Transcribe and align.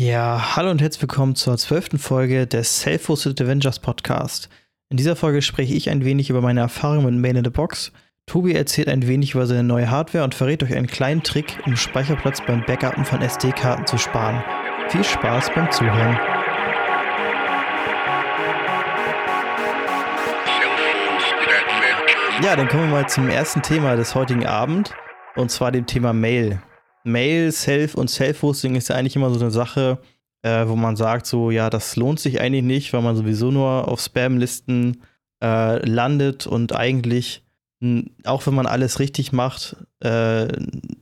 Ja, 0.00 0.56
hallo 0.56 0.70
und 0.70 0.80
herzlich 0.80 1.02
willkommen 1.02 1.34
zur 1.34 1.58
zwölften 1.58 1.98
Folge 1.98 2.46
des 2.46 2.80
Self-Hosted 2.80 3.38
Avengers 3.38 3.80
Podcast. 3.80 4.48
In 4.88 4.96
dieser 4.96 5.14
Folge 5.14 5.42
spreche 5.42 5.74
ich 5.74 5.90
ein 5.90 6.06
wenig 6.06 6.30
über 6.30 6.40
meine 6.40 6.60
Erfahrung 6.60 7.04
mit 7.04 7.14
Mail 7.16 7.36
in 7.36 7.44
the 7.44 7.50
Box. 7.50 7.92
Tobi 8.24 8.54
erzählt 8.54 8.88
ein 8.88 9.06
wenig 9.06 9.34
über 9.34 9.46
seine 9.46 9.62
neue 9.62 9.90
Hardware 9.90 10.24
und 10.24 10.34
verrät 10.34 10.62
euch 10.62 10.74
einen 10.74 10.86
kleinen 10.86 11.22
Trick, 11.22 11.58
um 11.66 11.76
Speicherplatz 11.76 12.40
beim 12.40 12.64
Backupen 12.64 13.04
von 13.04 13.20
SD-Karten 13.20 13.84
zu 13.84 13.98
sparen. 13.98 14.42
Viel 14.88 15.04
Spaß 15.04 15.50
beim 15.54 15.70
Zuhören. 15.70 16.18
Ja, 22.42 22.56
dann 22.56 22.68
kommen 22.68 22.84
wir 22.84 23.00
mal 23.02 23.06
zum 23.06 23.28
ersten 23.28 23.60
Thema 23.60 23.96
des 23.96 24.14
heutigen 24.14 24.46
Abends 24.46 24.92
und 25.36 25.50
zwar 25.50 25.70
dem 25.70 25.84
Thema 25.84 26.14
Mail. 26.14 26.58
Mail, 27.04 27.52
Self 27.52 27.94
und 27.94 28.08
Self-Hosting 28.08 28.74
ist 28.74 28.88
ja 28.88 28.96
eigentlich 28.96 29.16
immer 29.16 29.30
so 29.30 29.40
eine 29.40 29.50
Sache, 29.50 29.98
äh, 30.42 30.66
wo 30.66 30.76
man 30.76 30.96
sagt, 30.96 31.26
so, 31.26 31.50
ja, 31.50 31.70
das 31.70 31.96
lohnt 31.96 32.20
sich 32.20 32.40
eigentlich 32.40 32.64
nicht, 32.64 32.92
weil 32.92 33.02
man 33.02 33.16
sowieso 33.16 33.50
nur 33.50 33.88
auf 33.88 34.00
Spam-Listen 34.00 35.02
äh, 35.42 35.86
landet 35.86 36.46
und 36.46 36.74
eigentlich, 36.74 37.42
auch 38.24 38.46
wenn 38.46 38.54
man 38.54 38.66
alles 38.66 38.98
richtig 38.98 39.32
macht, 39.32 39.76
äh, 40.00 40.48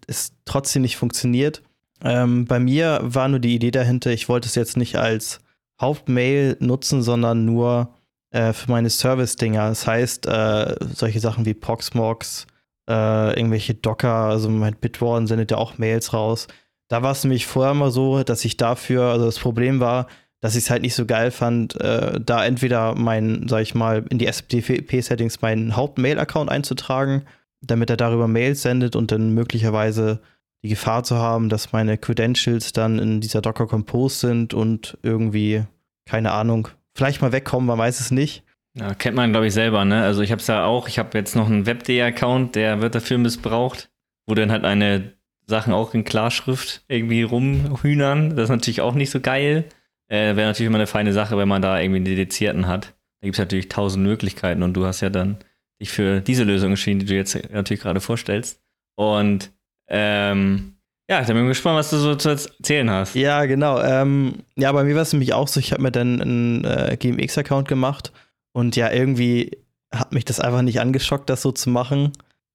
es 0.07 0.33
trotzdem 0.45 0.83
nicht 0.83 0.97
funktioniert. 0.97 1.62
Ähm, 2.02 2.45
bei 2.45 2.60
mir 2.60 3.01
war 3.02 3.29
nur 3.29 3.41
die 3.41 3.55
Idee 3.55 3.73
dahinter, 3.73 4.10
ich 4.10 4.29
wollte 4.29 4.46
es 4.46 4.55
jetzt 4.55 4.77
nicht 4.77 4.96
als 4.96 5.41
Hauptmail 5.80 6.57
nutzen, 6.60 7.02
sondern 7.02 7.45
nur 7.45 7.95
äh, 8.30 8.52
für 8.52 8.71
meine 8.71 8.91
Service-Dinger. 8.91 9.69
Das 9.69 9.87
heißt, 9.87 10.27
äh, 10.27 10.77
solche 10.95 11.21
Sachen 11.21 11.46
wie 11.46 11.55
Proxmox, 11.55 12.46
äh, 12.88 13.37
irgendwelche 13.38 13.74
Docker, 13.74 14.15
also 14.15 14.48
mein 14.48 14.74
Bitwarden 14.74 15.27
sendet 15.27 15.51
ja 15.51 15.59
auch 15.59 15.79
Mails 15.79 16.12
raus. 16.12 16.48
Da 16.88 17.02
war 17.02 17.12
es 17.12 17.23
nämlich 17.23 17.46
vorher 17.46 17.73
immer 17.73 17.91
so, 17.91 18.23
dass 18.23 18.45
ich 18.45 18.56
dafür, 18.56 19.05
also 19.05 19.27
das 19.27 19.38
Problem 19.38 19.79
war, 19.79 20.06
dass 20.41 20.55
ich 20.55 20.65
es 20.65 20.70
halt 20.70 20.83
nicht 20.83 20.95
so 20.95 21.05
geil 21.05 21.30
fand, 21.30 21.79
äh, 21.80 22.19
da 22.20 22.45
entweder 22.45 22.95
mein, 22.95 23.46
sag 23.48 23.63
ich 23.63 23.74
mal, 23.74 24.04
in 24.09 24.18
die 24.18 24.26
SFTP-Settings 24.26 25.43
meinen 25.43 25.76
Haupt-Mail-Account 25.76 26.51
einzutragen, 26.51 27.24
damit 27.60 27.90
er 27.90 27.96
darüber 27.96 28.29
Mails 28.29 28.63
sendet 28.63 28.96
und 28.96 29.10
dann 29.10 29.35
möglicherweise 29.35 30.20
die 30.63 30.68
Gefahr 30.68 31.02
zu 31.02 31.16
haben, 31.16 31.48
dass 31.48 31.73
meine 31.73 31.98
Credentials 31.98 32.73
dann 32.73 32.98
in 32.98 33.20
dieser 33.20 33.43
Docker 33.43 33.66
Compose 33.66 34.26
sind 34.29 34.54
und 34.54 34.96
irgendwie, 35.02 35.65
keine 36.07 36.32
Ahnung, 36.32 36.68
vielleicht 36.95 37.20
mal 37.20 37.32
wegkommen, 37.32 37.66
man 37.66 37.79
weiß 37.79 38.01
es 38.01 38.10
nicht. 38.10 38.45
Ja, 38.79 38.95
kennt 38.95 39.16
man, 39.16 39.32
glaube 39.32 39.46
ich, 39.46 39.54
selber, 39.54 39.84
ne? 39.84 40.02
Also 40.02 40.23
ich 40.23 40.30
habe 40.30 40.40
es 40.40 40.46
ja 40.46 40.65
auch, 40.65 40.88
ich 40.88 40.98
habe 40.98 41.16
jetzt 41.18 41.34
noch 41.34 41.46
einen 41.46 41.66
Webd-Account, 41.66 42.54
der 42.54 42.80
wird 42.80 42.95
dafür 42.95 43.18
missbraucht, 43.18 43.90
wo 44.26 44.35
dann 44.35 44.52
halt 44.52 44.65
eine 44.65 45.12
Sachen 45.46 45.73
auch 45.73 45.95
in 45.95 46.04
Klarschrift 46.04 46.85
irgendwie 46.88 47.23
rumhühnern. 47.23 48.37
Das 48.37 48.45
ist 48.45 48.51
natürlich 48.51 48.80
auch 48.80 48.95
nicht 48.95 49.10
so 49.10 49.20
geil. 49.20 49.65
Äh, 50.09 50.37
Wäre 50.37 50.48
natürlich 50.48 50.68
immer 50.68 50.79
eine 50.79 50.87
feine 50.87 51.12
Sache, 51.12 51.37
wenn 51.38 51.48
man 51.48 51.62
da 51.62 51.80
irgendwie 51.80 51.96
einen 51.96 52.04
dedizierten 52.04 52.66
hat. 52.66 52.95
Da 53.20 53.26
gibt 53.26 53.35
es 53.35 53.40
natürlich 53.40 53.68
tausend 53.68 54.04
Möglichkeiten 54.04 54.62
und 54.62 54.74
du 54.74 54.87
hast 54.87 55.01
ja 55.01 55.10
dann 55.10 55.38
dich 55.80 55.90
für 55.90 56.20
diese 56.20 56.45
Lösung 56.45 56.70
entschieden, 56.70 57.01
die 57.01 57.07
du 57.07 57.15
jetzt 57.15 57.37
natürlich 57.51 57.82
gerade 57.82 58.01
vorstellst. 58.01 58.60
Und 58.96 59.51
ähm, 59.88 60.74
ja, 61.10 61.23
dann 61.23 61.35
bin 61.35 61.45
ich 61.45 61.51
gespannt, 61.51 61.79
was 61.79 61.90
du 61.90 61.96
so 61.96 62.15
zu 62.15 62.29
erzählen 62.29 62.90
hast. 62.90 63.15
Ja, 63.15 63.46
genau. 63.46 63.80
Ähm, 63.80 64.44
ja, 64.56 64.70
bei 64.72 64.84
mir 64.84 64.94
war 64.94 65.03
es 65.03 65.12
nämlich 65.12 65.32
auch 65.32 65.48
so, 65.48 65.59
ich 65.59 65.72
habe 65.72 65.82
mir 65.82 65.91
dann 65.91 66.20
einen 66.20 66.65
äh, 66.65 66.97
GMX-Account 66.98 67.66
gemacht 67.66 68.12
und 68.53 68.77
ja, 68.77 68.91
irgendwie 68.91 69.59
hat 69.93 70.12
mich 70.12 70.25
das 70.25 70.41
einfach 70.41 70.62
nicht 70.62 70.81
angeschockt, 70.81 71.31
das 71.31 71.43
so 71.43 71.53
zu 71.53 71.71
machen, 71.71 72.12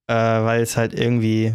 äh, 0.07 0.13
weil 0.13 0.61
es 0.61 0.77
halt 0.77 0.97
irgendwie 0.97 1.53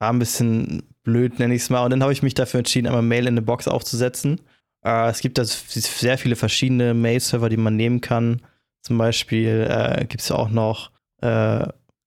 war 0.00 0.12
ein 0.12 0.18
bisschen 0.18 0.82
blöd, 1.02 1.38
nenne 1.38 1.54
ich 1.54 1.62
es 1.62 1.70
mal. 1.70 1.84
Und 1.84 1.90
dann 1.90 2.02
habe 2.02 2.12
ich 2.12 2.22
mich 2.22 2.34
dafür 2.34 2.58
entschieden, 2.58 2.86
einmal 2.86 3.02
Mail 3.02 3.26
in 3.26 3.34
eine 3.34 3.42
Box 3.42 3.68
aufzusetzen. 3.68 4.40
Äh, 4.84 5.10
es 5.10 5.20
gibt 5.20 5.38
da 5.38 5.44
sehr 5.44 6.18
viele 6.18 6.36
verschiedene 6.36 6.94
Mail-Server, 6.94 7.48
die 7.48 7.56
man 7.56 7.76
nehmen 7.76 8.00
kann. 8.00 8.40
Zum 8.82 8.96
Beispiel 8.98 9.68
äh, 9.70 10.04
gibt 10.06 10.22
es 10.22 10.30
ja 10.30 10.36
auch 10.36 10.48
noch, 10.48 10.90
äh, 11.20 11.66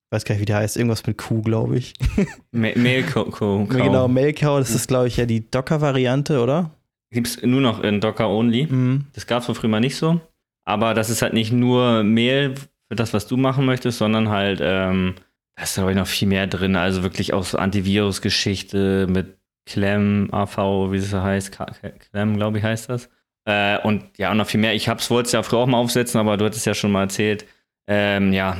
weiß 0.10 0.26
gar 0.26 0.36
nicht, 0.36 0.42
wie 0.42 0.46
der 0.46 0.58
heißt, 0.58 0.76
irgendwas 0.76 1.06
mit 1.06 1.18
Q, 1.18 1.42
glaube 1.42 1.78
ich. 1.78 1.94
Mailcow. 2.52 3.68
Genau, 3.70 4.08
Mailcow, 4.08 4.60
das 4.60 4.72
ist, 4.72 4.88
glaube 4.88 5.08
ich, 5.08 5.18
ja 5.18 5.26
die 5.26 5.50
Docker-Variante, 5.50 6.42
oder? 6.42 6.72
Gibt 7.12 7.28
es 7.28 7.42
nur 7.44 7.62
noch 7.62 7.84
in 7.84 8.02
Docker 8.02 8.28
Only. 8.28 8.66
Mhm. 8.66 9.06
Das 9.14 9.28
gab 9.28 9.48
es 9.48 9.58
früher 9.58 9.70
mal 9.70 9.80
nicht 9.80 9.96
so. 9.96 10.20
Aber 10.66 10.94
das 10.94 11.10
ist 11.10 11.22
halt 11.22 11.34
nicht 11.34 11.52
nur 11.52 12.04
Mail 12.04 12.56
für 12.88 12.96
das, 12.96 13.14
was 13.14 13.28
du 13.28 13.38
machen 13.38 13.66
möchtest, 13.66 13.98
sondern 13.98 14.30
halt, 14.30 14.60
ähm, 14.62 15.16
da 15.56 15.64
ist, 15.64 15.76
glaube 15.76 15.92
ich, 15.92 15.98
noch 15.98 16.08
viel 16.08 16.28
mehr 16.28 16.48
drin. 16.48 16.76
Also 16.76 17.04
wirklich 17.04 17.34
auch 17.34 17.44
so 17.44 17.58
Antivirus-Geschichte 17.58 19.08
mit 19.10 19.38
Clem, 19.66 20.30
AV, 20.32 20.92
wie 20.92 20.98
es 20.98 21.14
heißt. 21.14 21.58
Clem, 22.12 22.38
glaube 22.38 22.58
ich, 22.58 22.64
heißt 22.64 22.90
das. 22.90 23.10
Äh, 23.46 23.80
und 23.80 24.18
ja, 24.18 24.32
und 24.32 24.38
noch 24.38 24.48
viel 24.48 24.60
mehr. 24.60 24.74
Ich 24.74 24.88
wollte 24.88 25.28
es 25.28 25.32
ja 25.32 25.44
früher 25.44 25.60
auch 25.60 25.68
mal 25.68 25.78
aufsetzen, 25.78 26.20
aber 26.20 26.38
du 26.38 26.46
hattest 26.46 26.66
ja 26.66 26.74
schon 26.74 26.92
mal 26.92 27.04
erzählt. 27.04 27.46
Ähm, 27.88 28.32
ja, 28.34 28.58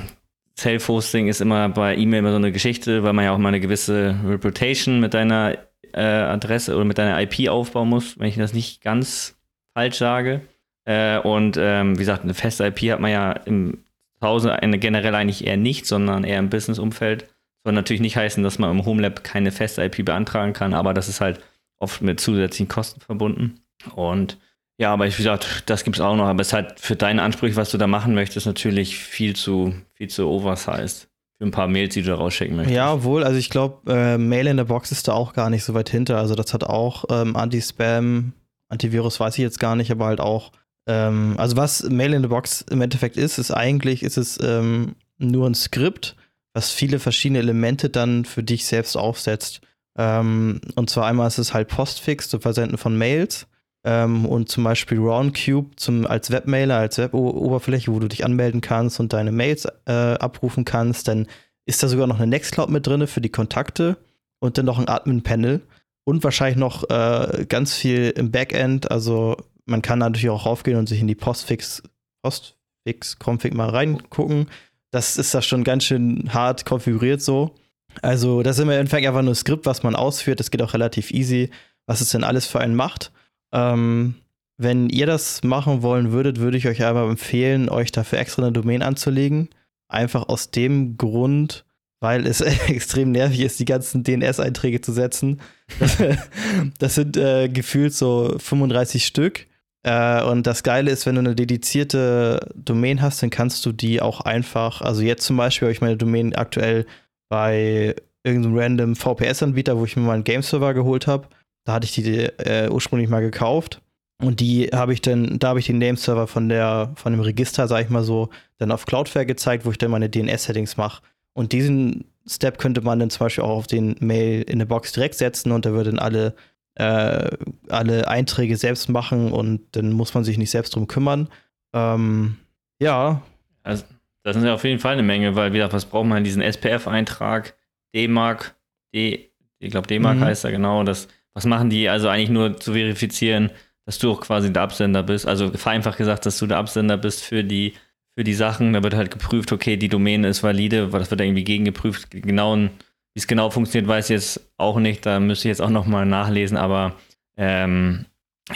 Self-Hosting 0.60 1.28
ist 1.28 1.42
immer 1.42 1.70
bei 1.70 1.96
E-Mail 1.96 2.20
immer 2.20 2.32
so 2.32 2.38
eine 2.38 2.52
Geschichte, 2.52 3.04
weil 3.04 3.14
man 3.14 3.26
ja 3.26 3.32
auch 3.32 3.38
mal 3.38 3.50
eine 3.50 3.60
gewisse 3.60 4.16
Reputation 4.26 5.00
mit 5.00 5.14
deiner 5.14 5.58
äh, 5.94 6.02
Adresse 6.02 6.76
oder 6.76 6.86
mit 6.86 6.98
deiner 6.98 7.20
IP 7.22 7.50
aufbauen 7.50 7.90
muss, 7.90 8.20
wenn 8.20 8.28
ich 8.28 8.36
das 8.36 8.54
nicht 8.54 8.82
ganz 8.82 9.38
falsch 9.74 9.98
sage. 9.98 10.42
Äh, 10.86 11.20
und 11.20 11.58
ähm, 11.58 11.96
wie 11.96 12.00
gesagt, 12.00 12.24
eine 12.24 12.34
feste 12.34 12.66
IP 12.66 12.92
hat 12.92 13.00
man 13.00 13.12
ja 13.12 13.32
im 13.32 13.84
Hause 14.22 14.54
eine 14.54 14.80
generell 14.80 15.16
eigentlich 15.16 15.46
eher 15.46 15.58
nicht, 15.58 15.86
sondern 15.86 16.24
eher 16.24 16.40
im 16.40 16.50
Business-Umfeld. 16.50 17.30
Soll 17.64 17.74
natürlich 17.74 18.02
nicht 18.02 18.18
heißen, 18.18 18.44
dass 18.44 18.60
man 18.60 18.72
im 18.72 18.86
Homelab 18.86 19.24
keine 19.24 19.52
feste 19.52 19.84
IP 19.84 20.06
beantragen 20.06 20.54
kann, 20.54 20.74
aber 20.74 20.94
das 20.94 21.08
ist 21.08 21.22
halt 21.22 21.40
oft 21.80 22.02
mit 22.02 22.20
zusätzlichen 22.20 22.68
Kosten 22.68 23.00
verbunden. 23.02 23.62
Und 23.96 24.38
ja, 24.78 24.92
aber 24.92 25.06
wie 25.06 25.16
gesagt, 25.16 25.64
das 25.68 25.84
gibt 25.84 25.98
es 25.98 26.02
auch 26.02 26.16
noch, 26.16 26.26
aber 26.26 26.42
es 26.42 26.48
ist 26.48 26.54
halt 26.54 26.80
für 26.80 26.96
deine 26.96 27.22
Ansprüche, 27.22 27.56
was 27.56 27.72
du 27.72 27.78
da 27.78 27.88
machen 27.88 28.16
möchtest, 28.16 28.48
natürlich 28.48 28.98
viel 28.98 29.36
zu, 29.36 29.74
viel 29.94 30.10
zu 30.10 30.28
oversized. 30.28 31.10
Für 31.38 31.46
ein 31.46 31.52
paar 31.52 31.68
Mails, 31.68 31.94
die 31.94 32.02
du 32.02 32.10
da 32.10 32.16
rausschicken 32.16 32.56
möchtest. 32.56 32.76
Ja, 32.76 33.04
wohl, 33.04 33.24
also 33.24 33.38
ich 33.38 33.50
glaube, 33.50 33.92
äh, 33.92 34.18
Mail 34.18 34.48
in 34.48 34.58
der 34.58 34.66
Box 34.66 34.92
ist 34.92 35.08
da 35.08 35.14
auch 35.14 35.34
gar 35.34 35.50
nicht 35.50 35.64
so 35.64 35.74
weit 35.74 35.90
hinter. 35.90 36.18
Also 36.18 36.36
das 36.36 36.54
hat 36.54 36.64
auch 36.64 37.06
ähm, 37.10 37.36
Anti-Spam, 37.36 38.34
Antivirus 38.70 39.20
weiß 39.20 39.36
ich 39.38 39.42
jetzt 39.42 39.60
gar 39.60 39.76
nicht, 39.76 39.92
aber 39.92 40.06
halt 40.06 40.22
auch 40.22 40.52
ähm, 40.88 41.36
also 41.38 41.56
was 41.58 41.84
Mail 41.90 42.14
in 42.14 42.22
the 42.22 42.28
Box 42.28 42.64
im 42.70 42.82
Endeffekt 42.82 43.18
ist, 43.18 43.38
ist 43.38 43.52
eigentlich, 43.52 44.04
ist 44.04 44.18
es 44.18 44.40
ähm, 44.42 44.96
nur 45.18 45.50
ein 45.50 45.56
Skript, 45.56 46.16
was 46.54 46.72
viele 46.72 47.00
verschiedene 47.00 47.40
Elemente 47.40 47.90
dann 47.90 48.26
für 48.26 48.44
dich 48.44 48.66
selbst 48.66 48.96
aufsetzt. 48.96 49.62
Ähm, 49.98 50.60
und 50.76 50.90
zwar 50.90 51.08
einmal 51.08 51.28
ist 51.28 51.38
es 51.38 51.54
halt 51.54 51.70
Postfix 51.70 52.30
zum 52.30 52.42
Versenden 52.42 52.78
von 52.78 52.98
Mails 52.98 53.48
ähm, 53.84 54.26
und 54.26 54.50
zum 54.50 54.64
Beispiel 54.64 54.98
RoundCube 55.00 55.76
zum, 55.76 56.06
als 56.08 56.32
Webmailer, 56.32 56.78
als 56.78 56.98
Web-Oberfläche, 56.98 57.94
wo 57.94 58.00
du 58.00 58.08
dich 58.08 58.26
anmelden 58.26 58.62
kannst 58.62 59.00
und 59.00 59.14
deine 59.14 59.32
Mails 59.32 59.68
äh, 59.86 59.92
abrufen 59.92 60.66
kannst. 60.66 61.08
Dann 61.08 61.28
ist 61.66 61.82
da 61.84 61.88
sogar 61.88 62.08
noch 62.08 62.18
eine 62.18 62.28
Nextcloud 62.28 62.70
mit 62.70 62.88
drin 62.88 63.08
für 63.08 63.22
die 63.22 63.30
Kontakte 63.30 63.98
und 64.40 64.58
dann 64.58 64.66
noch 64.66 64.80
ein 64.80 64.90
Admin-Panel 64.90 65.62
und 66.06 66.24
wahrscheinlich 66.24 66.58
noch 66.58 66.90
äh, 66.90 67.46
ganz 67.48 67.76
viel 67.76 68.10
im 68.18 68.32
Backend, 68.32 68.92
also 68.92 69.38
man 69.66 69.82
kann 69.82 70.00
natürlich 70.00 70.30
auch 70.30 70.46
raufgehen 70.46 70.78
und 70.78 70.88
sich 70.88 71.00
in 71.00 71.08
die 71.08 71.16
Postfix, 71.16 71.84
Postfix-Config 72.22 73.54
mal 73.54 73.70
reingucken. 73.70 74.50
Das 74.92 75.18
ist 75.18 75.34
da 75.34 75.42
schon 75.42 75.64
ganz 75.64 75.86
schön 75.86 76.34
hart 76.34 76.66
konfiguriert 76.66 77.22
so. 77.22 77.56
Also, 78.02 78.44
das 78.44 78.58
ist 78.58 78.64
im 78.64 78.70
Endeffekt 78.70 79.08
einfach 79.08 79.22
nur 79.22 79.34
ein 79.34 79.36
Skript, 79.36 79.66
was 79.66 79.84
man 79.84 79.96
ausführt. 79.96 80.40
Das 80.40 80.52
geht 80.52 80.62
auch 80.62 80.74
relativ 80.74 81.12
easy, 81.12 81.50
was 81.86 82.02
es 82.02 82.10
denn 82.10 82.24
alles 82.24 82.46
für 82.46 82.60
einen 82.60 82.76
macht. 82.76 83.12
Ähm, 83.52 84.16
wenn 84.58 84.90
ihr 84.90 85.06
das 85.06 85.44
machen 85.44 85.82
wollen 85.82 86.12
würdet, 86.12 86.40
würde 86.40 86.58
ich 86.58 86.68
euch 86.68 86.84
aber 86.84 87.10
empfehlen, 87.10 87.70
euch 87.70 87.92
dafür 87.92 88.20
extra 88.20 88.44
eine 88.44 88.52
Domain 88.52 88.82
anzulegen. 88.82 89.50
Einfach 89.88 90.28
aus 90.30 90.52
dem 90.52 90.98
Grund, 90.98 91.66
weil 92.00 92.26
es 92.26 92.42
extrem 92.68 93.12
nervig 93.12 93.42
ist, 93.42 93.60
die 93.60 93.66
ganzen 93.66 94.04
DNS-Einträge 94.04 94.82
zu 94.82 94.92
setzen. 94.92 95.42
Das, 95.80 95.98
das 96.80 96.96
sind 96.96 97.18
äh, 97.18 97.50
gefühlt 97.50 97.94
so 97.94 98.36
35 98.40 99.06
Stück. 99.06 99.48
Äh, 99.84 100.24
und 100.24 100.48
das 100.48 100.64
Geile 100.64 100.92
ist, 100.92 101.06
wenn 101.06 101.16
du 101.16 101.20
eine 101.20 101.36
dedizierte 101.36 102.52
Domain 102.56 103.02
hast, 103.02 103.22
dann 103.22 103.30
kannst 103.30 103.66
du 103.66 103.72
die 103.72 104.02
auch 104.02 104.22
einfach, 104.22 104.82
also 104.82 105.02
jetzt 105.02 105.26
zum 105.26 105.38
Beispiel 105.38 105.68
habe 105.68 105.74
ich 105.74 105.82
meine 105.82 105.98
Domain 105.98 106.34
aktuell 106.36 106.86
bei 107.30 107.96
irgendeinem 108.24 108.58
random 108.58 108.96
VPS-Anbieter, 108.96 109.78
wo 109.78 109.86
ich 109.86 109.96
mir 109.96 110.04
mal 110.04 110.14
einen 110.14 110.24
Game-Server 110.24 110.74
geholt 110.74 111.08
habe. 111.08 111.28
Da 111.66 111.74
hatte 111.74 111.86
ich 111.86 111.94
die 111.94 112.20
äh, 112.20 112.70
ursprünglich 112.70 113.10
mal 113.10 113.22
gekauft. 113.22 113.82
Und 114.22 114.40
die 114.40 114.70
habe 114.74 114.94
ich 114.94 115.02
dann, 115.02 115.40
da 115.40 115.50
habe 115.50 115.60
ich 115.60 115.66
den 115.66 115.80
Name-Server 115.80 116.28
von 116.28 116.48
der, 116.48 116.94
von 116.96 117.12
dem 117.12 117.20
Register, 117.20 117.68
sag 117.68 117.84
ich 117.84 117.90
mal 117.90 118.04
so, 118.04 118.30
dann 118.58 118.72
auf 118.72 118.86
Cloudflare 118.86 119.26
gezeigt, 119.26 119.66
wo 119.66 119.72
ich 119.72 119.78
dann 119.78 119.92
meine 119.92 120.10
DNS-Settings 120.10 120.78
mache. 120.78 121.02
Und 121.34 121.52
diesen 121.52 122.06
Step 122.26 122.58
könnte 122.58 122.82
man 122.82 123.00
dann 123.00 123.10
zum 123.10 123.26
Beispiel 123.26 123.44
auch 123.44 123.58
auf 123.58 123.68
den 123.68 123.96
Mail 124.00 124.44
in 124.44 124.60
der 124.60 124.66
Box 124.66 124.94
direkt 124.94 125.16
setzen 125.16 125.52
und 125.52 125.66
da 125.66 125.72
würden 125.72 126.00
alle 126.00 126.36
äh, 126.76 127.30
alle 127.70 128.08
Einträge 128.08 128.58
selbst 128.58 128.90
machen 128.90 129.32
und 129.32 129.62
dann 129.74 129.92
muss 129.92 130.14
man 130.14 130.24
sich 130.24 130.38
nicht 130.38 130.52
selbst 130.52 130.76
drum 130.76 130.88
kümmern. 130.88 131.30
Ähm, 131.74 132.38
ja. 132.80 133.22
Also, 133.64 133.86
das 134.24 134.36
ist 134.36 134.44
ja 134.44 134.54
auf 134.54 134.64
jeden 134.64 134.80
Fall 134.80 134.94
eine 134.94 135.04
Menge, 135.04 135.36
weil 135.36 135.54
wieder, 135.54 135.72
was 135.72 135.86
braucht 135.86 136.08
man? 136.08 136.24
Diesen 136.24 136.42
SPF-Eintrag, 136.42 137.56
D-Mark, 137.94 138.56
D, 138.94 139.30
ich 139.60 139.72
glaube 139.72 139.88
D-Mark 139.88 140.18
mhm. 140.18 140.24
heißt 140.26 140.46
er 140.46 140.52
genau, 140.52 140.84
das 140.84 141.08
was 141.34 141.46
machen 141.46 141.70
die? 141.70 141.90
Also 141.90 142.10
eigentlich 142.10 142.30
nur 142.30 142.58
zu 142.58 142.74
verifizieren, 142.74 143.50
dass 143.86 143.98
du 143.98 144.12
auch 144.12 144.22
quasi 144.22 144.54
der 144.54 144.62
Absender 144.62 145.04
bist. 145.04 145.28
Also 145.28 145.52
vereinfacht 145.52 145.98
gesagt, 145.98 146.26
dass 146.26 146.38
du 146.38 146.48
der 146.48 146.58
Absender 146.58 146.98
bist 146.98 147.24
für 147.24 147.44
die, 147.44 147.74
für 148.16 148.24
die 148.24 148.34
Sachen. 148.34 148.74
Da 148.74 148.84
wird 148.84 148.94
halt 148.94 149.12
geprüft, 149.12 149.52
okay, 149.52 149.78
die 149.78 149.90
Domäne 149.90 150.28
ist 150.28 150.44
valide, 150.44 150.92
weil 150.92 151.00
das 151.00 151.12
wird 151.12 151.22
irgendwie 151.22 151.44
gegengeprüft. 151.44 152.12
Genau, 152.12 152.70
wie 153.14 153.20
es 153.20 153.28
genau 153.28 153.50
funktioniert, 153.50 153.88
weiß 153.88 154.10
ich 154.10 154.14
jetzt 154.16 154.42
auch 154.58 154.80
nicht. 154.80 155.06
Da 155.06 155.20
müsste 155.20 155.48
ich 155.48 155.52
jetzt 155.52 155.62
auch 155.62 155.70
nochmal 155.70 156.06
nachlesen, 156.06 156.58
aber 156.58 156.96
ähm, 157.38 158.06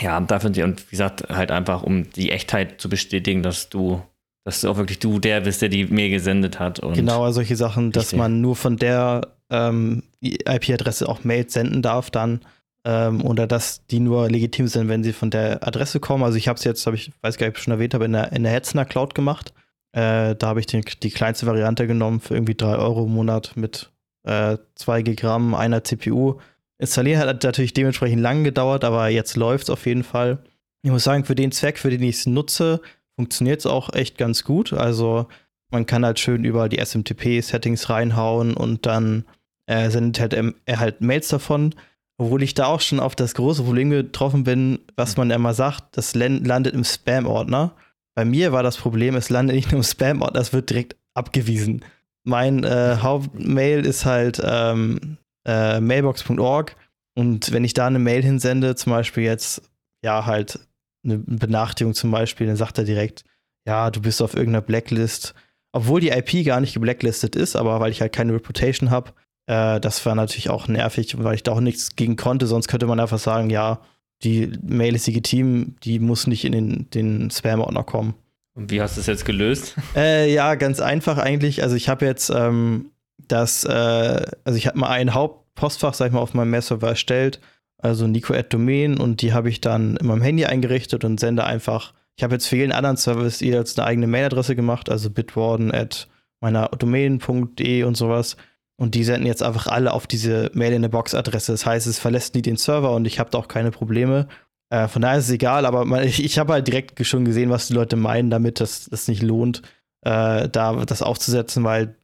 ja, 0.00 0.20
dafür 0.20 0.50
und 0.64 0.86
wie 0.86 0.90
gesagt, 0.90 1.28
halt 1.28 1.50
einfach, 1.50 1.82
um 1.82 2.10
die 2.10 2.30
Echtheit 2.30 2.80
zu 2.80 2.88
bestätigen, 2.88 3.42
dass 3.42 3.68
du, 3.68 4.02
dass 4.44 4.60
du 4.60 4.70
auch 4.70 4.76
wirklich 4.76 4.98
du 4.98 5.18
der 5.18 5.40
bist, 5.40 5.62
der 5.62 5.68
die 5.68 5.86
Mail 5.86 6.10
gesendet 6.10 6.58
hat. 6.58 6.80
Und 6.80 6.94
genau, 6.94 7.30
solche 7.30 7.56
Sachen, 7.56 7.92
dass 7.92 8.12
man 8.12 8.40
nur 8.40 8.56
von 8.56 8.76
der 8.76 9.28
ähm, 9.50 10.02
IP-Adresse 10.20 11.08
auch 11.08 11.24
Mails 11.24 11.54
senden 11.54 11.80
darf, 11.80 12.10
dann 12.10 12.40
ähm, 12.84 13.24
oder 13.24 13.46
dass 13.46 13.86
die 13.86 14.00
nur 14.00 14.28
legitim 14.30 14.68
sind, 14.68 14.88
wenn 14.88 15.02
sie 15.02 15.12
von 15.12 15.30
der 15.30 15.66
Adresse 15.66 16.00
kommen. 16.00 16.24
Also 16.24 16.36
ich 16.36 16.48
habe 16.48 16.58
es 16.58 16.64
jetzt, 16.64 16.86
habe 16.86 16.96
ich 16.96 17.12
weiß 17.22 17.38
gar 17.38 17.46
nicht, 17.46 17.54
ob 17.54 17.58
ich 17.58 17.64
schon 17.64 17.72
erwähnt 17.72 17.94
habe, 17.94 18.04
in 18.04 18.12
der, 18.12 18.32
in 18.32 18.42
der 18.42 18.52
Hetzner 18.52 18.84
Cloud 18.84 19.14
gemacht. 19.14 19.52
Äh, 19.92 20.36
da 20.36 20.48
habe 20.48 20.60
ich 20.60 20.66
die, 20.66 20.80
die 20.80 21.10
kleinste 21.10 21.46
Variante 21.46 21.86
genommen 21.86 22.20
für 22.20 22.34
irgendwie 22.34 22.54
3 22.54 22.76
Euro 22.76 23.04
im 23.04 23.14
Monat 23.14 23.52
mit 23.56 23.90
äh, 24.28 24.58
2 24.76 25.02
Gigramm, 25.02 25.54
einer 25.54 25.82
CPU 25.82 26.38
Installieren 26.78 27.20
hat 27.20 27.42
natürlich 27.42 27.72
dementsprechend 27.72 28.22
lang 28.22 28.44
gedauert, 28.44 28.84
aber 28.84 29.08
jetzt 29.08 29.36
läuft 29.36 29.64
es 29.64 29.70
auf 29.70 29.84
jeden 29.86 30.04
Fall. 30.04 30.38
Ich 30.82 30.90
muss 30.90 31.04
sagen, 31.04 31.24
für 31.24 31.34
den 31.34 31.50
Zweck, 31.50 31.76
für 31.76 31.90
den 31.90 32.02
ich 32.04 32.18
es 32.18 32.26
nutze, 32.26 32.80
funktioniert 33.16 33.60
es 33.60 33.66
auch 33.66 33.92
echt 33.92 34.16
ganz 34.16 34.44
gut. 34.44 34.72
Also 34.72 35.26
man 35.70 35.86
kann 35.86 36.04
halt 36.04 36.20
schön 36.20 36.44
überall 36.44 36.68
die 36.68 36.78
SMTP-Settings 36.78 37.90
reinhauen 37.90 38.54
und 38.54 38.86
dann 38.86 39.24
äh, 39.66 39.90
sendet 39.90 40.20
halt 40.20 40.54
er 40.66 40.78
halt 40.78 41.00
Mails 41.00 41.28
davon. 41.28 41.74
Obwohl 42.16 42.42
ich 42.42 42.54
da 42.54 42.66
auch 42.66 42.80
schon 42.80 43.00
auf 43.00 43.16
das 43.16 43.34
große 43.34 43.62
Problem 43.62 43.90
getroffen 43.90 44.44
bin, 44.44 44.78
was 44.96 45.16
man 45.16 45.30
immer 45.30 45.54
sagt, 45.54 45.96
das 45.96 46.14
landet 46.14 46.74
im 46.74 46.84
Spam-Ordner. 46.84 47.74
Bei 48.14 48.24
mir 48.24 48.52
war 48.52 48.62
das 48.64 48.76
Problem, 48.76 49.14
es 49.14 49.30
landet 49.30 49.54
nicht 49.54 49.70
nur 49.70 49.80
im 49.80 49.84
Spam-Ordner, 49.84 50.40
es 50.40 50.52
wird 50.52 50.70
direkt 50.70 50.96
abgewiesen. 51.14 51.84
Mein 52.28 52.62
äh, 52.62 52.98
Hauptmail 53.00 53.86
ist 53.86 54.04
halt 54.04 54.40
ähm, 54.44 55.16
äh, 55.46 55.80
mailbox.org 55.80 56.76
und 57.14 57.52
wenn 57.52 57.64
ich 57.64 57.72
da 57.72 57.86
eine 57.86 57.98
Mail 57.98 58.22
hinsende, 58.22 58.76
zum 58.76 58.92
Beispiel 58.92 59.24
jetzt, 59.24 59.62
ja, 60.04 60.26
halt 60.26 60.60
eine 61.04 61.18
Benachrichtigung 61.18 61.94
zum 61.94 62.10
Beispiel, 62.10 62.46
dann 62.46 62.56
sagt 62.56 62.76
er 62.76 62.84
direkt, 62.84 63.24
ja, 63.66 63.90
du 63.90 64.02
bist 64.02 64.20
auf 64.20 64.34
irgendeiner 64.34 64.60
Blacklist, 64.60 65.34
obwohl 65.72 66.02
die 66.02 66.10
IP 66.10 66.44
gar 66.44 66.60
nicht 66.60 66.74
geblacklistet 66.74 67.34
ist, 67.34 67.56
aber 67.56 67.80
weil 67.80 67.92
ich 67.92 68.02
halt 68.02 68.12
keine 68.12 68.34
Reputation 68.34 68.90
habe, 68.90 69.12
äh, 69.46 69.80
das 69.80 70.04
war 70.04 70.14
natürlich 70.14 70.50
auch 70.50 70.68
nervig, 70.68 71.16
weil 71.22 71.34
ich 71.34 71.42
da 71.42 71.52
auch 71.52 71.60
nichts 71.60 71.96
gegen 71.96 72.16
konnte, 72.16 72.46
sonst 72.46 72.68
könnte 72.68 72.86
man 72.86 73.00
einfach 73.00 73.18
sagen, 73.18 73.48
ja, 73.48 73.80
die 74.22 74.52
Mail 74.62 74.94
ist 74.94 75.06
legitim, 75.06 75.76
die 75.82 75.98
muss 75.98 76.26
nicht 76.26 76.44
in 76.44 76.52
den, 76.52 76.90
den 76.90 77.30
Spam-Ordner 77.30 77.84
kommen. 77.84 78.14
Und 78.58 78.70
wie 78.70 78.82
hast 78.82 78.96
du 78.96 79.00
es 79.00 79.06
jetzt 79.06 79.24
gelöst? 79.24 79.76
Äh, 79.96 80.32
ja, 80.32 80.56
ganz 80.56 80.80
einfach 80.80 81.16
eigentlich. 81.16 81.62
Also 81.62 81.76
ich 81.76 81.88
habe 81.88 82.04
jetzt 82.04 82.28
ähm, 82.28 82.90
dass, 83.28 83.64
äh, 83.64 84.26
also 84.44 84.56
ich 84.56 84.66
habe 84.66 84.78
mal 84.78 84.88
ein 84.88 85.14
Hauptpostfach, 85.14 85.94
sag 85.94 86.08
ich 86.08 86.12
mal, 86.12 86.20
auf 86.20 86.34
meinem 86.34 86.50
Mail-Server 86.50 86.88
erstellt, 86.88 87.40
also 87.78 88.06
Nico 88.06 88.34
at 88.34 88.52
Domain 88.52 88.98
und 88.98 89.22
die 89.22 89.32
habe 89.32 89.48
ich 89.48 89.60
dann 89.60 89.96
in 89.96 90.06
meinem 90.06 90.22
Handy 90.22 90.46
eingerichtet 90.46 91.04
und 91.04 91.20
sende 91.20 91.44
einfach, 91.44 91.94
ich 92.16 92.24
habe 92.24 92.34
jetzt 92.34 92.46
für 92.46 92.56
jeden 92.56 92.72
anderen 92.72 92.96
Service 92.96 93.40
jetzt 93.40 93.78
eine 93.78 93.86
eigene 93.86 94.06
Mailadresse 94.06 94.56
gemacht, 94.56 94.90
also 94.90 95.10
bitwarden 95.10 95.72
at 95.72 96.08
meiner 96.40 96.68
domain.de 96.68 97.84
und 97.84 97.96
sowas. 97.96 98.36
Und 98.80 98.94
die 98.94 99.02
senden 99.02 99.26
jetzt 99.26 99.42
einfach 99.42 99.66
alle 99.66 99.92
auf 99.92 100.06
diese 100.06 100.52
Mail 100.54 100.72
in 100.72 100.82
der 100.82 100.88
Box 100.88 101.12
Adresse. 101.12 101.50
Das 101.50 101.66
heißt, 101.66 101.88
es 101.88 101.98
verlässt 101.98 102.36
nie 102.36 102.42
den 102.42 102.56
Server 102.56 102.92
und 102.94 103.06
ich 103.06 103.18
habe 103.18 103.30
da 103.30 103.38
auch 103.38 103.48
keine 103.48 103.72
Probleme. 103.72 104.28
Äh, 104.70 104.88
von 104.88 105.02
daher 105.02 105.18
ist 105.18 105.26
es 105.26 105.30
egal, 105.30 105.66
aber 105.66 105.84
man, 105.84 106.04
ich, 106.04 106.22
ich 106.22 106.38
habe 106.38 106.52
halt 106.52 106.66
direkt 106.66 107.04
schon 107.06 107.24
gesehen, 107.24 107.50
was 107.50 107.68
die 107.68 107.74
Leute 107.74 107.96
meinen, 107.96 108.30
damit 108.30 108.60
das, 108.60 108.86
das 108.90 109.08
nicht 109.08 109.22
lohnt, 109.22 109.62
äh, 110.02 110.48
da 110.48 110.84
das 110.84 111.02
aufzusetzen, 111.02 111.64
weil 111.64 111.96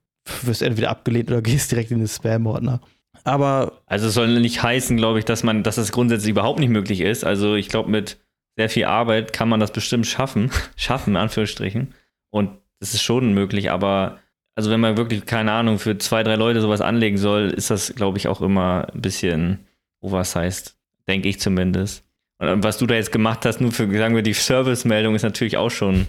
wirst 0.42 0.62
entweder 0.62 0.90
abgelehnt 0.90 1.30
oder 1.30 1.42
gehst 1.42 1.70
direkt 1.70 1.90
in 1.90 1.98
den 1.98 2.08
Spam-Ordner. 2.08 2.80
Aber. 3.24 3.80
Also 3.86 4.08
es 4.08 4.14
soll 4.14 4.40
nicht 4.40 4.62
heißen, 4.62 4.96
glaube 4.96 5.18
ich, 5.18 5.24
dass 5.24 5.42
man, 5.42 5.62
dass 5.62 5.76
das 5.76 5.92
grundsätzlich 5.92 6.30
überhaupt 6.30 6.58
nicht 6.58 6.70
möglich 6.70 7.00
ist. 7.00 7.24
Also 7.24 7.54
ich 7.54 7.68
glaube, 7.68 7.90
mit 7.90 8.18
sehr 8.56 8.68
viel 8.68 8.84
Arbeit 8.84 9.32
kann 9.32 9.48
man 9.48 9.60
das 9.60 9.72
bestimmt 9.72 10.06
schaffen. 10.06 10.50
schaffen, 10.76 11.10
in 11.10 11.16
Anführungsstrichen. 11.16 11.94
Und 12.30 12.50
das 12.80 12.94
ist 12.94 13.02
schon 13.02 13.32
möglich, 13.32 13.70
aber 13.70 14.18
also 14.56 14.70
wenn 14.70 14.80
man 14.80 14.96
wirklich, 14.96 15.26
keine 15.26 15.52
Ahnung, 15.52 15.78
für 15.78 15.98
zwei, 15.98 16.22
drei 16.22 16.36
Leute 16.36 16.60
sowas 16.60 16.80
anlegen 16.80 17.18
soll, 17.18 17.50
ist 17.50 17.70
das, 17.70 17.94
glaube 17.94 18.18
ich, 18.18 18.28
auch 18.28 18.40
immer 18.40 18.86
ein 18.92 19.00
bisschen 19.00 19.66
oversized. 20.00 20.76
Denke 21.08 21.28
ich 21.28 21.40
zumindest. 21.40 22.04
Was 22.62 22.78
du 22.78 22.86
da 22.86 22.94
jetzt 22.94 23.12
gemacht 23.12 23.44
hast, 23.46 23.60
nur 23.60 23.72
für, 23.72 23.90
sagen 23.96 24.14
wir, 24.14 24.22
die 24.22 24.34
Service-Meldung 24.34 25.14
ist 25.14 25.22
natürlich 25.22 25.56
auch 25.56 25.70
schon 25.70 26.06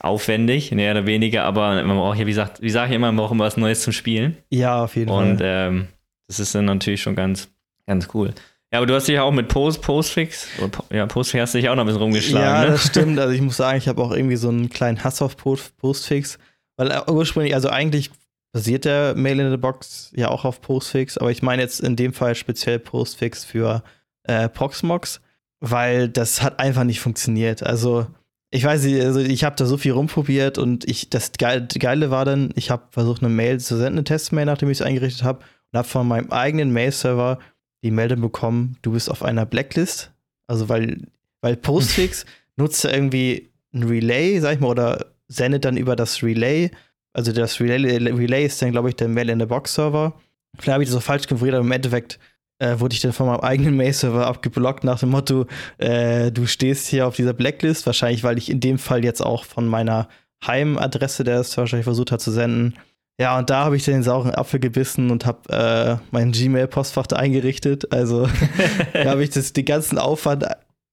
aufwendig, 0.00 0.72
mehr 0.72 0.92
oder 0.92 1.06
weniger, 1.06 1.44
aber 1.44 1.82
man 1.84 1.96
braucht 1.96 2.18
ja, 2.18 2.26
wie, 2.26 2.32
sagt, 2.32 2.62
wie 2.62 2.70
sage 2.70 2.90
ich 2.90 2.96
immer, 2.96 3.08
man 3.08 3.16
braucht 3.16 3.32
immer 3.32 3.44
was 3.44 3.56
Neues 3.56 3.82
zum 3.82 3.92
Spielen. 3.92 4.36
Ja, 4.48 4.84
auf 4.84 4.96
jeden 4.96 5.10
Und, 5.10 5.38
Fall. 5.38 5.68
Und 5.68 5.78
ähm, 5.78 5.88
das 6.26 6.40
ist 6.40 6.54
dann 6.54 6.64
natürlich 6.64 7.02
schon 7.02 7.14
ganz, 7.14 7.48
ganz 7.86 8.08
cool. 8.14 8.32
Ja, 8.72 8.78
aber 8.78 8.86
du 8.86 8.94
hast 8.94 9.08
dich 9.08 9.16
ja 9.16 9.24
auch 9.24 9.32
mit 9.32 9.48
Post, 9.48 9.82
Postfix, 9.82 10.46
ja, 10.90 11.06
Postfix 11.06 11.42
hast 11.42 11.54
dich 11.54 11.68
auch 11.68 11.74
noch 11.74 11.82
ein 11.82 11.86
bisschen 11.86 12.02
rumgeschlagen. 12.02 12.46
Ja, 12.46 12.60
ne? 12.62 12.66
das 12.68 12.86
stimmt. 12.86 13.18
Also 13.18 13.34
ich 13.34 13.40
muss 13.42 13.56
sagen, 13.56 13.76
ich 13.78 13.88
habe 13.88 14.00
auch 14.00 14.12
irgendwie 14.12 14.36
so 14.36 14.48
einen 14.48 14.70
kleinen 14.70 15.02
Hass 15.02 15.20
auf 15.22 15.36
Postfix, 15.36 16.38
weil 16.76 16.90
äh, 16.90 17.00
ursprünglich, 17.10 17.54
also 17.54 17.68
eigentlich 17.68 18.10
basiert 18.52 18.84
der 18.84 19.14
Mail 19.16 19.40
in 19.40 19.50
the 19.50 19.56
Box 19.56 20.12
ja 20.14 20.28
auch 20.28 20.44
auf 20.44 20.60
Postfix, 20.60 21.18
aber 21.18 21.30
ich 21.30 21.42
meine 21.42 21.62
jetzt 21.62 21.80
in 21.80 21.96
dem 21.96 22.12
Fall 22.12 22.34
speziell 22.36 22.78
Postfix 22.78 23.44
für 23.44 23.82
äh, 24.22 24.48
Proxmox, 24.48 25.20
weil 25.60 26.08
das 26.08 26.42
hat 26.42 26.58
einfach 26.58 26.84
nicht 26.84 27.00
funktioniert. 27.00 27.62
Also 27.62 28.06
ich 28.50 28.64
weiß 28.64 28.84
nicht, 28.84 29.00
also 29.04 29.20
ich 29.20 29.44
habe 29.44 29.56
da 29.56 29.64
so 29.64 29.76
viel 29.76 29.92
rumprobiert 29.92 30.58
und 30.58 30.88
ich, 30.88 31.08
das 31.08 31.32
Geile 31.38 32.10
war 32.10 32.24
dann, 32.24 32.50
ich 32.56 32.70
habe 32.70 32.88
versucht, 32.90 33.22
eine 33.22 33.32
Mail 33.32 33.60
zu 33.60 33.76
senden, 33.76 33.98
eine 33.98 34.04
Testmail, 34.04 34.46
nachdem 34.46 34.70
ich 34.70 34.80
es 34.80 34.86
eingerichtet 34.86 35.22
habe, 35.22 35.40
und 35.72 35.78
habe 35.78 35.86
von 35.86 36.08
meinem 36.08 36.32
eigenen 36.32 36.72
Mail-Server 36.72 37.38
die 37.84 37.92
Meldung 37.92 38.20
bekommen, 38.20 38.76
du 38.82 38.92
bist 38.92 39.10
auf 39.10 39.22
einer 39.22 39.46
Blacklist. 39.46 40.12
Also 40.48 40.68
weil, 40.68 41.06
weil 41.42 41.56
Postfix 41.56 42.26
nutzt 42.56 42.84
irgendwie 42.84 43.50
ein 43.72 43.84
Relay, 43.84 44.40
sag 44.40 44.54
ich 44.54 44.60
mal, 44.60 44.68
oder 44.68 45.06
sendet 45.28 45.64
dann 45.64 45.76
über 45.76 45.94
das 45.94 46.22
Relay. 46.24 46.72
Also 47.12 47.32
das 47.32 47.60
Relay, 47.60 47.98
Relay 47.98 48.46
ist 48.46 48.60
dann, 48.60 48.72
glaube 48.72 48.88
ich, 48.88 48.96
der 48.96 49.08
Mail 49.08 49.30
in 49.30 49.38
der 49.38 49.46
Box-Server. 49.46 50.14
Vielleicht 50.58 50.72
habe 50.72 50.82
ich 50.82 50.88
das 50.88 50.94
so 50.94 51.00
falsch 51.00 51.28
konfiguriert, 51.28 51.54
aber 51.54 51.64
im 51.64 51.72
Endeffekt 51.72 52.18
äh, 52.60 52.78
wurde 52.78 52.94
ich 52.94 53.00
dann 53.00 53.12
von 53.12 53.26
meinem 53.26 53.40
eigenen 53.40 53.76
Mail-Server 53.76 54.26
abgeblockt 54.26 54.84
nach 54.84 55.00
dem 55.00 55.10
Motto, 55.10 55.46
äh, 55.78 56.30
du 56.30 56.46
stehst 56.46 56.86
hier 56.86 57.06
auf 57.06 57.16
dieser 57.16 57.32
Blacklist, 57.32 57.86
wahrscheinlich, 57.86 58.22
weil 58.22 58.38
ich 58.38 58.50
in 58.50 58.60
dem 58.60 58.78
Fall 58.78 59.04
jetzt 59.04 59.22
auch 59.22 59.44
von 59.44 59.66
meiner 59.66 60.08
Heimadresse, 60.46 61.24
der 61.24 61.40
es 61.40 61.56
wahrscheinlich 61.56 61.84
versucht 61.84 62.12
hat 62.12 62.20
zu 62.20 62.30
senden. 62.30 62.74
Ja, 63.20 63.38
und 63.38 63.50
da 63.50 63.64
habe 63.64 63.76
ich 63.76 63.84
den 63.84 64.02
sauren 64.02 64.34
Apfel 64.34 64.60
gebissen 64.60 65.10
und 65.10 65.26
habe 65.26 65.52
äh, 65.52 65.96
mein 66.10 66.32
Gmail-Postfach 66.32 67.08
eingerichtet. 67.08 67.92
Also 67.92 68.28
da 68.92 69.10
habe 69.10 69.22
ich 69.22 69.30
das, 69.30 69.52
den 69.52 69.66
ganzen 69.66 69.98
Aufwand, 69.98 70.46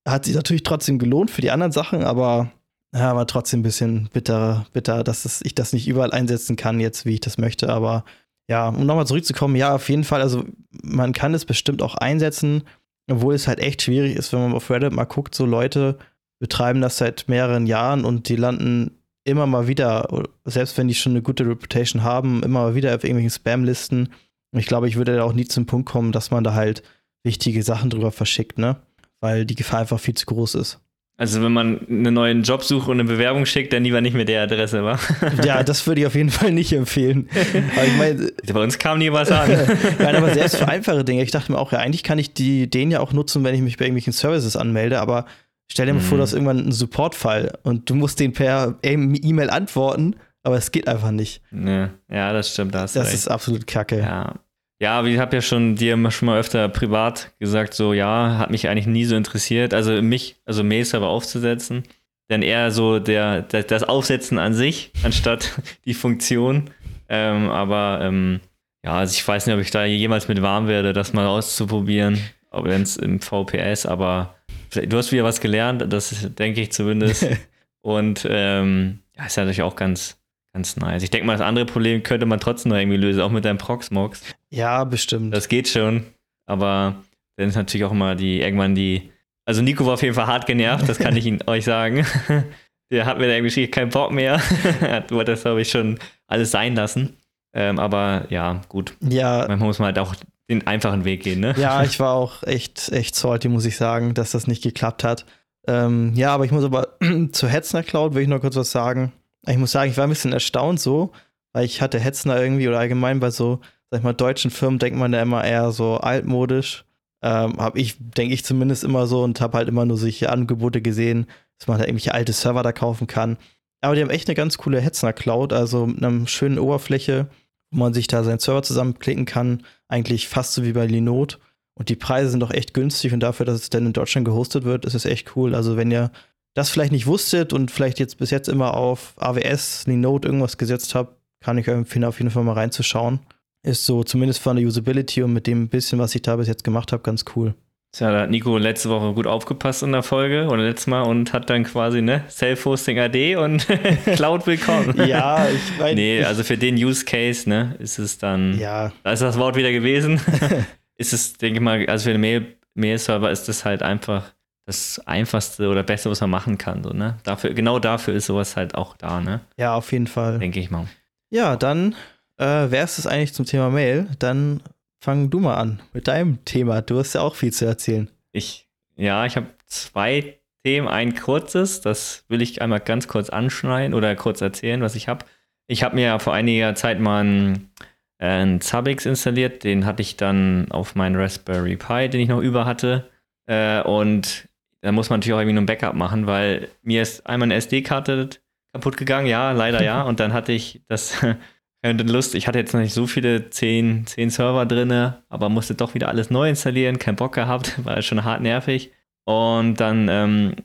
hat 0.08 0.26
sich 0.26 0.36
natürlich 0.36 0.64
trotzdem 0.64 1.00
gelohnt 1.00 1.32
für 1.32 1.42
die 1.42 1.52
anderen 1.52 1.72
Sachen, 1.72 2.04
aber 2.04 2.52
ja, 2.94 3.16
war 3.16 3.28
trotzdem 3.28 3.60
ein 3.60 3.64
bisschen 3.64 4.10
bitter, 4.12 4.66
bitter, 4.74 5.04
dass 5.04 5.26
es, 5.26 5.42
ich 5.44 5.56
das 5.56 5.74
nicht 5.74 5.88
überall 5.88 6.12
einsetzen 6.12 6.56
kann, 6.56 6.80
jetzt 6.80 7.06
wie 7.06 7.16
ich 7.16 7.22
das 7.22 7.38
möchte. 7.38 7.70
Aber 7.70 8.04
ja, 8.50 8.70
um 8.70 8.86
nochmal 8.86 9.08
zurückzukommen, 9.08 9.56
ja, 9.56 9.76
auf 9.76 9.90
jeden 9.90 10.04
Fall, 10.04 10.22
also 10.22 10.46
man 10.84 11.14
kann 11.14 11.34
es 11.34 11.46
bestimmt 11.46 11.82
auch 11.82 11.96
einsetzen, 11.96 12.64
obwohl 13.10 13.34
es 13.34 13.48
halt 13.48 13.60
echt 13.60 13.82
schwierig 13.82 14.16
ist, 14.16 14.34
wenn 14.34 14.42
man 14.42 14.54
auf 14.54 14.70
Reddit 14.70 14.94
mal 14.94 15.06
guckt, 15.06 15.36
so 15.36 15.46
Leute 15.46 15.98
betreiben 16.40 16.82
das 16.82 16.98
seit 16.98 17.28
mehreren 17.28 17.66
Jahren 17.66 18.06
und 18.06 18.30
die 18.30 18.36
landen 18.36 18.92
immer 19.28 19.46
mal 19.46 19.68
wieder, 19.68 20.08
selbst 20.46 20.78
wenn 20.78 20.88
die 20.88 20.96
schon 20.96 21.12
eine 21.12 21.22
gute 21.22 21.46
Reputation 21.46 22.04
haben, 22.04 22.44
immer 22.44 22.62
mal 22.62 22.76
wieder 22.76 22.96
auf 22.96 23.04
irgendwelchen 23.04 23.32
Spam-Listen. 23.32 24.10
Und 24.54 24.60
ich 24.60 24.68
glaube, 24.68 24.88
ich 24.88 24.96
würde 24.96 25.18
da 25.18 25.24
auch 25.24 25.34
nie 25.34 25.46
zum 25.46 25.66
Punkt 25.66 25.90
kommen, 25.90 26.14
dass 26.14 26.32
man 26.32 26.46
da 26.46 26.54
halt 26.54 26.82
wichtige 27.24 27.62
Sachen 27.62 27.90
drüber 27.90 28.12
verschickt, 28.12 28.58
ne? 28.58 28.78
Weil 29.20 29.46
die 29.46 29.56
Gefahr 29.56 29.82
einfach 29.82 30.00
viel 30.00 30.14
zu 30.14 30.26
groß 30.28 30.56
ist. 30.56 30.80
Also 31.20 31.42
wenn 31.42 31.52
man 31.52 31.80
einen 31.90 32.14
neuen 32.14 32.44
Job 32.44 32.64
sucht 32.64 32.88
und 32.88 33.00
eine 33.00 33.10
Bewerbung 33.10 33.48
schickt, 33.48 33.74
dann 33.74 33.84
lieber 33.84 34.02
nicht 34.02 34.14
mit 34.14 34.30
der 34.30 34.44
Adresse, 34.44 34.84
wa? 34.84 35.00
Ja, 35.44 35.64
das 35.64 35.88
würde 35.88 36.02
ich 36.02 36.08
auf 36.08 36.14
jeden 36.14 36.30
Fall 36.30 36.52
nicht 36.52 36.72
empfehlen. 36.74 37.28
Aber 37.76 37.86
ich 37.86 37.98
mein, 37.98 38.32
Bei 38.54 38.62
uns 38.62 38.78
kam 38.78 39.00
nie 39.00 39.12
was 39.12 39.32
an. 39.32 39.50
Nein, 40.00 40.16
aber 40.16 40.32
selbst 40.32 40.58
für 40.58 40.68
einfache 40.68 41.04
Dinge. 41.04 41.24
Ich 41.24 41.32
dachte 41.32 41.52
mir 41.52 41.58
auch, 41.58 41.72
ja, 41.72 41.80
eigentlich 41.80 42.04
kann 42.04 42.20
ich 42.20 42.34
die, 42.36 42.70
den 42.70 42.92
ja 42.92 43.00
auch 43.00 43.14
nutzen, 43.14 43.44
wenn 43.44 43.56
ich 43.56 43.62
mich 43.62 43.78
bei 43.78 43.86
irgendwelchen 43.86 44.14
Services 44.14 44.56
anmelde, 44.56 45.02
aber 45.02 45.26
stell 45.68 45.88
dir 45.88 45.94
mal 45.94 46.02
mhm. 46.02 46.06
vor, 46.06 46.18
dass 46.20 46.34
irgendwann 46.34 46.68
ein 46.68 46.72
Support-Fall 46.72 47.58
und 47.64 47.90
du 47.90 47.96
musst 47.96 48.20
den 48.20 48.34
per 48.34 48.78
E-Mail 48.84 49.50
antworten, 49.50 50.18
aber 50.44 50.58
es 50.58 50.72
geht 50.72 50.88
einfach 50.88 51.12
nicht. 51.12 51.42
Nee. 51.50 51.88
Ja, 52.12 52.32
das 52.32 52.54
stimmt. 52.54 52.76
Da 52.76 52.82
das 52.82 52.96
recht. 52.96 53.14
ist 53.14 53.28
absolut 53.28 53.66
kacke. 53.66 54.02
Ja. 54.02 54.36
Ja, 54.80 55.04
ich 55.04 55.18
habe 55.18 55.36
ja 55.36 55.42
schon 55.42 55.76
dir 55.76 55.98
schon 56.12 56.28
mal 56.28 56.40
öfter 56.40 56.70
privat 56.70 57.32
gesagt, 57.40 57.74
so 57.74 57.94
ja, 57.94 58.38
hat 58.38 58.52
mich 58.52 58.70
eigentlich 58.70 58.86
nie 58.86 59.06
so 59.06 59.16
interessiert, 59.16 59.74
also 59.74 60.02
mich, 60.04 60.36
also 60.46 60.64
Mail-Server 60.64 61.08
aufzusetzen, 61.08 61.84
denn 62.30 62.44
eher 62.44 62.70
so 62.70 63.00
der, 63.00 63.42
der, 63.42 63.64
das 63.64 63.84
Aufsetzen 63.84 64.38
an 64.38 64.54
sich, 64.54 64.92
anstatt 65.04 65.60
die 65.86 65.96
Funktion. 65.96 66.70
Ähm, 67.10 67.50
aber 67.50 68.02
ähm, 68.04 68.40
ja, 68.84 68.98
also 68.98 69.14
ich 69.14 69.28
weiß 69.28 69.48
nicht, 69.48 69.56
ob 69.56 69.62
ich 69.62 69.72
da 69.72 69.86
jemals 69.86 70.28
mit 70.28 70.42
warm 70.42 70.68
werde, 70.68 70.94
das 70.94 71.14
mal 71.14 71.26
auszuprobieren. 71.26 72.20
aber 72.52 72.70
wenn 72.70 72.84
es 72.84 72.98
im 72.98 73.20
VPS, 73.20 73.86
aber 73.88 74.36
du 74.74 74.98
hast 74.98 75.12
wieder 75.12 75.24
was 75.24 75.42
gelernt, 75.42 75.92
das 75.92 76.34
denke 76.36 76.62
ich 76.62 76.72
zumindest. 76.72 77.26
Und 77.82 78.28
ähm, 78.30 79.00
ja, 79.16 79.26
ist 79.26 79.38
ja 79.38 79.44
natürlich 79.44 79.62
auch 79.62 79.76
ganz, 79.76 80.20
ganz 80.58 80.76
nice. 80.76 81.04
Ich 81.04 81.12
denke 81.12 81.28
mal, 81.28 81.34
das 81.34 81.42
andere 81.42 81.66
Problem 81.66 82.02
könnte 82.02 82.26
man 82.26 82.40
trotzdem 82.40 82.72
noch 82.72 82.80
irgendwie 82.80 82.98
lösen, 82.98 83.22
auch 83.22 83.30
mit 83.30 83.46
deinem 83.46 83.60
Proxmox. 83.60 84.24
Ja, 84.50 84.86
bestimmt. 84.86 85.32
Das 85.32 85.50
geht 85.50 85.68
schon, 85.68 86.04
aber 86.48 86.96
dann 87.36 87.50
ist 87.50 87.56
natürlich 87.56 87.86
auch 87.86 87.92
immer 87.92 88.16
die, 88.16 88.42
irgendwann 88.42 88.74
die, 88.74 89.12
also 89.46 89.62
Nico 89.62 89.86
war 89.86 89.94
auf 89.94 90.02
jeden 90.02 90.16
Fall 90.16 90.26
hart 90.26 90.48
genervt, 90.48 90.90
das 90.90 90.98
kann 90.98 91.16
ich 91.16 91.26
Ihnen 91.28 91.44
euch 91.46 91.64
sagen. 91.64 92.06
Der 92.92 93.06
hat 93.06 93.20
mir 93.20 93.28
irgendwie 93.28 93.68
keinen 93.68 93.90
Bock 93.90 94.12
mehr. 94.14 94.42
er 94.82 95.04
wollte 95.12 95.32
das, 95.32 95.42
glaube 95.42 95.62
ich, 95.62 95.70
schon 95.70 96.00
alles 96.26 96.52
sein 96.52 96.74
lassen. 96.74 97.18
Ähm, 97.54 97.80
aber 97.80 98.28
ja, 98.30 98.62
gut. 98.70 98.96
Ja. 99.02 99.40
Manchmal 99.40 99.68
muss 99.68 99.80
man 99.80 99.88
halt 99.88 100.00
auch 100.00 100.16
den 100.50 100.66
einfachen 100.68 101.04
Weg 101.04 101.24
gehen, 101.24 101.42
ne? 101.42 101.54
Ja, 101.58 101.84
ich 101.84 102.00
war 102.00 102.14
auch 102.14 102.44
echt, 102.44 102.90
echt 102.94 103.14
salty, 103.16 103.50
muss 103.50 103.66
ich 103.66 103.76
sagen, 103.76 104.14
dass 104.14 104.32
das 104.32 104.48
nicht 104.48 104.64
geklappt 104.64 105.04
hat. 105.04 105.26
Ähm, 105.68 106.14
ja, 106.16 106.34
aber 106.34 106.46
ich 106.46 106.52
muss 106.52 106.64
aber 106.64 106.98
zu 107.34 107.50
Hetzner 107.50 107.84
Cloud 107.84 108.16
will 108.16 108.22
ich 108.22 108.30
noch 108.30 108.40
kurz 108.40 108.56
was 108.56 108.72
sagen. 108.72 109.12
Ich 109.48 109.58
muss 109.58 109.72
sagen, 109.72 109.92
ich 109.92 109.98
war 109.98 110.06
ein 110.06 110.10
bisschen 110.10 110.34
erstaunt 110.34 110.80
so, 110.80 111.12
weil 111.54 111.66
ich 111.66 111.82
hatte 111.82 112.00
Hetzner 112.00 112.42
irgendwie 112.42 112.68
oder 112.68 112.80
allgemein 112.80 113.20
bei 113.20 113.32
so, 113.32 113.62
sag 113.90 114.00
ich 114.00 114.04
mal, 114.04 114.14
deutschen 114.14 114.52
Firmen 114.52 114.80
denkt 114.80 115.00
man 115.00 115.14
ja 115.14 115.22
immer 115.22 115.44
eher 115.44 115.72
so 115.72 115.98
altmodisch. 115.98 116.86
Ähm, 117.22 117.58
hab 117.58 117.78
ich, 117.78 117.96
denke 118.00 118.34
ich 118.34 118.46
zumindest 118.46 118.84
immer 118.84 119.08
so 119.08 119.24
und 119.24 119.42
habe 119.42 119.58
halt 119.58 119.68
immer 119.68 119.86
nur 119.86 119.98
solche 119.98 120.30
Angebote 120.30 120.82
gesehen, 120.82 121.26
dass 121.58 121.68
man 121.68 121.80
da 121.80 121.86
irgendwelche 121.86 122.14
alte 122.14 122.34
Server 122.34 122.62
da 122.62 122.72
kaufen 122.72 123.08
kann. 123.08 123.38
Aber 123.82 123.96
die 123.96 124.02
haben 124.02 124.10
echt 124.10 124.28
eine 124.28 124.36
ganz 124.36 124.58
coole 124.58 124.82
Hetzner 124.82 125.14
Cloud, 125.14 125.54
also 125.54 125.88
mit 125.88 126.04
einer 126.04 126.28
schönen 126.28 126.60
Oberfläche, 126.60 127.28
wo 127.72 127.80
man 127.80 127.94
sich 127.94 128.08
da 128.08 128.24
seinen 128.24 128.40
Server 128.40 128.64
zusammenklicken 128.64 129.26
kann. 129.26 129.64
Eigentlich 129.88 130.28
fast 130.28 130.54
so 130.54 130.64
wie 130.64 130.74
bei 130.74 130.86
Linode. 130.86 131.38
Und 131.74 131.90
die 131.90 131.96
Preise 131.96 132.32
sind 132.32 132.40
doch 132.40 132.52
echt 132.52 132.74
günstig 132.74 133.14
und 133.14 133.20
dafür, 133.20 133.46
dass 133.46 133.62
es 133.62 133.70
denn 133.70 133.86
in 133.86 133.94
Deutschland 133.94 134.26
gehostet 134.26 134.64
wird, 134.64 134.86
ist 134.86 134.96
es 134.96 135.06
echt 135.06 135.36
cool. 135.36 135.54
Also 135.54 135.78
wenn 135.78 135.92
ihr 135.92 136.12
das 136.58 136.72
vielleicht 136.72 136.92
nicht 136.92 137.06
wusstet 137.06 137.54
und 137.54 137.70
vielleicht 137.70 138.00
jetzt 138.00 138.18
bis 138.18 138.32
jetzt 138.32 138.50
immer 138.50 138.74
auf 138.74 139.14
AWS, 139.18 139.86
Linode 139.86 140.28
irgendwas 140.28 140.58
gesetzt 140.58 140.96
habt, 140.96 141.16
kann 141.40 141.60
ich 141.60 141.70
euch 141.70 141.76
empfehlen, 141.76 142.04
auf 142.04 142.18
jeden 142.18 142.32
Fall 142.32 142.44
mal 142.44 142.54
reinzuschauen. 142.54 143.20
Ist 143.62 143.86
so 143.86 144.04
zumindest 144.04 144.42
von 144.42 144.56
der 144.56 144.66
Usability 144.66 145.22
und 145.22 145.34
mit 145.34 145.46
dem 145.46 145.70
bisschen, 145.70 146.00
was 146.00 146.16
ich 146.16 146.24
da 146.24 146.36
bis 146.36 146.48
jetzt 146.48 146.64
gemacht 146.64 146.92
habe, 146.92 147.04
ganz 147.04 147.26
cool. 147.36 147.54
Tja, 147.92 148.12
da 148.12 148.22
hat 148.22 148.32
Nico 148.32 148.58
letzte 148.58 148.90
Woche 148.90 149.14
gut 149.14 149.28
aufgepasst 149.28 149.84
in 149.84 149.92
der 149.92 150.02
Folge 150.02 150.48
oder 150.48 150.64
letztes 150.64 150.88
Mal 150.88 151.04
und 151.04 151.32
hat 151.32 151.48
dann 151.52 151.64
quasi, 151.64 152.02
ne, 152.02 152.24
Self-Hosting 152.28 152.98
AD 152.98 153.36
und 153.36 153.68
Cloud 154.16 154.48
willkommen. 154.48 154.96
ja, 155.08 155.48
ich 155.48 155.80
meine. 155.80 155.94
Nee, 155.94 156.24
also 156.24 156.44
für 156.44 156.58
den 156.58 156.76
Use 156.76 157.06
Case, 157.06 157.48
ne, 157.48 157.76
ist 157.78 158.00
es 158.00 158.18
dann. 158.18 158.58
Ja. 158.58 158.92
Da 159.04 159.12
ist 159.12 159.22
das 159.22 159.38
Wort 159.38 159.56
wieder 159.56 159.72
gewesen. 159.72 160.20
ist 160.98 161.14
es, 161.14 161.38
denke 161.38 161.60
ich 161.60 161.64
mal, 161.64 161.86
also 161.86 162.06
für 162.06 162.14
den 162.14 162.22
Mail, 162.22 162.58
Mail-Server 162.74 163.30
ist 163.30 163.48
das 163.48 163.64
halt 163.64 163.84
einfach 163.84 164.34
das 164.68 165.02
einfachste 165.08 165.70
oder 165.70 165.82
beste, 165.82 166.12
was 166.12 166.20
man 166.20 166.30
machen 166.30 166.58
kann, 166.58 166.84
so, 166.84 166.90
ne? 166.90 167.18
Dafür, 167.24 167.54
genau 167.54 167.80
dafür 167.80 168.14
ist 168.14 168.26
sowas 168.26 168.58
halt 168.58 168.76
auch 168.76 168.98
da, 168.98 169.22
ne? 169.22 169.40
Ja, 169.56 169.74
auf 169.74 169.94
jeden 169.94 170.08
Fall. 170.08 170.40
Denke 170.40 170.60
ich 170.60 170.70
mal. 170.70 170.88
Ja, 171.30 171.56
dann 171.56 171.96
äh, 172.36 172.46
wäre 172.46 172.84
es 172.84 173.08
eigentlich 173.08 173.34
zum 173.34 173.46
Thema 173.46 173.70
Mail. 173.70 174.08
Dann 174.20 174.62
fang 175.00 175.30
du 175.30 175.40
mal 175.40 175.56
an 175.56 175.82
mit 175.94 176.10
deinem 176.10 176.44
Thema. 176.44 176.82
Du 176.82 177.00
hast 177.00 177.14
ja 177.14 177.22
auch 177.22 177.36
viel 177.36 177.54
zu 177.54 177.66
erzählen. 177.66 178.10
Ich, 178.34 178.68
ja, 178.98 179.26
ich 179.26 179.38
habe 179.38 179.48
zwei 179.68 180.38
Themen. 180.66 180.90
Ein 180.90 181.16
kurzes, 181.16 181.80
das 181.80 182.26
will 182.28 182.42
ich 182.42 182.62
einmal 182.62 182.82
ganz 182.82 183.08
kurz 183.08 183.30
anschneiden 183.30 183.94
oder 183.94 184.14
kurz 184.18 184.42
erzählen, 184.42 184.82
was 184.82 184.96
ich 184.96 185.08
habe. 185.08 185.26
Ich 185.68 185.82
habe 185.82 185.96
mir 185.96 186.08
ja 186.08 186.20
vor 186.20 186.34
einiger 186.34 186.76
Zeit 186.76 187.00
mal 187.00 187.22
einen, 187.22 187.72
äh, 188.18 188.28
einen 188.28 188.60
Zabbix 188.60 189.06
installiert. 189.06 189.64
Den 189.64 189.86
hatte 189.86 190.02
ich 190.02 190.18
dann 190.18 190.70
auf 190.72 190.96
meinen 190.96 191.16
Raspberry 191.16 191.78
Pi, 191.78 192.10
den 192.10 192.20
ich 192.20 192.28
noch 192.28 192.42
über 192.42 192.66
hatte. 192.66 193.10
Äh, 193.46 193.82
und 193.82 194.47
da 194.88 194.94
muss 194.94 195.10
man 195.10 195.20
natürlich 195.20 195.34
auch 195.34 195.40
irgendwie 195.40 195.56
nur 195.56 195.64
ein 195.64 195.68
Backup 195.68 195.96
machen, 195.96 196.28
weil 196.28 196.70
mir 196.82 197.02
ist 197.02 197.28
einmal 197.28 197.48
eine 197.48 197.56
SD-Karte 197.56 198.30
kaputt 198.72 198.96
gegangen. 198.96 199.28
Ja, 199.28 199.52
leider 199.52 199.84
ja. 199.84 200.02
Und 200.04 200.22
dann 200.22 200.32
hatte 200.32 200.54
ich 200.54 200.82
das 200.88 201.26
Lust, 201.84 202.36
ich 202.36 202.48
hatte 202.48 202.58
jetzt 202.58 202.74
noch 202.74 202.80
nicht 202.80 202.94
so 202.94 203.06
viele, 203.06 203.50
zehn, 203.50 204.08
zehn 204.08 204.30
Server 204.30 204.66
drin, 204.66 205.14
aber 205.28 205.50
musste 205.50 205.76
doch 205.76 205.94
wieder 205.94 206.08
alles 206.08 206.30
neu 206.30 206.48
installieren, 206.48 207.00
keinen 207.00 207.18
Bock 207.18 207.34
gehabt, 207.34 207.74
war 207.86 208.02
schon 208.02 208.24
hart 208.24 208.42
nervig. 208.42 208.94
Und 209.26 209.76
dann 209.82 210.08
ähm, 210.08 210.56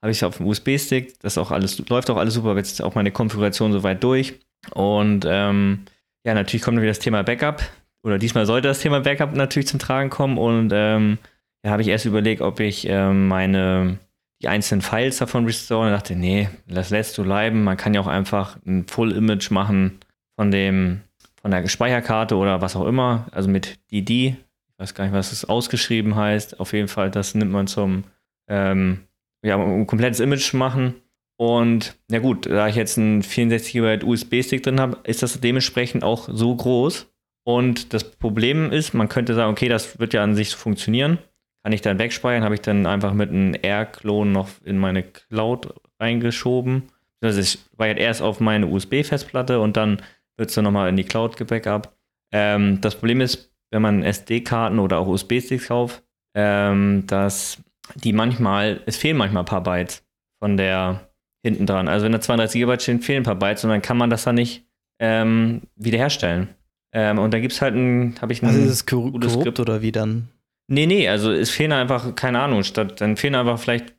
habe 0.00 0.12
ich 0.12 0.18
es 0.18 0.22
auf 0.22 0.36
dem 0.36 0.46
USB-Stick, 0.46 1.18
das 1.18 1.36
auch 1.36 1.50
alles, 1.50 1.82
läuft 1.88 2.08
auch 2.08 2.18
alles 2.18 2.34
super, 2.34 2.56
jetzt 2.56 2.80
auch 2.82 2.94
meine 2.94 3.10
Konfiguration 3.10 3.72
soweit 3.72 4.04
durch. 4.04 4.38
Und 4.74 5.24
ähm, 5.28 5.86
ja, 6.24 6.34
natürlich 6.34 6.62
kommt 6.62 6.78
wieder 6.78 6.86
das 6.86 7.00
Thema 7.00 7.24
Backup. 7.24 7.62
Oder 8.04 8.18
diesmal 8.18 8.46
sollte 8.46 8.68
das 8.68 8.78
Thema 8.78 9.00
Backup 9.00 9.34
natürlich 9.34 9.66
zum 9.66 9.80
Tragen 9.80 10.08
kommen. 10.08 10.38
Und 10.38 10.70
ähm, 10.72 11.18
ja, 11.64 11.70
habe 11.70 11.82
ich 11.82 11.88
erst 11.88 12.06
überlegt, 12.06 12.42
ob 12.42 12.60
ich 12.60 12.86
ähm, 12.88 13.28
meine 13.28 13.98
die 14.42 14.48
einzelnen 14.48 14.82
Files 14.82 15.18
davon 15.18 15.44
restore 15.44 15.86
und 15.86 15.92
dachte, 15.92 16.16
nee, 16.16 16.48
das 16.66 16.90
lässt 16.90 17.16
du 17.16 17.22
bleiben. 17.22 17.62
Man 17.62 17.76
kann 17.76 17.94
ja 17.94 18.00
auch 18.00 18.08
einfach 18.08 18.58
ein 18.66 18.86
Full-Image 18.88 19.50
machen 19.52 20.00
von 20.34 20.50
dem, 20.50 21.02
von 21.40 21.52
der 21.52 21.66
Speicherkarte 21.68 22.36
oder 22.36 22.60
was 22.60 22.74
auch 22.74 22.86
immer, 22.86 23.26
also 23.30 23.48
mit 23.48 23.78
DD, 23.92 24.36
ich 24.72 24.78
weiß 24.78 24.94
gar 24.94 25.04
nicht, 25.04 25.14
was 25.14 25.30
es 25.30 25.44
ausgeschrieben 25.44 26.16
heißt, 26.16 26.58
auf 26.58 26.72
jeden 26.72 26.88
Fall, 26.88 27.10
das 27.10 27.36
nimmt 27.36 27.52
man 27.52 27.68
zum, 27.68 28.04
ähm, 28.48 29.02
ja, 29.44 29.54
um 29.56 29.82
ein 29.82 29.86
komplettes 29.86 30.18
Image 30.18 30.54
machen. 30.54 30.94
Und 31.36 31.96
ja 32.10 32.18
gut, 32.18 32.46
da 32.46 32.68
ich 32.68 32.76
jetzt 32.76 32.98
einen 32.98 33.22
64 33.22 33.72
GB 33.72 34.04
USB-Stick 34.04 34.62
drin 34.62 34.80
habe, 34.80 34.98
ist 35.04 35.22
das 35.22 35.40
dementsprechend 35.40 36.02
auch 36.02 36.28
so 36.30 36.54
groß. 36.54 37.06
Und 37.44 37.92
das 37.92 38.10
Problem 38.10 38.70
ist, 38.70 38.92
man 38.94 39.08
könnte 39.08 39.34
sagen, 39.34 39.50
okay, 39.50 39.68
das 39.68 39.98
wird 39.98 40.14
ja 40.14 40.22
an 40.22 40.34
sich 40.34 40.54
funktionieren. 40.54 41.18
Kann 41.62 41.72
ich 41.72 41.80
dann 41.80 41.98
wegspeichern, 41.98 42.44
habe 42.44 42.54
ich 42.54 42.60
dann 42.60 42.86
einfach 42.86 43.12
mit 43.12 43.30
einem 43.30 43.54
R-Klon 43.54 44.32
noch 44.32 44.48
in 44.64 44.78
meine 44.78 45.04
Cloud 45.04 45.74
reingeschoben. 46.00 46.84
Das 47.20 47.36
ist, 47.36 47.68
speichert 47.72 47.98
erst 47.98 48.20
auf 48.20 48.40
meine 48.40 48.66
USB-Festplatte 48.66 49.60
und 49.60 49.76
dann 49.76 50.02
wird 50.36 50.48
es 50.48 50.56
dann 50.56 50.64
nochmal 50.64 50.88
in 50.88 50.96
die 50.96 51.04
Cloud 51.04 51.36
gebackupt. 51.36 51.90
Ähm, 52.32 52.80
das 52.80 52.96
Problem 52.96 53.20
ist, 53.20 53.52
wenn 53.70 53.82
man 53.82 54.02
SD-Karten 54.02 54.80
oder 54.80 54.98
auch 54.98 55.06
USB-Sticks 55.06 55.68
kauft, 55.68 56.02
ähm, 56.34 57.04
dass 57.06 57.62
die 57.94 58.12
manchmal, 58.12 58.80
es 58.86 58.96
fehlen 58.96 59.16
manchmal 59.16 59.42
ein 59.42 59.46
paar 59.46 59.62
Bytes 59.62 60.04
von 60.40 60.56
der 60.56 61.08
hinten 61.44 61.66
dran. 61.66 61.88
Also 61.88 62.04
wenn 62.04 62.12
da 62.12 62.20
32 62.20 62.60
GB 62.60 62.80
stehen, 62.80 63.00
fehlen 63.00 63.20
ein 63.20 63.24
paar 63.24 63.36
Bytes 63.36 63.64
und 63.64 63.70
dann 63.70 63.82
kann 63.82 63.96
man 63.96 64.10
das 64.10 64.24
dann 64.24 64.36
nicht 64.36 64.66
ähm, 64.98 65.62
wiederherstellen. 65.76 66.48
Ähm, 66.92 67.18
und 67.18 67.32
da 67.32 67.40
gibt 67.40 67.52
es 67.52 67.62
halt 67.62 67.74
ein, 67.74 68.14
habe 68.20 68.32
ich 68.32 68.42
ein 68.42 68.48
also 68.48 68.60
ist 68.60 68.68
es 68.68 68.86
gutes 68.86 69.32
Skript 69.32 69.60
oder 69.60 69.82
wie 69.82 69.92
dann? 69.92 70.28
Nee, 70.68 70.86
nee, 70.86 71.08
also 71.08 71.32
es 71.32 71.50
fehlen 71.50 71.72
einfach, 71.72 72.14
keine 72.14 72.40
Ahnung, 72.40 72.62
statt, 72.62 73.00
dann 73.00 73.16
fehlen 73.16 73.34
einfach 73.34 73.58
vielleicht 73.58 73.94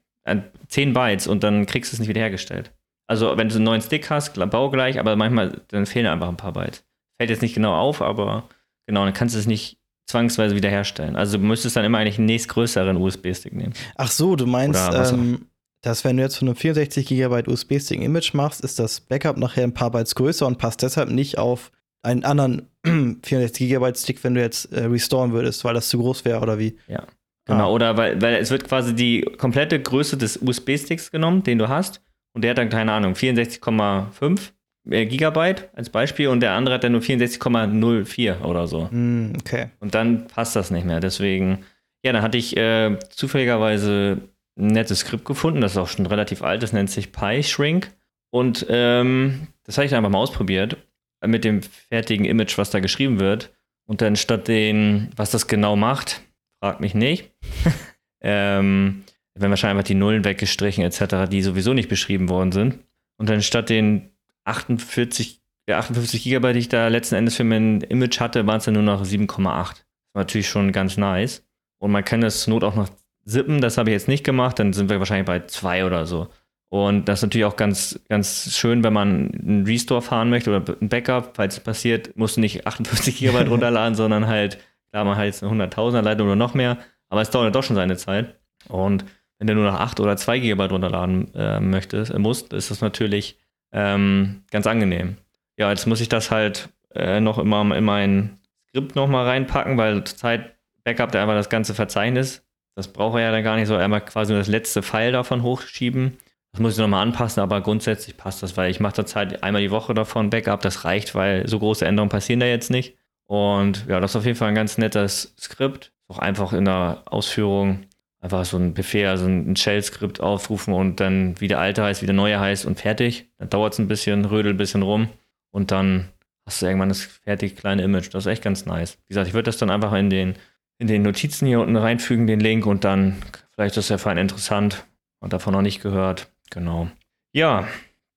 10 0.68 0.90
äh, 0.90 0.92
Bytes 0.92 1.28
und 1.28 1.44
dann 1.44 1.66
kriegst 1.66 1.92
du 1.92 1.96
es 1.96 2.00
nicht 2.00 2.10
wiederhergestellt. 2.10 2.72
Also 3.08 3.38
wenn 3.38 3.50
du 3.50 3.56
einen 3.56 3.66
neuen 3.66 3.82
Stick 3.82 4.10
hast, 4.10 4.34
baugleich, 4.50 5.00
aber 5.00 5.16
manchmal 5.16 5.62
dann 5.68 5.86
fehlen 5.86 6.08
einfach 6.08 6.30
ein 6.30 6.38
paar 6.38 6.54
Bytes. 6.54 6.84
Fällt 7.20 7.30
jetzt 7.30 7.42
nicht 7.42 7.54
genau 7.54 7.76
auf, 7.76 8.02
aber 8.02 8.50
genau, 8.88 9.04
dann 9.04 9.14
kannst 9.14 9.36
du 9.36 9.40
es 9.40 9.46
nicht 9.46 9.78
zwangsweise 10.08 10.56
wiederherstellen. 10.56 11.16
Also 11.16 11.38
du 11.38 11.44
müsstest 11.44 11.76
dann 11.76 11.86
immer 11.86 11.98
eigentlich 11.98 12.18
einen 12.18 12.28
nächstgrößeren 12.28 12.98
USB-Stick 12.98 13.54
nehmen. 13.54 13.74
Ach 13.96 14.12
so, 14.12 14.36
du 14.36 14.46
meinst, 14.46 14.90
ähm, 14.94 15.48
dass 15.82 16.04
wenn 16.06 16.18
du 16.18 16.24
jetzt 16.24 16.38
von 16.38 16.48
einem 16.48 16.56
64 16.56 17.06
GB 17.06 17.44
USB-Stick 17.48 18.02
Image 18.02 18.34
machst, 18.34 18.62
ist 18.62 18.80
das 18.80 19.02
Backup 19.02 19.38
nachher 19.38 19.64
ein 19.64 19.74
paar 19.74 19.92
Bytes 19.92 20.16
größer 20.16 20.48
und 20.48 20.58
passt 20.58 20.82
deshalb 20.82 21.10
nicht 21.10 21.38
auf 21.38 21.72
einen 22.04 22.24
anderen 22.24 22.70
64 23.24 23.70
GB 23.70 23.96
Stick, 23.96 24.24
wenn 24.24 24.36
du 24.36 24.42
jetzt 24.42 24.72
äh, 24.72 24.86
restoren 24.86 25.32
würdest, 25.32 25.64
weil 25.64 25.74
das 25.74 25.90
zu 25.90 25.98
groß 25.98 26.26
wäre 26.26 26.42
oder 26.42 26.60
wie? 26.60 26.78
Ja. 26.88 27.06
Genau, 27.46 27.72
ah. 27.72 27.74
oder 27.74 27.98
weil, 27.98 28.22
weil 28.22 28.36
es 28.36 28.52
wird 28.52 28.66
quasi 28.66 28.94
die 28.94 29.22
komplette 29.22 29.82
Größe 29.82 30.16
des 30.16 30.38
USB-Sticks 30.38 31.12
genommen, 31.12 31.44
den 31.44 31.58
du 31.58 31.68
hast, 31.68 32.02
und 32.34 32.44
der 32.44 32.52
hat 32.52 32.58
dann, 32.58 32.70
keine 32.70 32.92
Ahnung, 32.94 33.14
64,5 33.14 34.52
äh, 34.90 35.06
Gigabyte 35.06 35.70
als 35.74 35.90
Beispiel 35.90 36.30
und 36.30 36.40
der 36.40 36.54
andere 36.54 36.76
hat 36.76 36.84
dann 36.84 36.94
nur 36.94 37.02
64,04 37.02 38.42
oder 38.42 38.68
so. 38.68 38.88
Mm, 38.92 39.34
okay. 39.40 39.68
Und 39.80 39.94
dann 39.94 40.28
passt 40.28 40.56
das 40.56 40.72
nicht 40.72 40.86
mehr. 40.86 41.00
Deswegen, 41.00 41.64
ja, 42.04 42.12
dann 42.12 42.22
hatte 42.22 42.38
ich 42.38 42.58
äh, 42.58 42.98
zufälligerweise 43.10 44.20
ein 44.58 44.68
nettes 44.68 45.00
Skript 45.00 45.26
gefunden, 45.26 45.62
das 45.62 45.74
ist 45.74 45.78
auch 45.78 45.88
schon 45.88 46.06
relativ 46.06 46.44
alt, 46.44 46.64
das 46.64 46.74
nennt 46.74 46.90
sich 46.90 47.12
PyShrink. 47.12 47.92
Und 48.32 48.66
ähm, 48.70 49.48
das 49.64 49.78
habe 49.78 49.86
ich 49.86 49.92
dann 49.92 50.00
einfach 50.00 50.12
mal 50.12 50.20
ausprobiert 50.20 50.78
mit 51.26 51.44
dem 51.44 51.62
fertigen 51.62 52.26
Image, 52.26 52.58
was 52.58 52.70
da 52.70 52.80
geschrieben 52.80 53.20
wird. 53.20 53.54
Und 53.86 54.02
dann 54.02 54.16
statt 54.16 54.48
den, 54.48 55.10
was 55.16 55.32
das 55.32 55.48
genau 55.48 55.76
macht, 55.76 56.22
fragt 56.62 56.80
mich 56.80 56.96
nicht. 56.96 57.32
ähm, 58.22 59.04
werden 59.36 59.52
wahrscheinlich 59.52 59.78
einfach 59.78 59.88
die 59.88 59.96
Nullen 59.96 60.26
weggestrichen 60.26 60.84
etc., 60.84 61.30
die 61.30 61.42
sowieso 61.42 61.74
nicht 61.74 61.90
beschrieben 61.90 62.30
worden 62.30 62.52
sind. 62.52 62.80
Und 63.18 63.30
dann 63.30 63.42
statt 63.42 63.70
den 63.70 64.10
48, 64.46 65.42
ja, 65.68 65.80
58 65.80 66.24
Gigabyte, 66.24 66.56
die 66.56 66.60
ich 66.60 66.70
da 66.70 66.88
letzten 66.88 67.16
Endes 67.16 67.36
für 67.36 67.44
mein 67.44 67.82
Image 67.82 68.20
hatte, 68.20 68.46
waren 68.48 68.58
es 68.58 68.66
dann 68.66 68.76
nur 68.76 68.84
noch 68.84 69.04
7,8. 69.04 69.28
Das 69.38 69.44
war 69.44 70.22
natürlich 70.22 70.50
schon 70.50 70.72
ganz 70.72 70.98
nice. 70.98 71.46
Und 71.80 71.92
man 71.92 72.06
kann 72.06 72.22
das 72.22 72.48
Not 72.48 72.64
auch 72.64 72.76
noch 72.76 72.90
zippen, 73.26 73.62
das 73.62 73.78
habe 73.78 73.90
ich 73.90 73.94
jetzt 73.94 74.08
nicht 74.08 74.24
gemacht, 74.24 74.60
dann 74.60 74.74
sind 74.74 74.90
wir 74.90 75.00
wahrscheinlich 75.00 75.26
bei 75.26 75.46
2 75.46 75.86
oder 75.86 76.06
so. 76.06 76.28
Und 76.74 77.08
das 77.08 77.20
ist 77.20 77.24
natürlich 77.28 77.46
auch 77.46 77.56
ganz, 77.56 78.00
ganz 78.10 78.52
schön, 78.52 78.84
wenn 78.84 78.94
man 78.94 79.30
einen 79.32 79.64
Restore 79.64 80.02
fahren 80.02 80.32
möchte 80.32 80.50
oder 80.50 80.76
ein 80.82 80.90
Backup, 80.90 81.36
falls 81.36 81.58
es 81.58 81.60
passiert, 81.60 82.18
musst 82.18 82.38
du 82.38 82.42
nicht 82.42 82.66
58 82.66 83.16
Gigabyte 83.16 83.48
runterladen, 83.52 83.94
sondern 83.94 84.26
halt, 84.26 84.58
klar, 84.90 85.06
man 85.06 85.16
halt 85.16 85.44
eine 85.44 85.68
100.000er 85.68 86.02
Leitung 86.02 86.26
oder 86.26 86.36
noch 86.36 86.56
mehr, 86.56 86.80
Aber 87.10 87.22
es 87.22 87.30
dauert 87.30 87.54
doch 87.54 87.62
schon 87.62 87.76
seine 87.76 87.96
Zeit. 87.96 88.40
Und 88.70 89.06
wenn 89.38 89.46
du 89.46 89.54
nur 89.54 89.66
noch 89.66 89.80
8 89.80 90.00
oder 90.00 90.18
2 90.18 90.40
GB 90.40 90.64
runterladen 90.64 91.32
äh, 91.36 91.60
möchtest, 91.60 92.12
äh, 92.12 92.18
musst, 92.18 92.54
ist 92.54 92.72
das 92.72 92.82
natürlich 92.82 93.38
ähm, 93.72 94.42
ganz 94.50 94.66
angenehm. 94.66 95.18
Ja, 95.58 95.70
jetzt 95.70 95.86
muss 95.86 96.02
ich 96.02 96.10
das 96.10 96.32
halt 96.32 96.70
äh, 96.96 97.20
noch 97.20 97.38
immer 97.38 97.78
in 97.78 97.84
mein 97.84 98.40
Skript 98.70 98.96
nochmal 98.96 99.28
reinpacken, 99.28 99.78
weil 99.78 100.04
zurzeit 100.06 100.56
backupt 100.84 101.14
er 101.14 101.22
einfach 101.22 101.36
das 101.36 101.50
ganze 101.50 101.76
Verzeichnis. 101.76 102.44
Das 102.74 102.88
braucht 102.88 103.20
er 103.20 103.26
ja 103.26 103.32
dann 103.32 103.44
gar 103.44 103.58
nicht 103.58 103.68
so. 103.68 103.76
Einmal 103.76 104.04
quasi 104.04 104.32
nur 104.32 104.40
das 104.40 104.48
letzte 104.48 104.82
File 104.82 105.12
davon 105.12 105.44
hochschieben. 105.44 106.18
Das 106.54 106.62
muss 106.62 106.74
ich 106.74 106.80
nochmal 106.80 107.02
anpassen, 107.02 107.42
aber 107.42 107.62
grundsätzlich 107.62 108.16
passt 108.16 108.44
das, 108.44 108.56
weil 108.58 108.70
ich 108.70 108.80
mache 108.80 108.94
zurzeit 108.94 109.42
einmal 109.44 109.64
die 109.64 109.72
Woche 109.72 109.96
davon 109.96 110.30
Backup. 110.30 110.62
Das 110.62 110.86
reicht, 110.86 111.16
weil 111.16 111.48
so 111.48 111.58
große 111.58 111.86
Änderungen 111.86 112.12
passieren 112.12 112.40
da 112.40 112.46
jetzt 112.46 112.70
nicht. 112.70 112.96
Und 113.26 113.86
ja, 113.88 114.00
das 114.00 114.12
ist 114.12 114.16
auf 114.18 114.26
jeden 114.26 114.38
Fall 114.38 114.50
ein 114.50 114.56
ganz 114.56 114.78
nettes 114.78 115.34
Skript. 115.40 115.92
Auch 116.08 116.20
einfach 116.20 116.54
in 116.54 116.66
der 116.66 117.02
Ausführung 117.06 117.86
einfach 118.20 118.46
so 118.46 118.58
ein 118.58 118.76
Befehl, 118.76 119.08
also 119.08 119.26
ein 119.26 119.56
Shell-Skript 119.56 120.22
aufrufen 120.22 120.74
und 120.74 121.00
dann 121.00 121.40
wie 121.42 121.48
der 121.48 121.60
alte 121.60 121.84
heißt, 121.84 122.04
wie 122.04 122.06
der 122.06 122.16
neue 122.16 122.40
heißt 122.40 122.66
und 122.66 122.80
fertig. 122.80 123.28
Dann 123.40 123.50
dauert 123.50 123.74
es 123.74 123.80
ein 123.80 123.88
bisschen, 123.88 124.26
rödelt 124.26 124.56
ein 124.56 124.58
bisschen 124.58 124.84
rum 124.84 125.10
und 125.52 125.72
dann 125.72 126.10
hast 126.46 126.62
du 126.62 126.68
irgendwann 126.68 126.90
das 126.90 127.02
fertig 127.02 127.56
kleine 127.56 127.82
Image. 127.82 128.14
Das 128.14 128.26
ist 128.26 128.32
echt 128.32 128.44
ganz 128.44 128.66
nice. 128.66 128.98
Wie 129.08 129.10
gesagt, 129.10 129.28
ich 129.28 129.34
würde 129.34 129.48
das 129.48 129.58
dann 129.58 129.72
einfach 129.72 129.94
in 129.94 130.10
den, 130.10 130.36
in 130.78 130.88
den 130.88 131.02
Notizen 131.02 131.48
hier 131.48 131.62
unten 131.62 131.76
reinfügen, 131.76 132.28
den 132.28 132.40
Link 132.40 132.66
und 132.66 132.84
dann 132.84 133.18
vielleicht 133.56 133.76
ist 133.76 133.90
der 133.90 133.98
für 133.98 134.12
einen 134.12 134.22
interessant 134.22 134.86
und 135.20 135.34
davon 135.34 135.54
noch 135.54 135.62
nicht 135.62 135.82
gehört. 135.82 136.28
Genau. 136.54 136.88
Ja, 137.34 137.68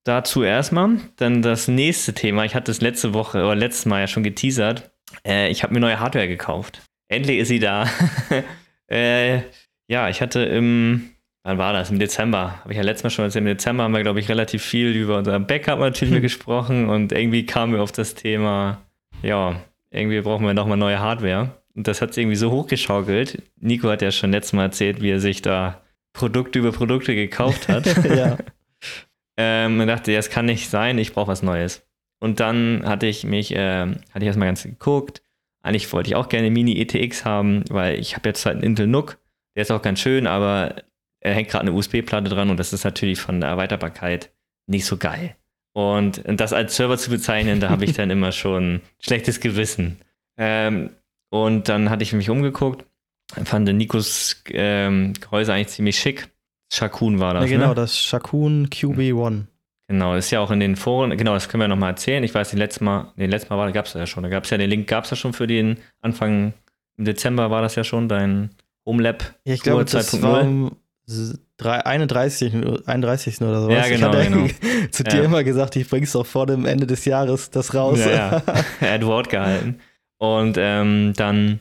dazu 0.04 0.42
erstmal. 0.42 0.98
Dann 1.16 1.42
das 1.42 1.68
nächste 1.68 2.12
Thema. 2.12 2.44
Ich 2.44 2.54
hatte 2.54 2.70
es 2.70 2.80
letzte 2.80 3.14
Woche 3.14 3.38
oder 3.38 3.54
letztes 3.54 3.86
Mal 3.86 4.00
ja 4.00 4.06
schon 4.06 4.22
geteasert. 4.22 4.90
Äh, 5.26 5.50
ich 5.50 5.62
habe 5.62 5.72
mir 5.72 5.80
neue 5.80 5.98
Hardware 5.98 6.28
gekauft. 6.28 6.82
Endlich 7.08 7.38
ist 7.38 7.48
sie 7.48 7.60
da. 7.60 7.88
äh, 8.90 9.40
ja, 9.88 10.08
ich 10.10 10.20
hatte 10.20 10.40
im, 10.40 11.10
wann 11.44 11.58
war 11.58 11.72
das? 11.72 11.90
Im 11.90 11.98
Dezember. 11.98 12.60
Habe 12.60 12.72
ich 12.72 12.76
ja 12.76 12.82
letztes 12.82 13.04
Mal 13.04 13.10
schon 13.10 13.24
erzählt. 13.24 13.42
Im 13.42 13.46
Dezember 13.46 13.84
haben 13.84 13.94
wir, 13.94 14.02
glaube 14.02 14.20
ich, 14.20 14.28
relativ 14.28 14.62
viel 14.62 14.90
über 14.90 15.18
unser 15.18 15.38
Backup 15.40 15.78
natürlich 15.78 16.20
gesprochen 16.22 16.88
und 16.88 17.12
irgendwie 17.12 17.46
kamen 17.46 17.72
wir 17.72 17.82
auf 17.82 17.92
das 17.92 18.14
Thema, 18.14 18.82
ja, 19.22 19.60
irgendwie 19.90 20.20
brauchen 20.20 20.44
wir 20.44 20.54
nochmal 20.54 20.76
neue 20.76 20.98
Hardware. 20.98 21.52
Und 21.74 21.88
das 21.88 22.02
hat 22.02 22.14
sich 22.14 22.22
irgendwie 22.22 22.36
so 22.36 22.50
hochgeschaukelt. 22.50 23.42
Nico 23.60 23.88
hat 23.88 24.02
ja 24.02 24.10
schon 24.10 24.32
letztes 24.32 24.54
Mal 24.54 24.64
erzählt, 24.64 25.00
wie 25.00 25.10
er 25.10 25.20
sich 25.20 25.42
da 25.42 25.82
Produkte 26.16 26.58
über 26.58 26.72
Produkte 26.72 27.14
gekauft 27.14 27.68
hat. 27.68 27.86
ja. 28.04 28.38
ähm, 29.36 29.80
und 29.80 29.86
dachte, 29.86 30.12
das 30.12 30.30
kann 30.30 30.46
nicht 30.46 30.68
sein, 30.68 30.98
ich 30.98 31.12
brauche 31.12 31.28
was 31.28 31.42
Neues. 31.42 31.86
Und 32.18 32.40
dann 32.40 32.82
hatte 32.84 33.06
ich 33.06 33.24
mich, 33.24 33.54
äh, 33.54 33.86
hatte 33.86 34.20
ich 34.20 34.26
erstmal 34.26 34.48
ganz 34.48 34.62
geguckt. 34.62 35.22
Eigentlich 35.62 35.92
wollte 35.92 36.08
ich 36.08 36.16
auch 36.16 36.28
gerne 36.28 36.50
Mini 36.50 36.80
ETX 36.80 37.24
haben, 37.24 37.64
weil 37.68 37.98
ich 37.98 38.16
habe 38.16 38.28
jetzt 38.28 38.46
halt 38.46 38.56
einen 38.56 38.64
Intel 38.64 38.86
NUC 38.86 39.18
der 39.56 39.62
ist 39.62 39.70
auch 39.70 39.82
ganz 39.82 40.00
schön, 40.00 40.26
aber 40.26 40.76
er 41.20 41.34
hängt 41.34 41.48
gerade 41.48 41.62
eine 41.62 41.72
USB-Platte 41.72 42.28
dran 42.28 42.50
und 42.50 42.58
das 42.58 42.72
ist 42.72 42.84
natürlich 42.84 43.18
von 43.18 43.40
der 43.40 43.50
Erweiterbarkeit 43.50 44.30
nicht 44.66 44.84
so 44.84 44.98
geil. 44.98 45.34
Und 45.72 46.22
das 46.26 46.52
als 46.52 46.76
Server 46.76 46.96
zu 46.96 47.10
bezeichnen, 47.10 47.58
da 47.58 47.70
habe 47.70 47.84
ich 47.84 47.94
dann 47.94 48.10
immer 48.10 48.32
schon 48.32 48.82
schlechtes 49.00 49.40
Gewissen. 49.40 49.98
Ähm, 50.36 50.90
und 51.30 51.68
dann 51.68 51.90
hatte 51.90 52.02
ich 52.02 52.12
mich 52.12 52.30
umgeguckt, 52.30 52.84
fand 53.44 53.72
Nikos 53.72 54.42
ähm, 54.50 55.12
Gehäuse 55.20 55.52
eigentlich 55.52 55.68
ziemlich 55.68 55.98
schick. 55.98 56.28
Shakun 56.72 57.20
war 57.20 57.34
das. 57.34 57.44
Ja, 57.44 57.56
genau, 57.56 57.68
ne? 57.68 57.74
das 57.74 58.00
Shakun 58.00 58.68
QB1. 58.68 59.44
Genau, 59.88 60.16
ist 60.16 60.30
ja 60.32 60.40
auch 60.40 60.50
in 60.50 60.58
den 60.58 60.74
Foren, 60.74 61.16
genau, 61.16 61.34
das 61.34 61.48
können 61.48 61.60
wir 61.60 61.68
nochmal 61.68 61.90
erzählen. 61.90 62.24
Ich 62.24 62.34
weiß, 62.34 62.50
den 62.50 62.58
letzten 62.58 62.84
Mal, 62.84 63.12
nee, 63.14 63.26
letztes 63.26 63.50
Mal 63.50 63.56
war, 63.56 63.70
gab 63.70 63.86
es 63.86 63.94
ja 63.94 64.04
schon. 64.06 64.24
Da 64.24 64.28
gab 64.28 64.42
es 64.42 64.50
ja 64.50 64.58
den 64.58 64.68
Link, 64.68 64.88
gab 64.88 65.04
es 65.04 65.10
ja 65.10 65.16
schon 65.16 65.32
für 65.32 65.46
den 65.46 65.78
Anfang 66.00 66.54
im 66.96 67.04
Dezember 67.04 67.50
war 67.50 67.62
das 67.62 67.74
ja 67.74 67.84
schon, 67.84 68.08
dein 68.08 68.50
Homelab. 68.84 69.34
Ja, 69.44 69.54
ich 69.54 69.62
glaube, 69.62 69.84
das 69.84 70.22
war 70.22 70.42
um 70.42 70.76
31, 71.58 72.54
31. 72.86 73.40
oder 73.42 73.62
sowas. 73.62 73.74
Ja, 73.74 73.88
genau. 73.88 74.14
Ich 74.18 74.60
genau. 74.60 74.88
zu 74.90 75.04
dir 75.04 75.18
ja. 75.18 75.24
immer 75.24 75.44
gesagt, 75.44 75.76
ich 75.76 75.88
bring's 75.88 76.12
doch 76.12 76.26
vor 76.26 76.46
dem 76.46 76.64
Ende 76.64 76.86
des 76.86 77.04
Jahres 77.04 77.50
das 77.50 77.74
raus. 77.74 78.00
Ja, 78.00 78.10
ja. 78.10 78.42
er 78.80 78.94
hat 78.94 79.06
Wort 79.06 79.28
gehalten. 79.28 79.80
Und 80.18 80.56
ähm, 80.58 81.12
dann, 81.16 81.60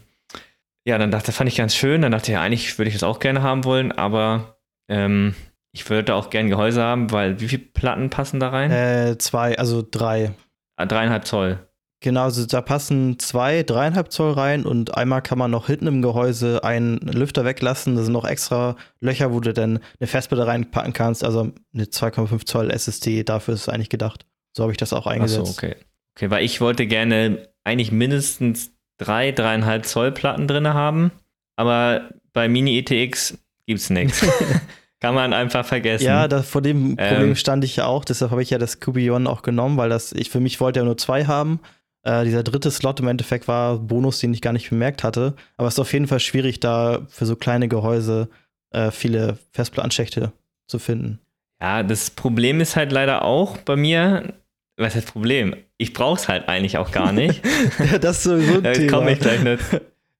ja, 0.85 0.97
dann 0.97 1.11
dachte, 1.11 1.31
fand 1.31 1.49
ich 1.49 1.57
ganz 1.57 1.75
schön. 1.75 2.01
Dann 2.01 2.11
dachte 2.11 2.31
ich, 2.31 2.33
ja, 2.33 2.41
eigentlich 2.41 2.77
würde 2.77 2.89
ich 2.89 2.95
das 2.95 3.03
auch 3.03 3.19
gerne 3.19 3.41
haben 3.41 3.63
wollen, 3.63 3.91
aber 3.91 4.57
ähm, 4.87 5.35
ich 5.71 5.89
würde 5.89 6.15
auch 6.15 6.29
gerne 6.29 6.49
Gehäuse 6.49 6.81
haben, 6.81 7.11
weil 7.11 7.39
wie 7.41 7.47
viele 7.47 7.63
Platten 7.63 8.09
passen 8.09 8.39
da 8.39 8.49
rein? 8.49 8.71
Äh, 8.71 9.17
zwei, 9.17 9.57
also 9.57 9.83
drei. 9.89 10.31
Ah, 10.77 10.85
dreieinhalb 10.85 11.25
Zoll. 11.25 11.59
Genau, 12.01 12.23
also 12.23 12.45
da 12.45 12.61
passen 12.61 13.17
zwei, 13.17 13.63
dreieinhalb 13.63 14.11
Zoll 14.11 14.33
rein 14.33 14.65
und 14.65 14.95
einmal 14.95 15.23
kann 15.23 15.39
man 15.39 15.49
noch 15.49 15.67
hinten 15.67 15.87
im 15.87 16.01
Gehäuse 16.03 16.63
einen 16.63 16.97
Lüfter 16.99 17.45
weglassen. 17.45 17.95
Da 17.95 18.03
sind 18.03 18.13
noch 18.13 18.25
extra 18.25 18.75
Löcher, 18.99 19.33
wo 19.33 19.39
du 19.39 19.53
dann 19.53 19.79
eine 19.99 20.07
Festplatte 20.07 20.45
reinpacken 20.45 20.93
kannst. 20.93 21.23
Also 21.23 21.51
eine 21.73 21.85
2,5 21.85 22.45
Zoll 22.45 22.69
SSD, 22.69 23.23
dafür 23.23 23.55
ist 23.55 23.61
es 23.61 23.69
eigentlich 23.69 23.89
gedacht. 23.89 24.25
So 24.55 24.63
habe 24.63 24.71
ich 24.71 24.77
das 24.77 24.93
auch 24.93 25.07
eingesetzt. 25.07 25.41
Ach 25.41 25.61
so, 25.61 25.67
okay. 25.67 25.75
Okay, 26.15 26.29
weil 26.29 26.45
ich 26.45 26.61
wollte 26.61 26.85
gerne 26.85 27.49
eigentlich 27.63 27.91
mindestens 27.91 28.71
drei, 28.97 29.31
dreieinhalb 29.31 29.85
Zoll 29.85 30.11
Platten 30.11 30.47
drin 30.47 30.67
haben, 30.67 31.11
aber 31.55 32.09
bei 32.33 32.47
Mini 32.47 32.77
ETX 32.77 33.37
gibt 33.65 33.79
es 33.79 33.89
nichts. 33.89 34.25
Kann 35.01 35.13
man 35.13 35.33
einfach 35.33 35.65
vergessen. 35.65 36.05
Ja, 36.05 36.27
das, 36.27 36.49
vor 36.49 36.61
dem 36.61 36.95
Problem 36.95 37.29
ähm, 37.29 37.35
stand 37.35 37.63
ich 37.63 37.75
ja 37.75 37.85
auch, 37.85 38.05
deshalb 38.05 38.31
habe 38.31 38.41
ich 38.41 38.49
ja 38.49 38.57
das 38.57 38.79
Cubion 38.79 39.27
auch 39.27 39.41
genommen, 39.41 39.77
weil 39.77 39.89
das, 39.89 40.13
ich 40.13 40.29
für 40.29 40.39
mich 40.39 40.59
wollte 40.59 40.79
ja 40.79 40.85
nur 40.85 40.97
zwei 40.97 41.25
haben 41.25 41.59
äh, 42.05 42.23
dieser 42.23 42.43
dritte 42.43 42.71
Slot 42.71 42.99
im 42.99 43.07
Endeffekt 43.07 43.47
war 43.47 43.79
Bonus, 43.79 44.19
den 44.19 44.33
ich 44.33 44.41
gar 44.41 44.53
nicht 44.53 44.69
bemerkt 44.69 45.03
hatte. 45.03 45.33
Aber 45.57 45.67
es 45.67 45.73
ist 45.73 45.79
auf 45.79 45.91
jeden 45.91 46.07
Fall 46.07 46.19
schwierig, 46.19 46.59
da 46.59 47.01
für 47.09 47.25
so 47.25 47.35
kleine 47.35 47.67
Gehäuse 47.67 48.29
äh, 48.71 48.91
viele 48.91 49.39
Festplattenschächte 49.51 50.31
zu 50.67 50.79
finden. 50.79 51.19
Ja, 51.59 51.83
das 51.83 52.11
Problem 52.11 52.61
ist 52.61 52.75
halt 52.75 52.91
leider 52.91 53.25
auch 53.25 53.57
bei 53.57 53.75
mir, 53.75 54.33
was 54.77 54.95
ist 54.95 55.05
das 55.05 55.11
Problem? 55.11 55.55
Ich 55.77 55.93
brauche 55.93 56.19
es 56.19 56.27
halt 56.27 56.49
eigentlich 56.49 56.77
auch 56.77 56.91
gar 56.91 57.11
nicht. 57.11 57.41
das 58.01 58.17
ist 58.17 58.23
sowieso 58.23 58.55
ein 58.55 58.63
da 58.63 58.87
komme 58.87 59.13
ich 59.13 59.19
gleich 59.19 59.41
nicht. 59.41 59.63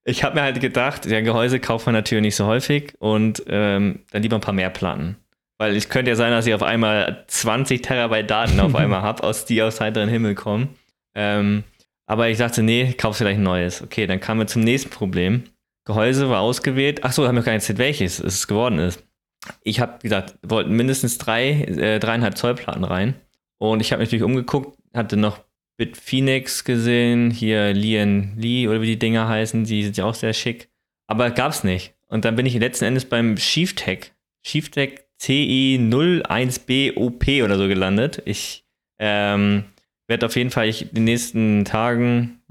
Ich 0.06 0.24
habe 0.24 0.36
mir 0.36 0.44
halt 0.44 0.62
gedacht, 0.62 1.06
ja, 1.06 1.20
Gehäuse 1.22 1.60
kauft 1.60 1.88
man 1.88 1.94
natürlich 1.94 2.22
nicht 2.22 2.36
so 2.36 2.46
häufig 2.46 2.94
und 3.00 3.44
ähm, 3.48 4.02
dann 4.12 4.22
lieber 4.22 4.38
ein 4.38 4.42
paar 4.42 4.54
mehr 4.54 4.70
Platten. 4.70 5.18
Weil 5.58 5.76
es 5.76 5.90
könnte 5.90 6.12
ja 6.12 6.16
sein, 6.16 6.32
dass 6.32 6.46
ich 6.46 6.54
auf 6.54 6.64
einmal 6.64 7.24
20 7.28 7.82
Terabyte 7.82 8.30
Daten 8.30 8.60
auf 8.60 8.76
einmal 8.76 9.02
habe, 9.02 9.24
aus 9.24 9.46
die 9.46 9.62
aus 9.62 9.82
heiteren 9.82 10.10
Himmel 10.10 10.36
kommen. 10.36 10.76
Ähm, 11.16 11.64
aber 12.08 12.30
ich 12.30 12.38
sagte, 12.38 12.62
nee, 12.62 12.94
kaufst 12.94 13.22
du 13.22 13.26
gleich 13.26 13.38
ein 13.38 13.44
neues. 13.44 13.82
Okay, 13.82 14.06
dann 14.06 14.20
kamen 14.20 14.42
wir 14.42 14.48
zum 14.48 14.64
nächsten 14.64 14.90
Problem. 14.90 15.44
Gehäuse 15.86 16.30
war 16.30 16.42
ausgewählt. 16.42 17.00
Ach 17.04 17.12
so, 17.12 17.28
haben 17.28 17.36
wir 17.36 17.44
gar 17.44 17.54
nicht 17.54 17.64
erzählt, 17.64 17.80
welches 17.80 18.20
es 18.20 18.48
geworden 18.48 18.80
ist. 18.80 19.04
Ich 19.62 19.80
habe 19.80 20.00
gesagt, 20.02 20.38
wollten 20.44 20.76
mindestens 20.76 21.18
drei, 21.18 21.50
äh, 21.52 22.00
dreieinhalb 22.00 22.38
Zoll 22.38 22.56
Platten 22.56 22.84
rein. 22.84 23.16
Und 23.58 23.82
ich 23.82 23.92
habe 23.92 24.02
mich 24.02 24.10
natürlich 24.10 24.24
umgeguckt, 24.24 24.78
hatte 24.94 25.18
noch 25.18 25.40
Bitphoenix 25.78 26.64
gesehen, 26.64 27.32
hier 27.32 27.74
Lian 27.74 28.34
Lee 28.38 28.68
oder 28.68 28.82
wie 28.82 28.88
die 28.88 29.00
Dinger 29.00 29.28
heißen, 29.28 29.66
die 29.66 29.84
sind 29.84 29.98
ja 29.98 30.06
auch 30.06 30.16
sehr 30.16 30.34
schick. 30.34 30.70
Aber 31.08 31.30
gab's 31.32 31.64
nicht. 31.64 31.94
Und 32.08 32.26
dann 32.26 32.36
bin 32.36 32.46
ich 32.46 32.54
letzten 32.56 32.86
Endes 32.86 33.06
beim 33.06 33.38
Shieftech, 33.38 34.12
Shieftech 34.46 35.06
CI01BOP 35.22 37.44
oder 37.44 37.58
so 37.58 37.68
gelandet. 37.68 38.22
Ich 38.26 38.66
ähm, 39.00 39.66
werde 40.08 40.26
auf 40.26 40.36
jeden 40.36 40.52
Fall 40.52 40.68
ich 40.68 40.84
in 40.84 40.94
den 40.94 41.04
nächsten 41.06 41.66
Tagen, 41.66 42.42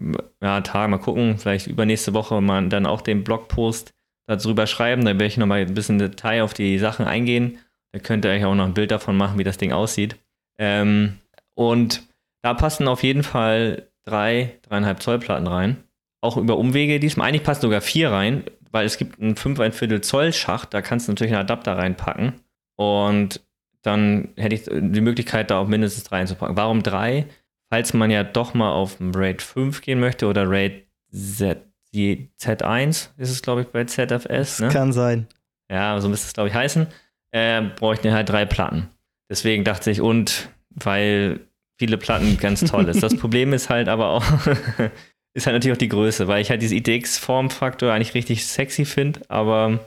ja, 0.42 0.60
Tagen, 0.60 0.90
mal 0.90 0.98
gucken, 0.98 1.38
vielleicht 1.38 1.66
übernächste 1.66 2.14
Woche 2.14 2.40
mal 2.40 2.68
dann 2.68 2.86
auch 2.86 3.00
den 3.00 3.24
Blogpost 3.24 3.92
darüber 4.26 4.66
schreiben. 4.66 5.04
Da 5.04 5.12
werde 5.12 5.26
ich 5.26 5.36
nochmal 5.36 5.60
ein 5.60 5.74
bisschen 5.74 5.98
Detail 5.98 6.42
auf 6.42 6.54
die 6.54 6.78
Sachen 6.78 7.06
eingehen. 7.06 7.58
Da 7.92 8.00
könnt 8.00 8.24
ihr 8.24 8.32
euch 8.32 8.44
auch 8.44 8.54
noch 8.54 8.64
ein 8.64 8.74
Bild 8.74 8.90
davon 8.90 9.16
machen, 9.16 9.38
wie 9.38 9.44
das 9.44 9.58
Ding 9.58 9.72
aussieht. 9.72 10.16
Ähm, 10.58 11.18
und 11.54 12.02
da 12.42 12.54
passen 12.54 12.88
auf 12.88 13.02
jeden 13.02 13.22
Fall 13.22 13.88
drei, 14.04 14.58
dreieinhalb 14.62 15.02
Zoll 15.02 15.18
Platten 15.18 15.46
rein. 15.46 15.82
Auch 16.20 16.36
über 16.36 16.56
Umwege 16.56 17.00
diesmal. 17.00 17.28
Eigentlich 17.28 17.44
passen 17.44 17.62
sogar 17.62 17.80
vier 17.80 18.10
rein, 18.10 18.44
weil 18.70 18.86
es 18.86 18.96
gibt 18.96 19.20
einen 19.20 19.36
5 19.36 19.60
ein 19.60 19.72
Viertel 19.72 20.00
Zoll 20.00 20.32
Schacht. 20.32 20.74
Da 20.74 20.82
kannst 20.82 21.08
du 21.08 21.12
natürlich 21.12 21.32
einen 21.32 21.42
Adapter 21.42 21.76
reinpacken. 21.76 22.34
Und 22.76 23.40
dann 23.82 24.30
hätte 24.36 24.54
ich 24.54 24.64
die 24.64 25.00
Möglichkeit, 25.00 25.50
da 25.50 25.58
auch 25.58 25.68
mindestens 25.68 26.04
drei 26.04 26.20
einzupacken. 26.20 26.56
Warum 26.56 26.82
drei? 26.82 27.26
falls 27.74 27.92
man 27.92 28.08
ja 28.08 28.22
doch 28.22 28.54
mal 28.54 28.70
auf 28.70 29.00
ein 29.00 29.12
RAID 29.12 29.42
5 29.42 29.80
gehen 29.80 29.98
möchte 29.98 30.28
oder 30.28 30.48
RAID 30.48 30.86
Z, 31.12 31.58
Z1 31.92 33.08
ist 33.16 33.30
es, 33.30 33.42
glaube 33.42 33.62
ich, 33.62 33.66
bei 33.68 33.84
ZFS. 33.84 34.60
Ne? 34.60 34.68
Kann 34.68 34.92
sein. 34.92 35.26
Ja, 35.68 36.00
so 36.00 36.08
müsste 36.08 36.28
es, 36.28 36.34
glaube 36.34 36.50
ich, 36.50 36.54
heißen. 36.54 36.86
Äh, 37.32 37.62
bräuchten 37.62 38.12
halt 38.12 38.28
drei 38.28 38.44
Platten. 38.44 38.90
Deswegen 39.30 39.64
dachte 39.64 39.90
ich, 39.90 40.00
und 40.00 40.48
weil 40.70 41.40
viele 41.78 41.98
Platten 41.98 42.38
ganz 42.38 42.60
toll 42.60 42.88
ist. 42.88 43.02
Das 43.02 43.16
Problem 43.18 43.52
ist 43.52 43.70
halt 43.70 43.88
aber 43.88 44.08
auch, 44.10 44.24
ist 45.34 45.46
halt 45.46 45.54
natürlich 45.54 45.72
auch 45.72 45.78
die 45.78 45.88
Größe, 45.88 46.28
weil 46.28 46.42
ich 46.42 46.50
halt 46.50 46.62
diese 46.62 46.76
IDX-Formfaktor 46.76 47.92
eigentlich 47.92 48.14
richtig 48.14 48.46
sexy 48.46 48.84
finde, 48.84 49.20
aber 49.28 49.80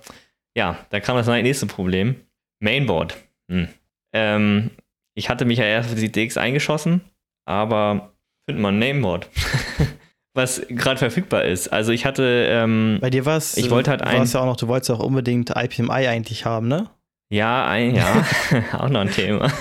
ja, 0.56 0.78
da 0.90 1.00
kam 1.00 1.18
das 1.18 1.28
nächste 1.28 1.68
Problem. 1.68 2.16
Mainboard. 2.60 3.16
Hm. 3.52 3.68
Ähm, 4.14 4.72
ich 5.16 5.30
hatte 5.30 5.46
mich 5.46 5.60
ja 5.60 5.66
erst 5.66 5.90
für 5.90 5.96
die 5.96 6.06
IDX 6.06 6.38
eingeschossen 6.38 7.02
aber 7.48 8.12
findet 8.46 8.62
man 8.62 8.76
ein 8.76 8.80
Nameboard. 8.80 9.30
was 10.34 10.62
gerade 10.70 11.00
verfügbar 11.00 11.46
ist. 11.46 11.70
Also 11.70 11.92
ich 11.92 12.06
hatte. 12.06 12.48
Ähm, 12.48 13.00
Bei 13.02 13.10
dir 13.10 13.26
war 13.26 13.38
es. 13.38 13.58
Ich 13.58 13.72
wollte 13.72 13.90
halt 13.90 14.04
ein. 14.04 14.24
ja 14.24 14.40
auch 14.40 14.46
noch, 14.46 14.58
du 14.58 14.68
wolltest 14.68 14.92
auch 14.92 15.00
unbedingt 15.00 15.50
IPMI 15.50 16.08
eigentlich 16.08 16.46
haben, 16.46 16.68
ne? 16.68 16.92
Ja, 17.30 17.68
ein, 17.68 17.96
ja, 17.96 18.26
auch 18.74 18.90
noch 18.90 19.02
ein 19.02 19.12
Thema. 19.12 19.52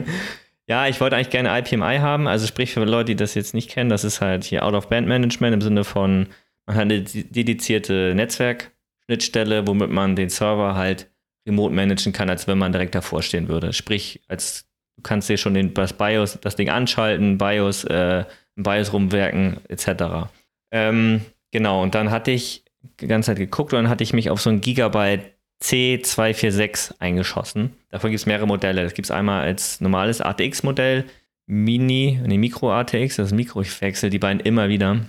ja, 0.66 0.88
ich 0.88 1.00
wollte 1.00 1.16
eigentlich 1.16 1.30
gerne 1.30 1.56
IPMI 1.58 1.98
haben. 1.98 2.26
Also 2.26 2.46
sprich 2.46 2.72
für 2.72 2.84
Leute, 2.84 3.06
die 3.06 3.16
das 3.16 3.34
jetzt 3.34 3.54
nicht 3.54 3.70
kennen, 3.70 3.90
das 3.90 4.04
ist 4.04 4.20
halt 4.20 4.44
hier 4.44 4.64
Out-of-Band-Management 4.64 5.54
im 5.54 5.60
Sinne 5.60 5.84
von, 5.84 6.28
man 6.66 6.76
hat 6.76 6.82
eine 6.82 7.02
dedizierte 7.02 8.14
Netzwerkschnittstelle, 8.14 9.66
womit 9.66 9.90
man 9.90 10.16
den 10.16 10.28
Server 10.28 10.74
halt 10.74 11.08
remote 11.46 11.74
managen 11.74 12.12
kann, 12.12 12.30
als 12.30 12.48
wenn 12.48 12.58
man 12.58 12.72
direkt 12.72 12.94
davor 12.94 13.22
stehen 13.22 13.48
würde. 13.48 13.72
Sprich, 13.72 14.22
als 14.28 14.66
du 14.96 15.02
kannst 15.02 15.28
dir 15.28 15.36
schon 15.36 15.54
den, 15.54 15.74
das 15.74 15.92
BIOS, 15.92 16.38
das 16.40 16.56
Ding 16.56 16.70
anschalten, 16.70 17.38
BIOS, 17.38 17.84
äh, 17.84 18.24
im 18.56 18.62
BIOS 18.62 18.92
rumwerken, 18.92 19.58
etc. 19.68 20.30
Ähm, 20.72 21.20
genau, 21.50 21.82
und 21.82 21.94
dann 21.94 22.10
hatte 22.10 22.30
ich 22.30 22.64
die 23.00 23.06
ganze 23.06 23.28
Zeit 23.28 23.38
geguckt 23.38 23.72
und 23.72 23.82
dann 23.82 23.90
hatte 23.90 24.04
ich 24.04 24.12
mich 24.12 24.30
auf 24.30 24.40
so 24.40 24.50
ein 24.50 24.60
Gigabyte 24.60 25.33
C246 25.64 26.96
eingeschossen. 26.98 27.72
Davon 27.88 28.10
gibt 28.10 28.20
es 28.20 28.26
mehrere 28.26 28.46
Modelle. 28.46 28.82
Das 28.82 28.92
gibt 28.92 29.06
es 29.06 29.10
einmal 29.10 29.42
als 29.42 29.80
normales 29.80 30.20
ATX-Modell, 30.20 31.04
Mini, 31.46 32.20
nee, 32.24 32.38
Micro 32.38 32.72
ATX, 32.72 33.16
das 33.16 33.28
ist 33.28 33.32
Mikro, 33.32 33.62
ich 33.62 33.80
wechsle 33.80 34.10
die 34.10 34.18
beiden 34.18 34.40
immer 34.40 34.68
wieder. 34.68 35.00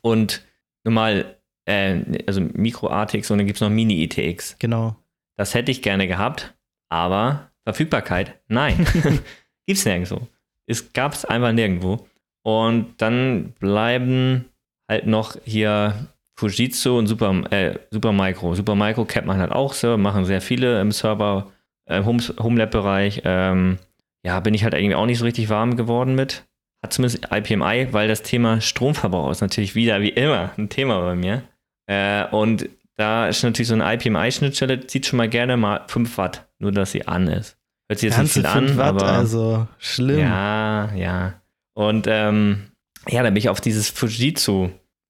Und 0.00 0.44
normal, 0.84 1.36
äh, 1.64 2.00
also 2.26 2.40
Micro 2.40 2.88
ATX 2.88 3.30
und 3.30 3.38
dann 3.38 3.46
gibt 3.46 3.56
es 3.56 3.60
noch 3.60 3.70
Mini 3.70 4.02
ITX. 4.04 4.56
Genau. 4.58 4.96
Das 5.36 5.54
hätte 5.54 5.70
ich 5.70 5.82
gerne 5.82 6.06
gehabt, 6.06 6.54
aber 6.88 7.50
Verfügbarkeit, 7.64 8.38
nein. 8.48 8.86
Gibt's 9.66 9.84
nirgendwo. 9.84 10.28
Es 10.66 10.92
gab 10.92 11.12
es 11.12 11.24
einfach 11.24 11.52
nirgendwo. 11.52 12.06
Und 12.42 12.94
dann 12.98 13.54
bleiben 13.58 14.46
halt 14.88 15.06
noch 15.06 15.36
hier 15.44 16.08
Fujitsu 16.38 16.98
und 16.98 17.06
Super, 17.06 17.50
äh, 17.50 17.78
Supermicro. 17.90 18.54
Supermicro 18.54 19.04
kennt 19.04 19.26
man 19.26 19.38
halt 19.38 19.52
auch 19.52 19.72
so, 19.72 19.96
machen 19.96 20.24
sehr 20.24 20.40
viele 20.40 20.80
im 20.80 20.92
Server, 20.92 21.50
äh, 21.86 22.04
Home-Lab-Bereich. 22.04 23.22
Ähm, 23.24 23.78
ja, 24.24 24.40
bin 24.40 24.54
ich 24.54 24.64
halt 24.64 24.74
irgendwie 24.74 24.94
auch 24.94 25.06
nicht 25.06 25.18
so 25.18 25.24
richtig 25.24 25.48
warm 25.48 25.76
geworden 25.76 26.14
mit. 26.14 26.44
Hat 26.82 26.92
zumindest 26.92 27.28
IPMI, 27.32 27.88
weil 27.92 28.08
das 28.08 28.22
Thema 28.22 28.60
Stromverbrauch 28.60 29.30
ist 29.30 29.40
natürlich 29.40 29.74
wieder 29.74 30.00
wie 30.02 30.10
immer 30.10 30.50
ein 30.58 30.68
Thema 30.68 31.00
bei 31.00 31.14
mir. 31.14 31.42
Äh, 31.86 32.26
und 32.26 32.68
da 32.96 33.28
ist 33.28 33.42
natürlich 33.42 33.68
so 33.68 33.74
eine 33.74 33.94
IPMI-Schnittstelle, 33.94 34.86
zieht 34.86 35.06
schon 35.06 35.16
mal 35.18 35.28
gerne 35.28 35.56
mal 35.56 35.84
5 35.86 36.18
Watt, 36.18 36.46
nur 36.58 36.72
dass 36.72 36.92
sie 36.92 37.06
an 37.06 37.28
ist. 37.28 37.56
Hört 37.88 38.00
sich 38.00 38.08
jetzt 38.08 38.16
Ganze 38.16 38.40
nicht 38.40 38.50
viel 38.50 38.58
an, 38.58 38.76
Watt, 38.76 38.86
aber 38.86 39.06
also 39.06 39.68
schlimm. 39.78 40.20
Ja, 40.20 40.92
ja. 40.94 41.40
Und 41.74 42.06
ähm, 42.08 42.72
ja, 43.08 43.22
da 43.22 43.28
bin 43.30 43.36
ich 43.36 43.48
auf 43.48 43.60
dieses 43.60 43.88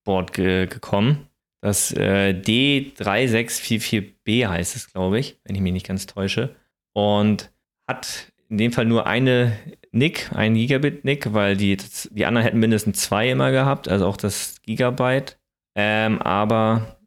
Fujitsu-Board 0.07 0.33
ge 0.33 0.67
gekommen. 0.67 1.29
Das 1.61 1.93
äh, 1.93 2.33
D3644B 2.33 4.47
heißt 4.47 4.77
es, 4.77 4.93
glaube 4.93 5.19
ich, 5.19 5.39
wenn 5.45 5.57
ich 5.57 5.61
mich 5.61 5.73
nicht 5.73 5.87
ganz 5.87 6.07
täusche. 6.07 6.55
Und 6.93 7.51
hat 7.89 8.33
in 8.49 8.59
dem 8.59 8.73
Fall 8.73 8.85
nur 8.85 9.07
eine 9.07 9.57
NIC, 9.93 10.31
ein 10.35 10.55
Gigabit-NIC, 10.55 11.35
weil 11.35 11.57
die, 11.57 11.77
die 12.11 12.27
anderen 12.27 12.45
hätten 12.45 12.61
mindestens 12.61 13.01
zwei 13.01 13.31
immer 13.31 13.51
gehabt, 13.51 13.89
also 13.89 14.07
auch 14.07 14.17
das 14.17 14.63
Gigabyte. 14.63 15.39
Ähm, 15.75 16.23
aber 16.23 16.99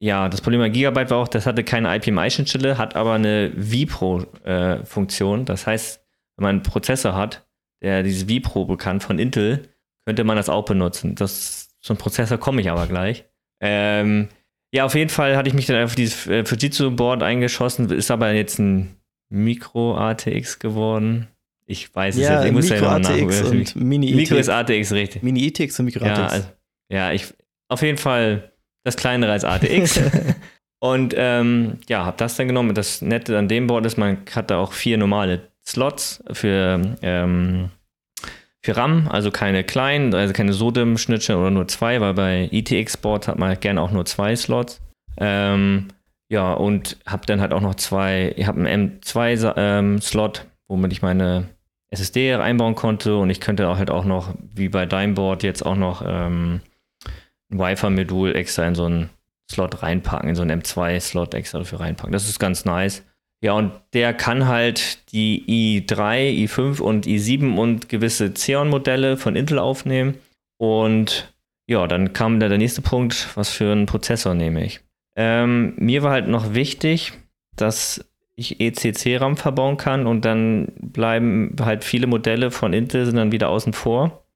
ja, 0.00 0.28
das 0.28 0.40
Problem 0.40 0.60
bei 0.60 0.68
Gigabyte 0.68 1.10
war 1.10 1.18
auch, 1.18 1.28
das 1.28 1.46
hatte 1.46 1.64
keine 1.64 1.94
IPMI-Schnittstelle, 1.96 2.78
hat 2.78 2.96
aber 2.96 3.14
eine 3.14 3.52
vPro-Funktion. 3.56 5.42
Äh, 5.42 5.44
das 5.44 5.66
heißt, 5.66 6.00
wenn 6.36 6.42
man 6.42 6.56
einen 6.56 6.62
Prozessor 6.62 7.14
hat, 7.14 7.46
der 7.82 8.02
dieses 8.02 8.24
vPro 8.24 8.64
bekannt 8.64 9.02
von 9.02 9.18
Intel, 9.18 9.68
könnte 10.04 10.24
man 10.24 10.36
das 10.36 10.48
auch 10.48 10.64
benutzen. 10.64 11.14
Das, 11.14 11.65
so 11.86 11.94
ein 11.94 11.98
Prozessor 11.98 12.38
komme 12.38 12.60
ich 12.60 12.68
aber 12.68 12.88
gleich. 12.88 13.24
Ähm, 13.60 14.28
ja, 14.74 14.84
auf 14.84 14.96
jeden 14.96 15.08
Fall 15.08 15.36
hatte 15.36 15.48
ich 15.48 15.54
mich 15.54 15.66
dann 15.66 15.84
auf 15.84 15.94
dieses 15.94 16.26
äh, 16.26 16.44
Fujitsu-Board 16.44 17.22
eingeschossen, 17.22 17.88
ist 17.90 18.10
aber 18.10 18.32
jetzt 18.32 18.58
ein 18.58 18.96
Micro-ATX 19.30 20.58
geworden. 20.58 21.28
Ich 21.64 21.94
weiß 21.94 22.16
es 22.16 22.22
ja, 22.22 22.38
jetzt, 22.38 22.46
ich 22.46 22.52
muss 22.52 22.68
Micro 22.68 22.86
ja 22.86 22.98
noch 22.98 23.08
ATX 23.08 23.42
und 23.42 23.76
Mini 23.76 24.08
-ITX. 24.08 24.16
Micro 24.16 24.34
ist 24.36 24.48
ATX, 24.48 24.92
richtig. 24.92 25.22
Mini 25.22 25.46
ITX 25.46 25.78
und 25.78 25.84
Micro 25.86 26.04
ATX. 26.04 26.18
Ja, 26.18 26.26
also, 26.26 26.48
ja 26.90 27.12
ich, 27.12 27.32
auf 27.68 27.82
jeden 27.82 27.98
Fall 27.98 28.52
das 28.84 28.96
kleinere 28.96 29.30
als 29.30 29.44
ATX. 29.44 30.00
und 30.80 31.14
ähm, 31.16 31.78
ja, 31.88 32.04
habe 32.04 32.16
das 32.16 32.36
dann 32.36 32.48
genommen. 32.48 32.74
Das 32.74 33.00
Nette 33.00 33.38
an 33.38 33.46
dem 33.46 33.68
Board 33.68 33.86
ist, 33.86 33.96
man 33.96 34.18
hat 34.34 34.50
da 34.50 34.58
auch 34.58 34.72
vier 34.72 34.98
normale 34.98 35.52
Slots 35.64 36.22
für, 36.32 36.96
ähm, 37.02 37.70
für 38.66 38.76
RAM, 38.76 39.06
also 39.08 39.30
keine 39.30 39.62
kleinen, 39.62 40.12
also 40.12 40.32
keine 40.32 40.52
SODIM-Schnittstellen 40.52 41.40
oder 41.40 41.52
nur 41.52 41.68
zwei, 41.68 42.00
weil 42.00 42.14
bei 42.14 42.48
ETX-Boards 42.50 43.28
hat 43.28 43.38
man 43.38 43.58
gerne 43.60 43.80
auch 43.80 43.92
nur 43.92 44.04
zwei 44.06 44.34
Slots. 44.34 44.80
Ähm, 45.18 45.86
ja, 46.28 46.52
und 46.52 46.96
habe 47.06 47.26
dann 47.26 47.40
halt 47.40 47.52
auch 47.52 47.60
noch 47.60 47.76
zwei, 47.76 48.34
ich 48.36 48.48
habe 48.48 48.66
einen 48.66 49.00
M2-Slot, 49.00 50.40
ähm, 50.40 50.50
womit 50.66 50.92
ich 50.92 51.00
meine 51.00 51.48
SSD 51.90 52.34
einbauen 52.34 52.74
konnte 52.74 53.16
und 53.16 53.30
ich 53.30 53.40
könnte 53.40 53.68
auch 53.68 53.78
halt 53.78 53.90
auch 53.90 54.04
noch, 54.04 54.34
wie 54.52 54.68
bei 54.68 54.84
deinem 54.84 55.14
Board, 55.14 55.44
jetzt 55.44 55.64
auch 55.64 55.76
noch 55.76 56.02
ähm, 56.04 56.60
ein 57.52 57.60
Wi-Fi-Modul 57.60 58.34
extra 58.34 58.66
in 58.66 58.74
so 58.74 58.86
einen 58.86 59.10
Slot 59.48 59.84
reinpacken, 59.84 60.30
in 60.30 60.34
so 60.34 60.42
einen 60.42 60.60
M2-Slot 60.60 61.34
extra 61.34 61.60
dafür 61.60 61.78
reinpacken. 61.78 62.12
Das 62.12 62.28
ist 62.28 62.40
ganz 62.40 62.64
nice. 62.64 63.04
Ja, 63.42 63.52
und 63.52 63.72
der 63.92 64.14
kann 64.14 64.48
halt 64.48 65.12
die 65.12 65.82
i3, 65.86 66.46
i5 66.46 66.80
und 66.80 67.06
i7 67.06 67.56
und 67.56 67.88
gewisse 67.88 68.30
Xeon-Modelle 68.32 69.16
von 69.16 69.36
Intel 69.36 69.58
aufnehmen. 69.58 70.14
Und 70.58 71.34
ja, 71.68 71.86
dann 71.86 72.12
kam 72.12 72.40
da 72.40 72.48
der 72.48 72.58
nächste 72.58 72.82
Punkt, 72.82 73.28
was 73.36 73.50
für 73.50 73.70
einen 73.72 73.86
Prozessor 73.86 74.34
nehme 74.34 74.64
ich. 74.64 74.80
Ähm, 75.16 75.74
mir 75.76 76.02
war 76.02 76.12
halt 76.12 76.28
noch 76.28 76.54
wichtig, 76.54 77.12
dass 77.56 78.04
ich 78.36 78.60
ECC-RAM 78.60 79.36
verbauen 79.36 79.78
kann 79.78 80.06
und 80.06 80.24
dann 80.24 80.72
bleiben 80.80 81.56
halt 81.60 81.84
viele 81.84 82.06
Modelle 82.06 82.50
von 82.50 82.72
Intel 82.72 83.06
sind 83.06 83.16
dann 83.16 83.32
wieder 83.32 83.48
außen 83.48 83.72
vor. 83.72 84.26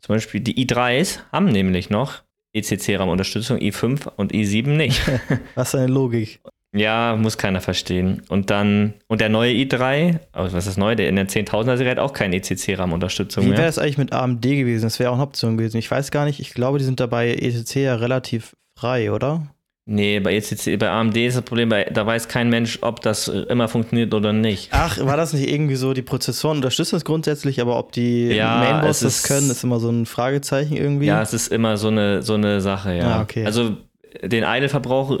Zum 0.00 0.14
Beispiel 0.14 0.40
die 0.40 0.64
i3s 0.64 1.20
haben 1.32 1.46
nämlich 1.46 1.90
noch 1.90 2.22
ECC-RAM-Unterstützung, 2.54 3.58
i5 3.58 4.08
und 4.16 4.32
i7 4.32 4.68
nicht. 4.68 5.00
Was 5.54 5.74
eine 5.74 5.86
Logik. 5.86 6.40
Ja, 6.74 7.16
muss 7.16 7.36
keiner 7.36 7.60
verstehen. 7.60 8.22
Und 8.28 8.48
dann, 8.48 8.94
und 9.06 9.20
der 9.20 9.28
neue 9.28 9.52
i3, 9.52 10.20
also 10.32 10.56
was 10.56 10.66
ist 10.66 10.78
neu, 10.78 10.96
der 10.96 11.08
in 11.08 11.16
der 11.16 11.28
10.000er 11.28 11.76
Serie 11.76 11.90
hat 11.90 11.98
auch 11.98 12.14
keine 12.14 12.36
ECC-RAM-Unterstützung 12.36 13.44
mehr. 13.44 13.52
Wie 13.52 13.58
wäre 13.58 13.68
es 13.68 13.78
eigentlich 13.78 13.98
mit 13.98 14.12
AMD 14.12 14.42
gewesen? 14.42 14.84
Das 14.84 14.98
wäre 14.98 15.10
auch 15.10 15.14
eine 15.14 15.22
Option 15.22 15.58
gewesen. 15.58 15.76
Ich 15.76 15.90
weiß 15.90 16.10
gar 16.10 16.24
nicht, 16.24 16.40
ich 16.40 16.54
glaube, 16.54 16.78
die 16.78 16.84
sind 16.84 16.98
dabei 16.98 17.34
ECC 17.34 17.76
ja 17.76 17.96
relativ 17.96 18.56
frei, 18.74 19.12
oder? 19.12 19.46
Nee, 19.84 20.20
bei 20.20 20.36
ECC, 20.36 20.78
bei 20.78 20.88
AMD 20.88 21.16
ist 21.16 21.36
das 21.36 21.44
Problem, 21.44 21.68
da 21.68 22.06
weiß 22.06 22.28
kein 22.28 22.48
Mensch, 22.48 22.78
ob 22.82 23.02
das 23.02 23.26
immer 23.26 23.66
funktioniert 23.68 24.14
oder 24.14 24.32
nicht. 24.32 24.68
Ach, 24.70 25.04
war 25.04 25.16
das 25.16 25.32
nicht 25.32 25.50
irgendwie 25.50 25.74
so, 25.74 25.92
die 25.92 26.02
Prozessoren 26.02 26.58
unterstützen 26.58 26.96
es 26.96 27.04
grundsätzlich, 27.04 27.60
aber 27.60 27.78
ob 27.78 27.90
die 27.92 28.28
ja, 28.28 28.60
Mainboards 28.60 29.00
das 29.00 29.24
können, 29.24 29.50
ist 29.50 29.64
immer 29.64 29.80
so 29.80 29.90
ein 29.90 30.06
Fragezeichen 30.06 30.76
irgendwie? 30.76 31.06
Ja, 31.06 31.20
es 31.20 31.34
ist 31.34 31.48
immer 31.48 31.76
so 31.76 31.88
eine, 31.88 32.22
so 32.22 32.34
eine 32.34 32.60
Sache, 32.60 32.94
ja. 32.94 33.16
Ah, 33.18 33.22
okay. 33.22 33.44
Also 33.44 33.76
den 34.22 34.44
Idle-Verbrauch 34.44 35.18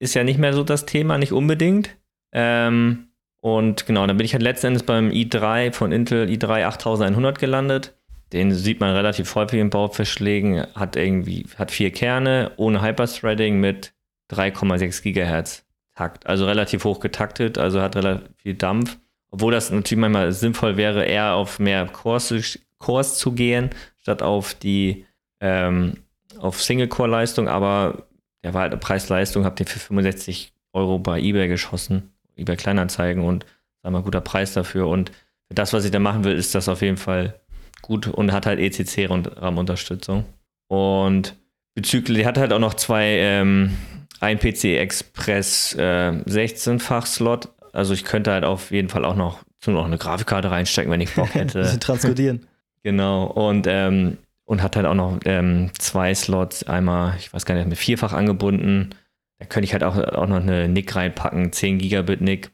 ist 0.00 0.14
ja 0.14 0.24
nicht 0.24 0.38
mehr 0.38 0.52
so 0.52 0.64
das 0.64 0.86
Thema, 0.86 1.18
nicht 1.18 1.32
unbedingt. 1.32 1.96
Ähm, 2.32 3.10
und 3.40 3.86
genau, 3.86 4.06
dann 4.06 4.16
bin 4.16 4.24
ich 4.24 4.32
halt 4.32 4.42
letzten 4.42 4.68
Endes 4.68 4.82
beim 4.82 5.10
i3 5.10 5.72
von 5.72 5.92
Intel 5.92 6.28
i3 6.28 6.66
8100 6.66 7.38
gelandet. 7.38 7.94
Den 8.32 8.52
sieht 8.52 8.80
man 8.80 8.94
relativ 8.94 9.34
häufig 9.34 9.60
in 9.60 9.70
Bauverschlägen, 9.70 10.66
hat 10.74 10.96
irgendwie, 10.96 11.46
hat 11.56 11.70
vier 11.70 11.90
Kerne, 11.90 12.52
ohne 12.56 12.82
Hyperthreading 12.82 13.58
mit 13.58 13.92
3,6 14.30 15.02
Gigahertz 15.02 15.64
Takt. 15.96 16.26
Also 16.26 16.46
relativ 16.46 16.84
hoch 16.84 17.00
getaktet, 17.00 17.58
also 17.58 17.82
hat 17.82 17.96
relativ 17.96 18.28
viel 18.36 18.54
Dampf. 18.54 18.98
Obwohl 19.30 19.52
das 19.52 19.70
natürlich 19.70 20.00
manchmal 20.00 20.32
sinnvoll 20.32 20.76
wäre, 20.76 21.04
eher 21.04 21.34
auf 21.34 21.58
mehr 21.58 21.86
Cores, 21.86 22.58
Cores 22.78 23.18
zu 23.18 23.32
gehen, 23.32 23.70
statt 23.98 24.22
auf 24.22 24.54
die 24.54 25.04
ähm, 25.40 25.98
auf 26.38 26.62
Single-Core-Leistung, 26.62 27.48
aber 27.48 28.06
der 28.42 28.54
war 28.54 28.62
halt 28.62 28.80
Preis-Leistung, 28.80 29.44
hab 29.44 29.56
den 29.56 29.66
für 29.66 29.78
65 29.78 30.52
Euro 30.72 30.98
bei 30.98 31.20
eBay 31.20 31.48
geschossen, 31.48 32.12
eBay 32.36 32.56
Kleinanzeigen 32.56 33.24
und 33.24 33.44
sagen 33.82 33.94
wir 33.94 34.02
guter 34.02 34.20
Preis 34.20 34.52
dafür. 34.54 34.88
Und 34.88 35.10
für 35.48 35.54
das, 35.54 35.72
was 35.72 35.84
ich 35.84 35.90
da 35.90 35.98
machen 35.98 36.24
will, 36.24 36.34
ist 36.34 36.54
das 36.54 36.68
auf 36.68 36.82
jeden 36.82 36.96
Fall 36.96 37.40
gut 37.82 38.06
und 38.06 38.32
hat 38.32 38.46
halt 38.46 38.60
ECC 38.60 39.10
und 39.10 39.36
RAM-Unterstützung. 39.40 40.24
Und 40.68 41.34
bezüglich, 41.74 42.18
der 42.18 42.26
hat 42.26 42.38
halt 42.38 42.52
auch 42.52 42.58
noch 42.58 42.74
zwei 42.74 43.04
ähm, 43.18 43.76
ein 44.20 44.38
PC 44.38 44.64
Express 44.64 45.74
äh, 45.74 46.12
16-fach 46.26 47.06
Slot. 47.06 47.48
Also 47.72 47.94
ich 47.94 48.04
könnte 48.04 48.32
halt 48.32 48.44
auf 48.44 48.70
jeden 48.70 48.88
Fall 48.88 49.04
auch 49.04 49.16
noch, 49.16 49.40
noch 49.66 49.86
eine 49.86 49.98
Grafikkarte 49.98 50.50
reinstecken, 50.50 50.90
wenn 50.90 51.00
ich 51.00 51.14
Bock 51.14 51.34
hätte. 51.34 51.64
Sie 51.64 51.78
transkodieren. 51.78 52.46
genau. 52.82 53.24
Und, 53.24 53.66
ähm, 53.68 54.18
und 54.50 54.64
hat 54.64 54.74
halt 54.74 54.84
auch 54.84 54.94
noch 54.94 55.20
ähm, 55.26 55.70
zwei 55.78 56.12
Slots, 56.12 56.64
einmal, 56.64 57.14
ich 57.20 57.32
weiß 57.32 57.46
gar 57.46 57.54
nicht, 57.54 57.68
mit 57.68 57.78
vierfach 57.78 58.12
angebunden. 58.12 58.90
Da 59.38 59.46
könnte 59.46 59.64
ich 59.64 59.72
halt 59.72 59.84
auch, 59.84 59.96
auch 59.96 60.26
noch 60.26 60.40
eine 60.40 60.66
NIC 60.66 60.96
reinpacken, 60.96 61.52
10 61.52 61.78
Gigabit 61.78 62.20
NIC. 62.20 62.50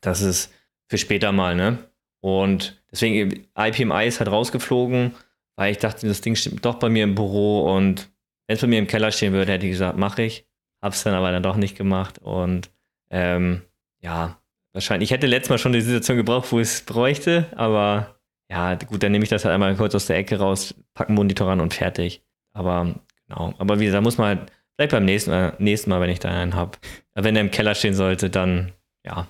Das 0.00 0.22
ist 0.22 0.50
für 0.88 0.96
später 0.96 1.32
mal, 1.32 1.54
ne? 1.54 1.76
Und 2.20 2.82
deswegen, 2.90 3.46
IPMI 3.54 4.06
ist 4.06 4.18
halt 4.18 4.30
rausgeflogen, 4.30 5.14
weil 5.56 5.72
ich 5.72 5.78
dachte, 5.78 6.08
das 6.08 6.22
Ding 6.22 6.36
steht 6.36 6.64
doch 6.64 6.76
bei 6.76 6.88
mir 6.88 7.04
im 7.04 7.14
Büro 7.14 7.70
und 7.70 8.08
wenn 8.46 8.54
es 8.54 8.62
bei 8.62 8.66
mir 8.66 8.78
im 8.78 8.86
Keller 8.86 9.12
stehen 9.12 9.34
würde, 9.34 9.52
hätte 9.52 9.66
ich 9.66 9.72
gesagt, 9.72 9.98
mache 9.98 10.22
ich. 10.22 10.46
Hab's 10.80 11.02
dann 11.02 11.12
aber 11.12 11.32
dann 11.32 11.42
doch 11.42 11.56
nicht 11.56 11.76
gemacht 11.76 12.18
und 12.18 12.70
ähm, 13.10 13.60
ja, 14.00 14.40
wahrscheinlich. 14.72 15.10
Ich 15.10 15.14
hätte 15.14 15.26
letztes 15.26 15.50
Mal 15.50 15.58
schon 15.58 15.74
die 15.74 15.82
Situation 15.82 16.16
gebraucht, 16.16 16.50
wo 16.50 16.60
ich 16.60 16.68
es 16.68 16.80
bräuchte, 16.80 17.48
aber 17.56 18.15
ja, 18.50 18.74
gut, 18.74 19.02
dann 19.02 19.12
nehme 19.12 19.24
ich 19.24 19.30
das 19.30 19.44
halt 19.44 19.54
einmal 19.54 19.74
kurz 19.76 19.94
aus 19.94 20.06
der 20.06 20.18
Ecke 20.18 20.38
raus, 20.38 20.74
packen 20.94 21.14
Monitor 21.14 21.48
ran 21.48 21.60
und 21.60 21.74
fertig. 21.74 22.22
Aber 22.52 22.94
genau. 23.26 23.54
Aber 23.58 23.80
wie 23.80 23.86
gesagt, 23.86 24.04
muss 24.04 24.18
man 24.18 24.38
halt, 24.38 24.52
vielleicht 24.76 24.92
beim 24.92 25.04
nächsten 25.04 25.30
Mal, 25.30 25.54
nächsten 25.58 25.90
Mal 25.90 26.00
wenn 26.00 26.10
ich 26.10 26.20
da 26.20 26.30
einen 26.30 26.54
habe. 26.54 26.78
Wenn 27.14 27.34
der 27.34 27.42
im 27.42 27.50
Keller 27.50 27.74
stehen 27.74 27.94
sollte, 27.94 28.30
dann 28.30 28.72
ja. 29.04 29.28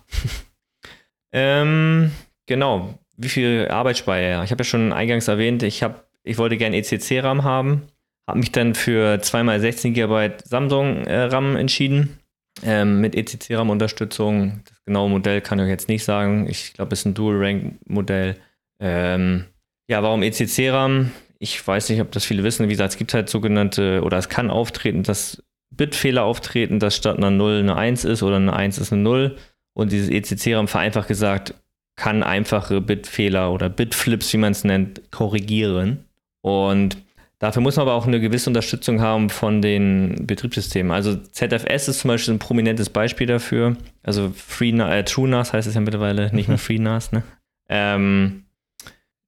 ähm, 1.33 2.13
genau. 2.47 2.99
Wie 3.17 3.29
viel 3.29 3.69
Arbeitsspeicher? 3.71 4.45
Ich 4.45 4.51
habe 4.51 4.61
ja 4.61 4.69
schon 4.69 4.93
eingangs 4.93 5.29
erwähnt, 5.29 5.63
ich, 5.63 5.83
hab, 5.83 6.07
ich 6.23 6.37
wollte 6.37 6.59
gerne 6.59 6.77
ECC-RAM 6.77 7.45
haben. 7.45 7.89
Habe 8.29 8.41
mich 8.41 8.53
dann 8.53 8.75
für 8.75 9.15
2x16 9.15 9.93
GB 9.93 10.33
Samsung-RAM 10.45 11.57
äh, 11.57 11.61
entschieden. 11.61 12.19
Ähm, 12.63 13.01
mit 13.01 13.15
ECC-RAM-Unterstützung. 13.15 14.63
Das 14.69 14.83
genaue 14.85 15.11
Modell 15.11 15.41
kann 15.41 15.59
ich 15.59 15.65
euch 15.65 15.71
jetzt 15.71 15.89
nicht 15.89 16.05
sagen. 16.05 16.49
Ich 16.49 16.73
glaube, 16.73 16.95
es 16.95 17.01
ist 17.01 17.07
ein 17.07 17.15
Dual-Rank-Modell. 17.15 18.37
Ähm, 18.81 19.45
ja, 19.89 20.03
warum 20.03 20.23
ECC-RAM? 20.23 21.13
Ich 21.39 21.67
weiß 21.67 21.91
nicht, 21.91 22.01
ob 22.01 22.13
das 22.13 22.25
viele 22.25 22.45
wissen. 22.45 22.67
Wie 22.67 22.73
gesagt, 22.73 22.93
es 22.93 22.99
gibt 22.99 23.15
halt 23.15 23.29
sogenannte, 23.29 24.03
oder 24.03 24.19
es 24.19 24.29
kann 24.29 24.51
auftreten, 24.51 25.03
dass 25.03 25.43
Bitfehler 25.71 26.25
auftreten, 26.25 26.79
dass 26.79 26.97
statt 26.97 27.17
einer 27.17 27.31
0 27.31 27.61
eine 27.61 27.77
1 27.77 28.05
ist 28.05 28.23
oder 28.23 28.37
eine 28.37 28.55
1 28.55 28.79
ist 28.79 28.93
eine 28.93 29.03
0. 29.03 29.37
Und 29.75 29.93
dieses 29.93 30.09
ECC-RAM, 30.09 30.69
vereinfacht 30.69 31.09
gesagt, 31.09 31.55
kann 31.97 32.23
einfache 32.23 32.81
Bitfehler 32.81 33.53
oder 33.53 33.69
Bitflips, 33.69 34.33
wie 34.33 34.39
man 34.39 34.53
es 34.53 34.65
nennt, 34.65 35.11
korrigieren. 35.11 36.05
Und 36.43 36.99
dafür 37.39 37.63
muss 37.63 37.77
man 37.77 37.83
aber 37.83 37.95
auch 37.95 38.07
eine 38.07 38.21
gewisse 38.21 38.51
Unterstützung 38.51 39.01
haben 39.01 39.31
von 39.31 39.61
den 39.63 40.27
Betriebssystemen. 40.27 40.93
Also 40.93 41.17
ZFS 41.17 41.89
ist 41.89 42.01
zum 42.01 42.09
Beispiel 42.09 42.35
ein 42.35 42.39
prominentes 42.39 42.91
Beispiel 42.91 43.27
dafür. 43.27 43.77
Also 44.03 44.31
FreeNAS, 44.35 44.95
äh, 44.95 45.05
TrueNAS 45.05 45.53
heißt 45.53 45.69
es 45.69 45.75
ja 45.75 45.81
mittlerweile, 45.81 46.35
nicht 46.35 46.49
mehr 46.49 46.59
FreeNAS, 46.59 47.13
ne? 47.13 47.23
Ähm, 47.69 48.46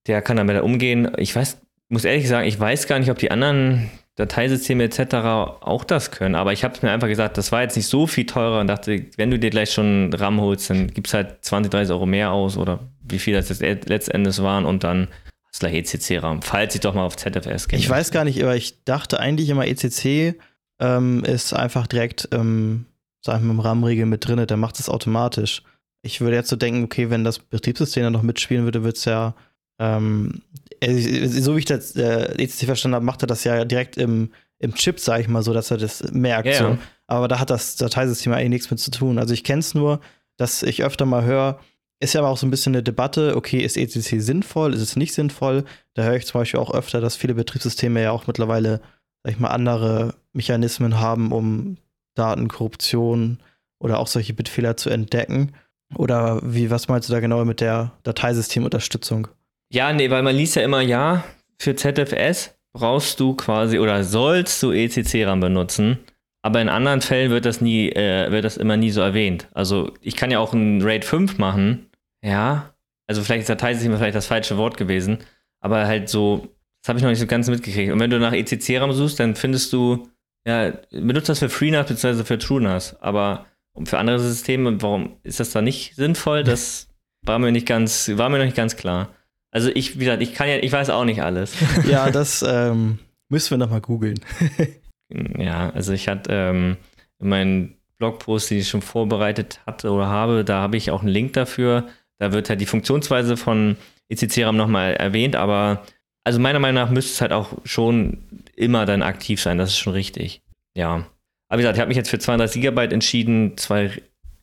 der 0.09 0.23
kann 0.23 0.39
damit 0.39 0.61
umgehen. 0.63 1.13
Ich 1.19 1.37
weiß, 1.37 1.59
muss 1.89 2.05
ehrlich 2.05 2.29
sagen, 2.29 2.49
ich 2.49 2.59
weiß 2.59 2.87
gar 2.87 2.99
nicht, 2.99 3.11
ob 3.11 3.19
die 3.19 3.31
anderen 3.31 3.91
Dateisysteme 4.17 4.83
etc. 4.85 5.15
auch 5.61 5.85
das 5.85 6.11
können, 6.11 6.35
aber 6.35 6.53
ich 6.53 6.65
habe 6.65 6.75
es 6.75 6.83
mir 6.83 6.91
einfach 6.91 7.07
gesagt, 7.07 7.39
das 7.39 7.53
war 7.53 7.63
jetzt 7.63 7.77
nicht 7.77 7.87
so 7.87 8.09
viel 8.09 8.27
teurer 8.27 8.61
und 8.61 8.67
dachte, 8.67 9.07
wenn 9.17 9.31
du 9.31 9.39
dir 9.39 9.51
gleich 9.51 9.73
schon 9.73 10.13
RAM 10.13 10.41
holst, 10.41 10.71
dann 10.71 10.89
gibst 10.89 11.15
halt 11.15 11.37
20, 11.43 11.71
30 11.71 11.93
Euro 11.93 12.05
mehr 12.05 12.33
aus 12.33 12.57
oder 12.57 12.81
wie 13.09 13.21
viel 13.21 13.35
das 13.35 13.49
jetzt 13.49 13.89
letztendlich 13.89 14.43
waren 14.43 14.65
und 14.65 14.83
dann 14.83 15.07
hast 15.45 15.63
du 15.63 15.69
gleich 15.69 15.95
ECC-RAM, 15.95 16.43
falls 16.43 16.75
ich 16.75 16.81
doch 16.81 16.95
mal 16.95 17.05
auf 17.05 17.17
ZFS 17.17 17.69
gehe. 17.69 17.79
Ich 17.79 17.89
weiß 17.89 18.11
gar 18.11 18.25
nicht, 18.25 18.43
aber 18.43 18.57
ich 18.57 18.83
dachte 18.85 19.21
eigentlich 19.21 19.51
immer, 19.51 19.69
ECC 19.69 20.35
ähm, 20.81 21.23
ist 21.25 21.53
einfach 21.53 21.87
direkt, 21.87 22.29
ähm, 22.33 22.87
sagen 23.25 23.45
wir, 23.45 23.53
im 23.53 23.61
RAM-Riegel 23.61 24.07
mit 24.07 24.27
drin, 24.27 24.45
der 24.45 24.57
macht 24.57 24.81
es 24.81 24.89
automatisch. 24.89 25.63
Ich 26.03 26.21
würde 26.21 26.35
jetzt 26.35 26.49
so 26.49 26.57
denken, 26.57 26.85
okay, 26.85 27.09
wenn 27.11 27.23
das 27.23 27.39
Betriebssystem 27.39 28.03
dann 28.03 28.13
noch 28.13 28.23
mitspielen 28.23 28.65
würde, 28.65 28.83
wird 28.83 28.97
es 28.97 29.05
ja 29.05 29.35
ähm, 29.79 30.43
äh, 30.81 31.27
so 31.27 31.55
wie 31.55 31.61
ich 31.61 31.65
das 31.65 31.97
äh, 31.97 32.35
ECC 32.43 32.67
verstanden 32.67 32.97
habe, 32.97 33.05
macht 33.05 33.23
er 33.23 33.27
das 33.27 33.45
ja 33.45 33.65
direkt 33.65 33.97
im, 33.97 34.31
im 34.59 34.75
Chip, 34.75 35.01
sage 35.01 35.23
ich 35.23 35.29
mal 35.29 35.43
so, 35.43 35.53
dass 35.53 35.71
er 35.71 35.77
das 35.79 36.13
merkt. 36.13 36.47
Ja, 36.47 36.59
so. 36.59 36.79
Aber 37.07 37.29
da 37.29 37.39
hat 37.39 37.51
das 37.51 37.77
Dateisystem 37.77 38.33
eigentlich 38.33 38.49
nichts 38.49 38.71
mit 38.71 38.81
zu 38.81 38.91
tun. 38.91 39.19
Also 39.19 39.35
ich 39.35 39.45
kenne 39.45 39.61
es 39.61 39.75
nur, 39.75 40.01
dass 40.37 40.63
ich 40.63 40.85
öfter 40.85 41.07
mal 41.07 41.25
höre, 41.25 41.59
ist 42.01 42.15
ja 42.15 42.21
aber 42.21 42.31
auch 42.31 42.37
so 42.37 42.47
ein 42.47 42.51
bisschen 42.51 42.75
eine 42.75 42.83
Debatte, 42.83 43.35
okay, 43.37 43.59
ist 43.59 43.77
ECC 43.77 44.21
sinnvoll, 44.21 44.73
ist 44.73 44.83
es 44.83 44.95
nicht 44.95 45.15
sinnvoll? 45.15 45.65
Da 45.95 46.05
höre 46.05 46.17
ich 46.17 46.27
zum 46.27 46.41
Beispiel 46.41 46.61
auch 46.61 46.73
öfter, 46.73 47.01
dass 47.01 47.17
viele 47.17 47.35
Betriebssysteme 47.35 48.03
ja 48.03 48.13
auch 48.13 48.29
mittlerweile, 48.29 48.81
sag 49.25 49.33
ich 49.33 49.41
mal, 49.41 49.49
andere 49.49 50.15
Mechanismen 50.33 51.01
haben, 51.01 51.33
um 51.33 51.77
Datenkorruption 52.15 53.39
oder 53.81 53.99
auch 53.99 54.07
solche 54.07 54.35
Bitfehler 54.35 54.77
zu 54.77 54.91
entdecken. 54.91 55.53
Oder 55.95 56.41
wie, 56.45 56.71
was 56.71 56.87
meinst 56.89 57.09
du 57.09 57.13
da 57.13 57.21
genau 57.21 57.45
mit 57.45 57.61
der 57.61 57.93
Dateisystemunterstützung? 58.05 59.29
Ja, 59.71 59.93
nee, 59.93 60.11
weil 60.11 60.23
man 60.23 60.35
liest 60.35 60.57
ja 60.57 60.63
immer, 60.63 60.81
ja, 60.81 61.25
für 61.59 61.77
ZFS 61.77 62.59
brauchst 62.73 63.21
du 63.21 63.35
quasi 63.35 63.79
oder 63.79 64.05
sollst 64.05 64.63
du 64.63 64.73
ECC-RAM 64.73 65.41
benutzen. 65.41 65.99
Aber 66.43 66.63
in 66.63 66.69
anderen 66.69 67.01
Fällen 67.01 67.31
wird 67.31 67.45
das 67.45 67.61
nie, 67.61 67.91
äh, 67.91 68.31
wird 68.31 68.45
das 68.45 68.57
immer 68.57 68.77
nie 68.77 68.91
so 68.91 69.01
erwähnt. 69.01 69.49
Also 69.53 69.93
ich 70.01 70.17
kann 70.17 70.31
ja 70.31 70.39
auch 70.39 70.53
ein 70.53 70.81
RAID 70.81 71.05
5 71.05 71.39
machen. 71.39 71.91
Ja. 72.23 72.75
Also 73.07 73.23
vielleicht 73.23 73.41
ist 73.41 73.51
Dateisystem 73.51 73.97
vielleicht 73.97 74.15
das 74.15 74.27
falsche 74.27 74.57
Wort 74.57 74.77
gewesen. 74.77 75.19
Aber 75.61 75.87
halt 75.87 76.09
so, 76.09 76.49
das 76.83 76.89
habe 76.89 76.99
ich 76.99 77.03
noch 77.03 77.11
nicht 77.11 77.19
so 77.19 77.27
ganz 77.27 77.49
mitgekriegt. 77.49 77.93
Und 77.93 78.01
wenn 78.01 78.11
du 78.11 78.19
nach 78.19 78.33
ECC-RAM 78.33 78.93
suchst, 78.93 79.19
dann 79.19 79.35
findest 79.35 79.73
du, 79.73 80.09
ja, 80.47 80.73
benutzt 80.91 81.29
das 81.29 81.41
für 81.41 81.49
FreeNAS 81.49 81.89
bzw. 81.89 82.25
für 82.25 82.39
TrueNAS. 82.39 82.97
Aber 83.03 83.47
für 83.85 83.99
andere 83.99 84.21
Systeme, 84.21 84.81
warum 84.81 85.17
ist 85.25 85.41
das 85.41 85.51
da 85.51 85.61
nicht 85.61 85.97
sinnvoll? 85.97 86.45
Das 86.45 86.89
war 87.23 87.39
mir 87.39 87.51
nicht 87.51 87.67
ganz, 87.67 88.11
war 88.15 88.29
mir 88.29 88.39
noch 88.39 88.45
nicht 88.45 88.57
ganz 88.57 88.77
klar. 88.77 89.11
Also 89.51 89.71
ich, 89.75 89.97
wie 89.97 90.05
gesagt, 90.05 90.23
ich 90.23 90.35
kann 90.35 90.49
ja, 90.49 90.57
ich 90.57 90.73
weiß 90.73 90.91
auch 90.91 91.05
nicht 91.05 91.23
alles. 91.23 91.55
ja, 91.89 92.11
das 92.11 92.43
ähm, 92.49 92.99
müssen 93.29 93.51
wir 93.51 93.59
nochmal 93.59 93.81
googeln. 93.81 94.21
ja, 95.39 95.71
also 95.71 95.93
ich 95.93 96.09
hatte 96.09 96.31
ähm, 96.33 96.77
meinen 97.19 97.77
Blogpost, 97.99 98.51
den 98.51 98.59
ich 98.59 98.69
schon 98.69 98.83
vorbereitet 98.83 99.61
hatte 99.67 99.91
oder 99.91 100.07
habe, 100.07 100.45
da 100.45 100.61
habe 100.61 100.77
ich 100.77 100.91
auch 100.91 101.01
einen 101.01 101.11
Link 101.11 101.33
dafür. 101.33 101.89
Da 102.19 102.33
wird 102.33 102.49
halt 102.49 102.61
die 102.61 102.67
Funktionsweise 102.67 103.37
von 103.37 103.77
ECC-RAM 104.09 104.57
nochmal 104.57 104.95
erwähnt, 104.95 105.37
aber 105.37 105.85
also 106.25 106.41
meiner 106.41 106.59
Meinung 106.59 106.83
nach 106.83 106.91
müsste 106.91 107.13
es 107.13 107.21
halt 107.21 107.33
auch 107.33 107.55
schon 107.65 108.19
immer 108.55 108.87
dann 108.87 109.03
aktiv 109.03 109.41
sein, 109.41 109.59
das 109.59 109.71
ist 109.71 109.79
schon 109.79 109.93
richtig. 109.95 110.43
Ja. 110.75 111.07
Aber 111.49 111.59
wie 111.59 111.63
gesagt, 111.63 111.77
ich 111.77 111.81
habe 111.81 111.89
mich 111.89 111.97
jetzt 111.97 112.11
für 112.11 112.19
32 112.19 112.61
GB 112.61 112.85
entschieden, 112.93 113.57
zwei, 113.57 113.91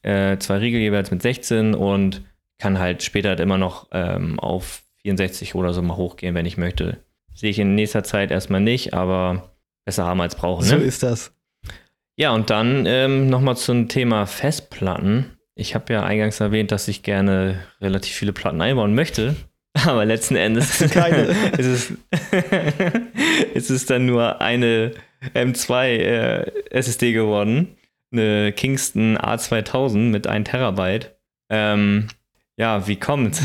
äh, 0.02 0.38
zwei 0.40 0.58
Riegel 0.58 0.82
jeweils 0.82 1.12
mit 1.12 1.22
16 1.22 1.76
und 1.76 2.24
kann 2.58 2.80
halt 2.80 3.04
später 3.04 3.30
halt 3.30 3.40
immer 3.40 3.58
noch 3.58 3.88
ähm, 3.92 4.40
auf 4.40 4.85
64 5.06 5.54
oder 5.56 5.74
so 5.74 5.82
mal 5.82 5.98
hochgehen, 5.98 6.34
wenn 6.34 6.46
ich 6.46 6.58
möchte. 6.58 6.98
Sehe 7.34 7.52
ich 7.52 7.60
in 7.60 7.76
nächster 7.76 8.04
Zeit 8.04 8.32
erstmal 8.32 8.62
nicht, 8.62 8.94
aber 8.94 9.52
besser 9.86 10.06
haben 10.06 10.22
als 10.22 10.36
brauchen. 10.36 10.64
Ne? 10.68 10.70
So 10.70 10.78
ist 10.78 11.04
das. 11.04 11.32
Ja, 12.18 12.32
und 12.32 12.50
dann 12.50 12.86
ähm, 12.88 13.30
nochmal 13.30 13.56
zum 13.56 13.88
Thema 13.88 14.26
Festplatten. 14.26 15.38
Ich 15.54 15.76
habe 15.76 15.94
ja 15.94 16.04
eingangs 16.04 16.40
erwähnt, 16.40 16.72
dass 16.72 16.88
ich 16.88 17.04
gerne 17.04 17.60
relativ 17.82 18.16
viele 18.16 18.34
Platten 18.34 18.62
einbauen 18.62 18.96
möchte. 18.96 19.36
Aber 19.86 20.06
letzten 20.06 20.38
Endes 20.38 20.82
ist, 20.82 20.96
es, 21.58 21.94
ist 23.54 23.70
es 23.70 23.86
dann 23.86 24.06
nur 24.06 24.42
eine 24.42 24.94
M2 25.36 25.86
äh, 25.88 26.52
SSD 26.72 27.12
geworden. 27.12 27.76
Eine 28.12 28.54
Kingston 28.54 29.18
A2000 29.18 29.98
mit 29.98 30.26
1 30.26 30.50
Terabyte. 30.50 31.16
Ähm, 31.50 32.08
ja, 32.58 32.88
wie 32.88 32.96
kommt? 32.96 33.42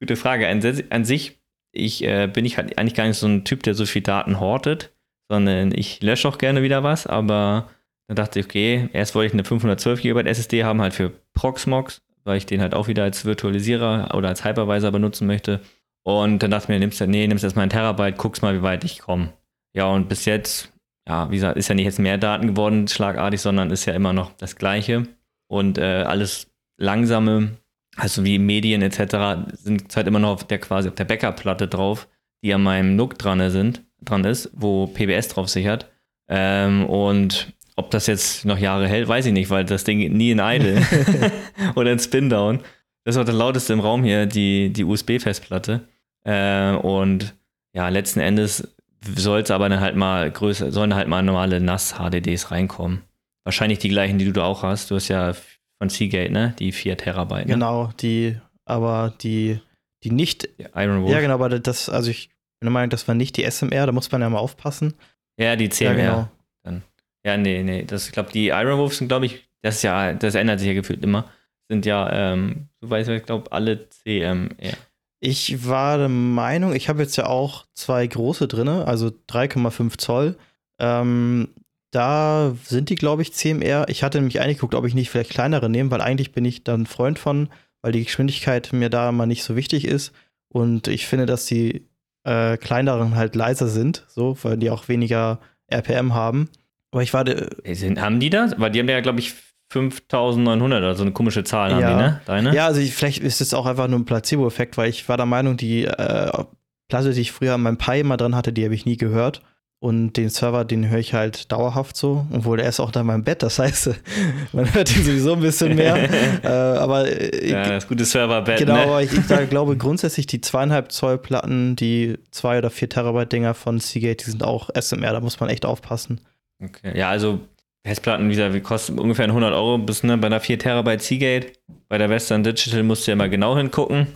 Gute 0.00 0.16
Frage. 0.16 0.48
An, 0.48 0.62
an 0.90 1.04
sich 1.04 1.38
ich, 1.72 2.04
äh, 2.04 2.26
bin 2.26 2.44
ich 2.44 2.56
halt 2.56 2.78
eigentlich 2.78 2.94
gar 2.94 3.06
nicht 3.06 3.18
so 3.18 3.26
ein 3.26 3.44
Typ, 3.44 3.62
der 3.62 3.74
so 3.74 3.86
viel 3.86 4.02
Daten 4.02 4.40
hortet, 4.40 4.92
sondern 5.28 5.72
ich 5.74 6.02
lösche 6.02 6.28
auch 6.28 6.38
gerne 6.38 6.62
wieder 6.62 6.82
was, 6.82 7.06
aber 7.06 7.68
dann 8.06 8.16
dachte 8.16 8.40
ich, 8.40 8.46
okay, 8.46 8.88
erst 8.92 9.14
wollte 9.14 9.28
ich 9.28 9.32
eine 9.34 9.44
512 9.44 10.00
GB 10.00 10.28
SSD 10.28 10.64
haben, 10.64 10.80
halt 10.80 10.94
für 10.94 11.12
Proxmox, 11.34 12.02
weil 12.24 12.38
ich 12.38 12.46
den 12.46 12.60
halt 12.60 12.74
auch 12.74 12.88
wieder 12.88 13.02
als 13.02 13.24
Virtualisierer 13.24 14.14
oder 14.14 14.28
als 14.28 14.44
Hypervisor 14.44 14.90
benutzen 14.90 15.26
möchte. 15.26 15.60
Und 16.04 16.42
dann 16.42 16.50
dachte 16.50 16.64
ich 16.64 16.68
mir, 16.70 16.78
nimmst 16.78 17.00
du, 17.00 17.06
nee, 17.06 17.26
nimmst 17.26 17.44
erstmal 17.44 17.64
ein 17.64 17.70
Terabyte, 17.70 18.16
guckst 18.16 18.42
mal, 18.42 18.56
wie 18.56 18.62
weit 18.62 18.84
ich 18.84 19.00
komme. 19.00 19.34
Ja, 19.74 19.86
und 19.86 20.08
bis 20.08 20.24
jetzt, 20.24 20.72
ja, 21.06 21.30
wie 21.30 21.34
gesagt, 21.34 21.58
ist 21.58 21.68
ja 21.68 21.74
nicht 21.74 21.84
jetzt 21.84 21.98
mehr 21.98 22.16
Daten 22.16 22.48
geworden, 22.48 22.88
schlagartig, 22.88 23.42
sondern 23.42 23.70
ist 23.70 23.84
ja 23.84 23.92
immer 23.92 24.14
noch 24.14 24.32
das 24.32 24.56
Gleiche. 24.56 25.06
Und 25.48 25.76
äh, 25.76 26.02
alles 26.02 26.50
langsame 26.78 27.58
also 27.98 28.24
wie 28.24 28.38
Medien 28.38 28.80
etc. 28.80 29.50
sind 29.52 29.94
halt 29.94 30.06
immer 30.06 30.20
noch 30.20 30.30
auf 30.30 30.44
der 30.44 30.58
quasi 30.58 30.88
auf 30.88 30.94
der 30.94 31.04
Backup-Platte 31.04 31.66
drauf, 31.68 32.08
die 32.42 32.54
an 32.54 32.62
meinem 32.62 32.96
NUC 32.96 33.18
dran 33.18 33.50
sind, 33.50 33.82
dran 34.00 34.24
ist, 34.24 34.50
wo 34.54 34.86
PBS 34.86 35.28
drauf 35.28 35.48
sichert. 35.48 35.90
Ähm, 36.28 36.86
und 36.86 37.52
ob 37.74 37.90
das 37.90 38.06
jetzt 38.06 38.44
noch 38.44 38.58
Jahre 38.58 38.88
hält, 38.88 39.08
weiß 39.08 39.26
ich 39.26 39.32
nicht, 39.32 39.50
weil 39.50 39.64
das 39.64 39.84
Ding 39.84 39.98
nie 40.12 40.30
in 40.30 40.38
Idle 40.38 40.80
oder 41.74 41.92
in 41.92 41.98
Spin-Down. 41.98 42.60
Das 43.04 43.16
ist 43.16 43.20
auch 43.20 43.24
das 43.24 43.34
lauteste 43.34 43.72
im 43.72 43.80
Raum 43.80 44.04
hier, 44.04 44.26
die, 44.26 44.72
die 44.72 44.84
USB-Festplatte. 44.84 45.88
Äh, 46.24 46.72
und 46.74 47.34
ja, 47.72 47.88
letzten 47.88 48.20
Endes 48.20 48.76
soll 49.16 49.40
es 49.40 49.50
aber 49.50 49.68
dann 49.68 49.80
halt 49.80 49.96
mal 49.96 50.30
größer, 50.30 50.70
sollen 50.70 50.94
halt 50.94 51.08
mal 51.08 51.22
normale 51.22 51.60
NAS-HDDs 51.60 52.50
reinkommen. 52.50 53.02
Wahrscheinlich 53.44 53.78
die 53.78 53.88
gleichen, 53.88 54.18
die 54.18 54.30
du 54.30 54.42
auch 54.42 54.62
hast. 54.62 54.90
Du 54.90 54.96
hast 54.96 55.08
ja 55.08 55.32
von 55.78 55.88
Seagate, 55.88 56.32
ne? 56.32 56.54
Die 56.58 56.72
4 56.72 56.96
Terabyte. 56.96 57.46
Ne? 57.46 57.54
Genau, 57.54 57.90
die, 58.00 58.36
aber 58.64 59.14
die, 59.20 59.60
die 60.04 60.10
nicht. 60.10 60.48
Iron 60.74 61.02
Wolf. 61.02 61.12
Ja, 61.12 61.20
genau, 61.20 61.34
aber 61.34 61.48
das, 61.58 61.88
also 61.88 62.10
ich 62.10 62.28
bin 62.60 62.66
der 62.66 62.70
Meinung, 62.70 62.90
das 62.90 63.06
war 63.08 63.14
nicht 63.14 63.36
die 63.36 63.48
SMR, 63.48 63.86
da 63.86 63.92
muss 63.92 64.10
man 64.10 64.20
ja 64.20 64.28
mal 64.28 64.38
aufpassen. 64.38 64.94
Ja, 65.38 65.56
die 65.56 65.68
CMR. 65.68 65.96
Ja, 65.96 65.96
genau. 65.96 66.28
Dann. 66.64 66.82
ja 67.24 67.36
nee, 67.36 67.62
nee. 67.62 67.84
Das, 67.84 68.06
ich 68.06 68.12
glaube, 68.12 68.32
die 68.32 68.48
Iron 68.48 68.78
Wolves 68.78 68.98
sind, 68.98 69.08
glaube 69.08 69.26
ich, 69.26 69.48
das 69.62 69.76
ist 69.76 69.82
ja, 69.82 70.12
das 70.12 70.34
ändert 70.34 70.58
sich 70.58 70.68
ja 70.68 70.74
gefühlt 70.74 71.02
immer. 71.04 71.30
Sind 71.70 71.86
ja, 71.86 72.32
ähm, 72.32 72.68
so 72.80 72.90
weiß 72.90 73.08
ich 73.08 73.24
glaube, 73.24 73.52
alle 73.52 73.88
CMR. 73.88 74.76
Ich 75.20 75.66
war 75.66 75.98
der 75.98 76.08
Meinung, 76.08 76.74
ich 76.74 76.88
habe 76.88 77.02
jetzt 77.02 77.16
ja 77.16 77.26
auch 77.26 77.66
zwei 77.74 78.06
große 78.06 78.46
drin, 78.46 78.68
also 78.68 79.08
3,5 79.08 79.98
Zoll. 79.98 80.36
Ähm, 80.80 81.48
da 81.90 82.54
sind 82.64 82.90
die, 82.90 82.94
glaube 82.94 83.22
ich, 83.22 83.32
CMR. 83.32 83.86
Ich 83.88 84.02
hatte 84.02 84.18
nämlich 84.18 84.40
eigentlich 84.40 84.58
geguckt, 84.58 84.74
ob 84.74 84.84
ich 84.86 84.94
nicht 84.94 85.10
vielleicht 85.10 85.30
kleinere 85.30 85.70
nehme, 85.70 85.90
weil 85.90 86.00
eigentlich 86.00 86.32
bin 86.32 86.44
ich 86.44 86.64
dann 86.64 86.86
Freund 86.86 87.18
von, 87.18 87.48
weil 87.82 87.92
die 87.92 88.04
Geschwindigkeit 88.04 88.72
mir 88.72 88.90
da 88.90 89.12
mal 89.12 89.26
nicht 89.26 89.42
so 89.42 89.56
wichtig 89.56 89.86
ist. 89.86 90.12
Und 90.48 90.88
ich 90.88 91.06
finde, 91.06 91.26
dass 91.26 91.46
die 91.46 91.86
äh, 92.24 92.56
kleineren 92.56 93.16
halt 93.16 93.34
leiser 93.34 93.68
sind, 93.68 94.04
so, 94.08 94.36
weil 94.42 94.56
die 94.56 94.70
auch 94.70 94.88
weniger 94.88 95.40
RPM 95.68 96.14
haben. 96.14 96.50
Aber 96.90 97.02
ich 97.02 97.12
war. 97.14 97.24
Sind, 97.64 98.00
haben 98.00 98.20
die 98.20 98.30
das? 98.30 98.58
Weil 98.58 98.70
die 98.70 98.80
haben 98.80 98.88
ja, 98.88 99.00
glaube 99.00 99.20
ich, 99.20 99.34
5900 99.70 100.78
oder 100.78 100.94
so 100.94 101.02
eine 101.02 101.12
komische 101.12 101.44
Zahl 101.44 101.72
haben 101.72 101.80
ja. 101.80 101.90
die, 101.90 102.02
ne? 102.02 102.20
Deine? 102.24 102.54
Ja, 102.54 102.66
also 102.66 102.80
ich, 102.80 102.94
vielleicht 102.94 103.22
ist 103.22 103.40
es 103.40 103.52
auch 103.52 103.66
einfach 103.66 103.88
nur 103.88 103.98
ein 103.98 104.06
Placebo-Effekt, 104.06 104.78
weil 104.78 104.88
ich 104.88 105.08
war 105.08 105.18
der 105.18 105.26
Meinung, 105.26 105.56
die 105.56 105.84
äh, 105.84 106.44
Platte, 106.88 107.12
die 107.12 107.20
ich 107.20 107.32
früher 107.32 107.54
an 107.54 107.62
meinem 107.62 107.76
Pi 107.76 108.00
immer 108.00 108.16
dran 108.16 108.34
hatte, 108.34 108.52
die 108.52 108.64
habe 108.64 108.74
ich 108.74 108.86
nie 108.86 108.96
gehört. 108.96 109.42
Und 109.80 110.14
den 110.14 110.28
Server, 110.28 110.64
den 110.64 110.88
höre 110.88 110.98
ich 110.98 111.14
halt 111.14 111.52
dauerhaft 111.52 111.96
so, 111.96 112.26
obwohl 112.32 112.56
der 112.56 112.68
ist 112.68 112.80
auch 112.80 112.90
da 112.90 113.02
in 113.02 113.06
meinem 113.06 113.22
Bett, 113.22 113.44
das 113.44 113.60
heißt, 113.60 113.90
man 114.52 114.74
hört 114.74 114.96
ihn 114.96 115.04
sowieso 115.04 115.34
ein 115.34 115.40
bisschen 115.40 115.76
mehr. 115.76 115.96
äh, 116.42 116.48
aber 116.48 117.06
äh, 117.06 117.48
ja, 117.48 117.68
das 117.68 117.86
gute 117.86 118.04
Serverbett. 118.04 118.58
Genau, 118.58 118.74
ne? 118.74 118.82
aber 118.82 119.02
ich, 119.04 119.12
ich 119.12 119.26
glaube 119.50 119.76
grundsätzlich 119.76 120.26
die 120.26 120.40
zweieinhalb 120.40 120.90
Zoll 120.90 121.18
Platten, 121.18 121.76
die 121.76 122.18
zwei 122.32 122.58
oder 122.58 122.70
vier 122.70 122.88
Terabyte 122.88 123.32
Dinger 123.32 123.54
von 123.54 123.78
Seagate, 123.78 124.24
die 124.24 124.30
sind 124.32 124.42
auch 124.42 124.68
SMR, 124.74 125.12
da 125.12 125.20
muss 125.20 125.38
man 125.38 125.48
echt 125.48 125.64
aufpassen. 125.64 126.20
Okay, 126.60 126.98
ja, 126.98 127.08
also 127.08 127.38
Festplatten, 127.86 128.28
wie 128.28 128.34
gesagt, 128.34 128.60
kosten 128.64 128.98
ungefähr 128.98 129.26
100 129.26 129.54
Euro 129.54 129.78
bis 129.78 130.02
ne, 130.02 130.18
bei 130.18 130.26
einer 130.26 130.40
4 130.40 130.58
Terabyte 130.58 131.02
Seagate. 131.02 131.52
Bei 131.88 131.98
der 131.98 132.10
Western 132.10 132.42
Digital 132.42 132.82
musst 132.82 133.06
du 133.06 133.12
ja 133.12 133.16
mal 133.16 133.30
genau 133.30 133.56
hingucken, 133.56 134.08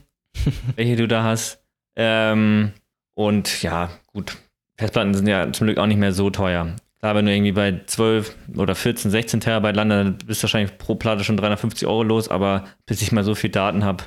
welche 0.74 0.96
du 0.96 1.06
da 1.06 1.22
hast. 1.22 1.62
Ähm, 1.96 2.72
und 3.14 3.62
ja, 3.62 3.90
gut. 4.12 4.36
Festplatten 4.82 5.14
sind 5.14 5.28
ja 5.28 5.52
zum 5.52 5.66
Glück 5.66 5.78
auch 5.78 5.86
nicht 5.86 5.98
mehr 5.98 6.12
so 6.12 6.30
teuer. 6.30 6.74
Klar, 6.98 7.14
wenn 7.14 7.26
du 7.26 7.32
irgendwie 7.32 7.52
bei 7.52 7.80
12 7.86 8.36
oder 8.56 8.74
14, 8.74 9.10
16 9.10 9.40
Terabyte 9.40 9.76
landest, 9.76 9.98
dann 9.98 10.18
bist 10.26 10.40
du 10.40 10.44
wahrscheinlich 10.44 10.76
pro 10.78 10.94
Platte 10.96 11.24
schon 11.24 11.36
350 11.36 11.86
Euro 11.86 12.02
los, 12.02 12.28
aber 12.28 12.64
bis 12.86 13.02
ich 13.02 13.12
mal 13.12 13.24
so 13.24 13.34
viel 13.34 13.50
Daten 13.50 13.84
habe, 13.84 14.04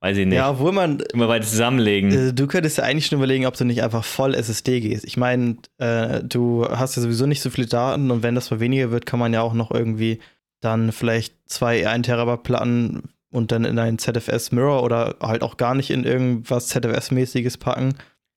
weiß 0.00 0.16
ich 0.16 0.26
nicht. 0.26 0.36
Ja, 0.36 0.50
obwohl 0.50 0.72
man. 0.72 1.00
Immer 1.12 1.28
weiter 1.28 1.46
zusammenlegen. 1.46 2.12
Äh, 2.12 2.32
du 2.32 2.46
könntest 2.46 2.78
ja 2.78 2.84
eigentlich 2.84 3.06
schon 3.06 3.18
überlegen, 3.18 3.46
ob 3.46 3.56
du 3.56 3.64
nicht 3.64 3.82
einfach 3.82 4.04
voll 4.04 4.34
SSD 4.34 4.80
gehst. 4.80 5.04
Ich 5.04 5.16
meine, 5.16 5.56
äh, 5.78 6.22
du 6.22 6.66
hast 6.68 6.96
ja 6.96 7.02
sowieso 7.02 7.26
nicht 7.26 7.40
so 7.40 7.50
viele 7.50 7.66
Daten 7.66 8.10
und 8.10 8.22
wenn 8.22 8.34
das 8.34 8.50
mal 8.50 8.60
weniger 8.60 8.90
wird, 8.90 9.06
kann 9.06 9.20
man 9.20 9.32
ja 9.32 9.42
auch 9.42 9.54
noch 9.54 9.70
irgendwie 9.70 10.18
dann 10.60 10.92
vielleicht 10.92 11.34
zwei 11.46 11.88
1 11.88 12.06
Terabyte 12.06 12.42
Platten 12.42 13.02
und 13.30 13.50
dann 13.50 13.64
in 13.64 13.78
ein 13.78 13.98
ZFS 13.98 14.52
Mirror 14.52 14.82
oder 14.82 15.16
halt 15.20 15.42
auch 15.42 15.56
gar 15.56 15.74
nicht 15.74 15.90
in 15.90 16.04
irgendwas 16.04 16.68
ZFS-mäßiges 16.68 17.58
packen. 17.58 17.94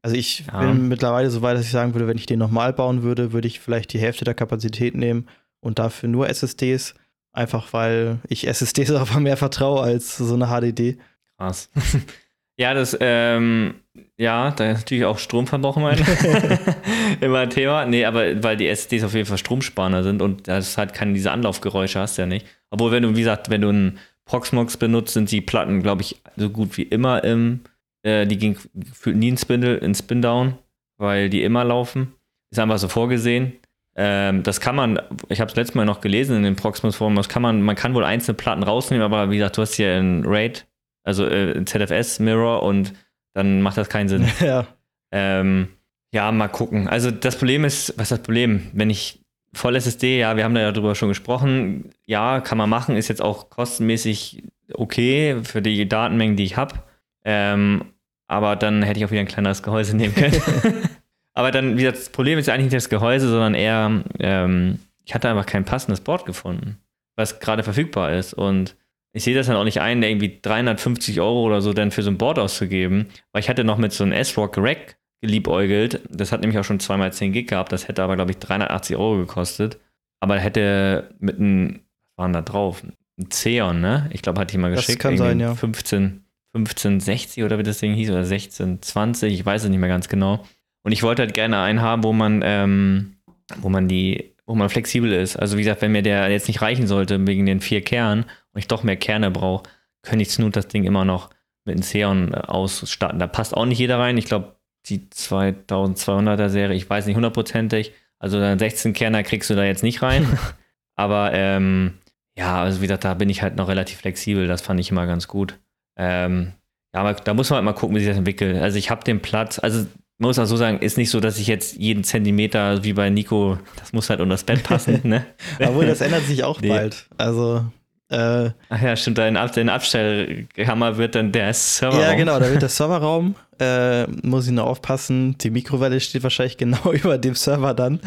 Also 0.07 0.15
ich 0.17 0.45
ja. 0.47 0.61
bin 0.61 0.87
mittlerweile 0.87 1.29
so 1.29 1.41
weit, 1.41 1.57
dass 1.57 1.65
ich 1.65 1.71
sagen 1.71 1.93
würde, 1.93 2.07
wenn 2.07 2.17
ich 2.17 2.25
den 2.25 2.39
nochmal 2.39 2.71
bauen 2.71 3.03
würde, 3.03 3.33
würde 3.33 3.45
ich 3.45 3.59
vielleicht 3.59 3.91
die 3.91 3.99
Hälfte 3.99 4.23
der 4.23 4.35
Kapazität 4.35 4.95
nehmen 4.95 5.27
und 5.59 5.79
dafür 5.79 6.07
nur 6.07 6.29
SSDs. 6.29 6.95
Einfach 7.33 7.73
weil 7.73 8.19
ich 8.29 8.47
SSDs 8.47 8.91
einfach 8.95 9.19
mehr 9.19 9.35
vertraue 9.35 9.81
als 9.81 10.15
so 10.15 10.33
eine 10.33 10.47
HDD. 10.47 10.97
Krass. 11.37 11.69
ja, 12.57 12.73
das, 12.73 12.95
ähm, 13.01 13.75
ja, 14.15 14.51
da 14.51 14.71
ist 14.71 14.77
natürlich 14.77 15.03
auch 15.03 15.19
Stromverbrauch 15.19 15.75
immer, 15.75 15.91
immer 17.19 17.39
ein 17.39 17.49
Thema. 17.49 17.85
Nee, 17.85 18.05
aber 18.05 18.41
weil 18.41 18.55
die 18.55 18.69
SSDs 18.69 19.03
auf 19.03 19.13
jeden 19.13 19.27
Fall 19.27 19.37
stromsparender 19.37 20.03
sind 20.03 20.21
und 20.21 20.47
das 20.47 20.77
halt 20.77 20.93
keine 20.93 21.11
diese 21.11 21.31
Anlaufgeräusche 21.31 21.99
hast 21.99 22.15
ja 22.15 22.25
nicht. 22.25 22.47
Obwohl, 22.69 22.93
wenn 22.93 23.03
du, 23.03 23.13
wie 23.13 23.19
gesagt, 23.19 23.49
wenn 23.49 23.59
du 23.59 23.67
einen 23.67 23.99
Proxmox 24.23 24.77
benutzt, 24.77 25.15
sind 25.15 25.29
die 25.31 25.41
Platten, 25.41 25.83
glaube 25.83 26.03
ich, 26.03 26.21
so 26.37 26.49
gut 26.49 26.77
wie 26.77 26.83
immer 26.83 27.25
im, 27.25 27.59
äh, 28.07 28.25
die 28.25 28.37
gehen 28.37 28.57
nie 29.05 29.29
in 29.29 29.37
Spindle, 29.37 29.77
in 29.77 29.93
Spin-Down, 29.93 30.57
weil 30.97 31.29
die 31.29 31.43
immer 31.43 31.63
laufen. 31.63 32.13
Ist 32.49 32.59
einfach 32.59 32.77
so 32.77 32.87
vorgesehen. 32.87 33.53
Ähm, 33.95 34.43
das 34.43 34.61
kann 34.61 34.75
man, 34.75 34.99
ich 35.29 35.41
habe 35.41 35.49
es 35.49 35.55
letztes 35.55 35.75
Mal 35.75 35.85
noch 35.85 36.01
gelesen 36.01 36.37
in 36.37 36.43
dem 36.43 36.55
Proxmox-Forum, 36.55 37.15
das 37.15 37.29
kann 37.29 37.41
man, 37.41 37.61
man 37.61 37.75
kann 37.75 37.95
wohl 37.95 38.05
einzelne 38.05 38.35
Platten 38.35 38.63
rausnehmen, 38.63 39.03
aber 39.03 39.31
wie 39.31 39.37
gesagt, 39.37 39.57
du 39.57 39.63
hast 39.63 39.73
hier 39.73 39.95
ein 39.95 40.23
RAID 40.23 40.65
also 41.07 41.25
äh, 41.25 41.63
ZFS-Mirror 41.63 42.63
und 42.63 42.93
dann 43.33 43.61
macht 43.61 43.77
das 43.77 43.87
keinen 43.87 44.09
Sinn. 44.09 44.27
Ja. 44.41 44.67
Ähm, 45.09 45.69
ja, 46.13 46.29
mal 46.33 46.49
gucken. 46.49 46.89
Also 46.89 47.11
das 47.11 47.37
Problem 47.37 47.63
ist, 47.63 47.93
was 47.97 48.03
ist 48.03 48.11
das 48.11 48.21
Problem? 48.23 48.69
Wenn 48.73 48.89
ich 48.89 49.21
voll 49.53 49.77
SSD, 49.77 50.19
ja, 50.19 50.35
wir 50.35 50.43
haben 50.43 50.53
da 50.53 50.59
ja 50.59 50.73
drüber 50.73 50.95
schon 50.95 51.07
gesprochen, 51.07 51.91
ja, 52.05 52.41
kann 52.41 52.57
man 52.57 52.69
machen, 52.69 52.97
ist 52.97 53.07
jetzt 53.07 53.21
auch 53.21 53.49
kostenmäßig 53.49 54.43
okay 54.73 55.37
für 55.43 55.61
die 55.61 55.87
Datenmengen, 55.87 56.35
die 56.35 56.43
ich 56.43 56.57
habe. 56.57 56.75
Ähm, 57.23 57.85
aber 58.27 58.55
dann 58.55 58.83
hätte 58.83 58.99
ich 58.99 59.05
auch 59.05 59.11
wieder 59.11 59.21
ein 59.21 59.27
kleineres 59.27 59.63
Gehäuse 59.63 59.95
nehmen 59.95 60.13
können. 60.13 60.41
aber 61.33 61.51
dann, 61.51 61.77
wie 61.77 61.81
gesagt, 61.81 61.97
das 61.97 62.09
Problem 62.09 62.37
ist 62.37 62.49
eigentlich 62.49 62.65
nicht 62.65 62.75
das 62.75 62.89
Gehäuse, 62.89 63.29
sondern 63.29 63.55
eher, 63.55 64.03
ähm, 64.19 64.79
ich 65.05 65.15
hatte 65.15 65.29
einfach 65.29 65.45
kein 65.45 65.65
passendes 65.65 66.01
Board 66.01 66.25
gefunden, 66.25 66.77
was 67.15 67.39
gerade 67.39 67.63
verfügbar 67.63 68.13
ist. 68.13 68.33
Und 68.33 68.75
ich 69.13 69.23
sehe 69.23 69.35
das 69.35 69.47
dann 69.47 69.55
auch 69.55 69.63
nicht 69.63 69.81
ein, 69.81 70.03
irgendwie 70.03 70.39
350 70.41 71.21
Euro 71.21 71.43
oder 71.43 71.61
so 71.61 71.73
dann 71.73 71.91
für 71.91 72.03
so 72.03 72.11
ein 72.11 72.17
Board 72.17 72.37
auszugeben, 72.37 73.07
weil 73.31 73.41
ich 73.41 73.49
hatte 73.49 73.63
noch 73.63 73.77
mit 73.77 73.93
so 73.93 74.03
einem 74.03 74.13
S-Rock 74.13 74.57
Rack 74.57 74.97
geliebäugelt. 75.21 76.01
Das 76.09 76.31
hat 76.31 76.41
nämlich 76.41 76.59
auch 76.59 76.63
schon 76.63 76.79
zweimal 76.79 77.11
10 77.11 77.31
Gig 77.31 77.47
gehabt. 77.47 77.71
Das 77.71 77.87
hätte 77.87 78.03
aber, 78.03 78.15
glaube 78.15 78.31
ich, 78.31 78.37
380 78.37 78.97
Euro 78.97 79.17
gekostet. 79.17 79.79
Aber 80.19 80.37
hätte 80.37 81.09
mit 81.19 81.39
einem, 81.39 81.81
was 82.15 82.23
waren 82.23 82.33
da 82.33 82.41
drauf? 82.41 82.83
Ein 83.19 83.29
Xeon, 83.29 83.81
ne? 83.81 84.09
Ich 84.11 84.21
glaube, 84.21 84.39
hatte 84.39 84.55
ich 84.55 84.59
mal 84.59 84.69
geschickt. 84.71 84.99
Das 84.99 85.09
kann 85.09 85.17
sein, 85.17 85.39
ja. 85.39 85.55
15, 85.55 86.23
1560 86.65 87.43
oder 87.43 87.57
wie 87.57 87.63
das 87.63 87.79
Ding 87.79 87.93
hieß, 87.93 88.09
oder 88.09 88.19
1620, 88.19 89.33
ich 89.33 89.45
weiß 89.45 89.63
es 89.63 89.69
nicht 89.69 89.79
mehr 89.79 89.89
ganz 89.89 90.09
genau. 90.09 90.43
Und 90.83 90.91
ich 90.91 91.03
wollte 91.03 91.23
halt 91.23 91.33
gerne 91.33 91.59
einen 91.59 91.81
haben, 91.81 92.03
wo 92.03 92.13
man, 92.13 92.41
ähm, 92.43 93.17
wo 93.57 93.69
man 93.69 93.87
die, 93.87 94.35
wo 94.45 94.55
man 94.55 94.69
flexibel 94.69 95.11
ist. 95.11 95.35
Also 95.35 95.57
wie 95.57 95.63
gesagt, 95.63 95.81
wenn 95.81 95.91
mir 95.91 96.01
der 96.01 96.29
jetzt 96.29 96.47
nicht 96.47 96.61
reichen 96.61 96.87
sollte 96.87 97.25
wegen 97.27 97.45
den 97.45 97.59
vier 97.59 97.81
Kernen 97.81 98.23
und 98.53 98.59
ich 98.59 98.67
doch 98.67 98.83
mehr 98.83 98.95
Kerne 98.95 99.29
brauche, 99.31 99.63
könnte 100.01 100.23
ich 100.23 100.31
Snoot 100.31 100.55
das 100.55 100.67
Ding 100.67 100.85
immer 100.85 101.03
noch 101.03 101.29
mit 101.65 101.75
einem 101.75 101.81
Xeon 101.81 102.33
äh, 102.33 102.37
ausstatten. 102.37 103.19
Da 103.19 103.27
passt 103.27 103.55
auch 103.55 103.65
nicht 103.65 103.79
jeder 103.79 103.99
rein. 103.99 104.17
Ich 104.17 104.25
glaube, 104.25 104.55
die 104.85 104.99
2200er 104.99 106.49
Serie, 106.49 106.75
ich 106.75 106.89
weiß 106.89 107.05
nicht 107.05 107.15
hundertprozentig. 107.15 107.91
Also 108.19 108.39
16 108.39 108.93
Kerner 108.93 109.23
kriegst 109.23 109.49
du 109.49 109.55
da 109.55 109.63
jetzt 109.63 109.83
nicht 109.83 110.01
rein. 110.01 110.25
Aber 110.95 111.33
ähm, 111.33 111.95
ja, 112.37 112.61
also 112.61 112.79
wie 112.79 112.85
gesagt, 112.85 113.03
da 113.03 113.13
bin 113.13 113.29
ich 113.29 113.41
halt 113.41 113.55
noch 113.55 113.67
relativ 113.67 113.99
flexibel. 113.99 114.47
Das 114.47 114.61
fand 114.61 114.79
ich 114.79 114.89
immer 114.89 115.05
ganz 115.05 115.27
gut. 115.27 115.59
Ähm, 115.97 116.53
ja, 116.93 117.13
da 117.13 117.33
muss 117.33 117.49
man 117.49 117.57
halt 117.57 117.65
mal 117.65 117.73
gucken, 117.73 117.95
wie 117.95 117.99
sich 117.99 118.09
das 118.09 118.17
entwickelt. 118.17 118.61
Also 118.61 118.77
ich 118.77 118.89
habe 118.89 119.03
den 119.03 119.21
Platz, 119.21 119.59
also 119.59 119.85
man 120.19 120.29
muss 120.29 120.39
auch 120.39 120.45
so 120.45 120.57
sagen, 120.57 120.79
ist 120.79 120.97
nicht 120.97 121.11
so, 121.11 121.19
dass 121.19 121.37
ich 121.37 121.47
jetzt 121.47 121.75
jeden 121.77 122.03
Zentimeter 122.03 122.83
wie 122.83 122.93
bei 122.93 123.09
Nico, 123.09 123.59
das 123.75 123.93
muss 123.93 124.09
halt 124.09 124.19
unter 124.19 124.33
das 124.33 124.43
Bett 124.43 124.63
passen. 124.63 125.01
ne? 125.03 125.25
Obwohl, 125.59 125.85
das 125.85 126.01
ändert 126.01 126.23
sich 126.23 126.43
auch 126.43 126.59
nee. 126.59 126.69
bald. 126.69 127.07
Also 127.17 127.65
äh, 128.09 128.51
Ach 128.69 128.81
ja, 128.81 128.95
stimmt, 128.95 129.17
dein, 129.17 129.33
dein 129.33 129.69
Abstellhammer 129.69 130.97
wird 130.97 131.15
dann 131.15 131.31
der 131.33 131.53
Serverraum. 131.53 132.01
Ja, 132.01 132.13
genau, 132.15 132.39
da 132.39 132.49
wird 132.49 132.61
der 132.61 132.69
Serverraum. 132.69 133.35
Äh, 133.59 134.07
muss 134.23 134.45
ich 134.45 134.53
nur 134.53 134.65
aufpassen, 134.65 135.37
die 135.39 135.49
Mikrowelle 135.49 135.99
steht 135.99 136.23
wahrscheinlich 136.23 136.57
genau 136.57 136.91
über 136.93 137.17
dem 137.17 137.35
Server 137.35 137.73
dann. 137.73 137.99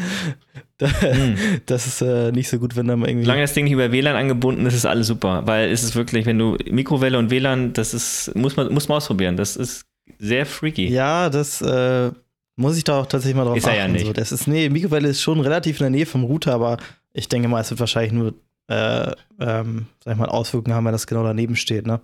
hm. 0.81 1.35
Das 1.67 1.85
ist 1.85 2.01
äh, 2.01 2.31
nicht 2.31 2.49
so 2.49 2.57
gut, 2.57 2.75
wenn 2.75 2.87
da 2.87 2.95
mal 2.95 3.09
irgendwie. 3.09 3.25
Solange 3.25 3.41
das 3.41 3.53
Ding 3.53 3.65
nicht 3.65 3.73
über 3.73 3.91
WLAN 3.91 4.15
angebunden 4.15 4.65
ist, 4.65 4.73
ist 4.73 4.85
alles 4.85 5.07
super. 5.07 5.43
Weil 5.45 5.69
es 5.69 5.83
ist 5.83 5.95
wirklich, 5.95 6.25
wenn 6.25 6.39
du 6.39 6.57
Mikrowelle 6.69 7.19
und 7.19 7.29
WLAN, 7.29 7.73
das 7.73 7.93
ist, 7.93 8.33
muss 8.35 8.55
man, 8.55 8.73
muss 8.73 8.87
man 8.87 8.97
ausprobieren. 8.97 9.37
Das 9.37 9.55
ist 9.55 9.85
sehr 10.17 10.47
freaky. 10.47 10.87
Ja, 10.87 11.29
das 11.29 11.61
äh, 11.61 12.11
muss 12.55 12.77
ich 12.77 12.83
da 12.83 13.01
auch 13.01 13.05
tatsächlich 13.05 13.35
mal 13.35 13.45
drauf 13.45 13.57
ist 13.57 13.65
achten. 13.65 13.75
Ist 13.75 13.81
ja 13.81 13.87
nicht. 13.87 14.05
So, 14.07 14.13
das 14.13 14.31
ist, 14.31 14.47
nee, 14.47 14.67
Mikrowelle 14.69 15.09
ist 15.09 15.21
schon 15.21 15.39
relativ 15.41 15.79
in 15.79 15.83
der 15.83 15.89
Nähe 15.91 16.05
vom 16.07 16.23
Router, 16.23 16.53
aber 16.53 16.77
ich 17.13 17.29
denke 17.29 17.47
mal, 17.47 17.61
es 17.61 17.69
wird 17.69 17.79
wahrscheinlich 17.79 18.13
nur 18.13 18.33
äh, 18.71 19.11
ähm, 19.39 19.87
sag 20.03 20.13
ich 20.13 20.19
mal, 20.19 20.29
Auswirkungen 20.29 20.75
haben, 20.75 20.85
wenn 20.85 20.93
das 20.93 21.07
genau 21.07 21.23
daneben 21.23 21.55
steht, 21.55 21.85
ne? 21.85 21.99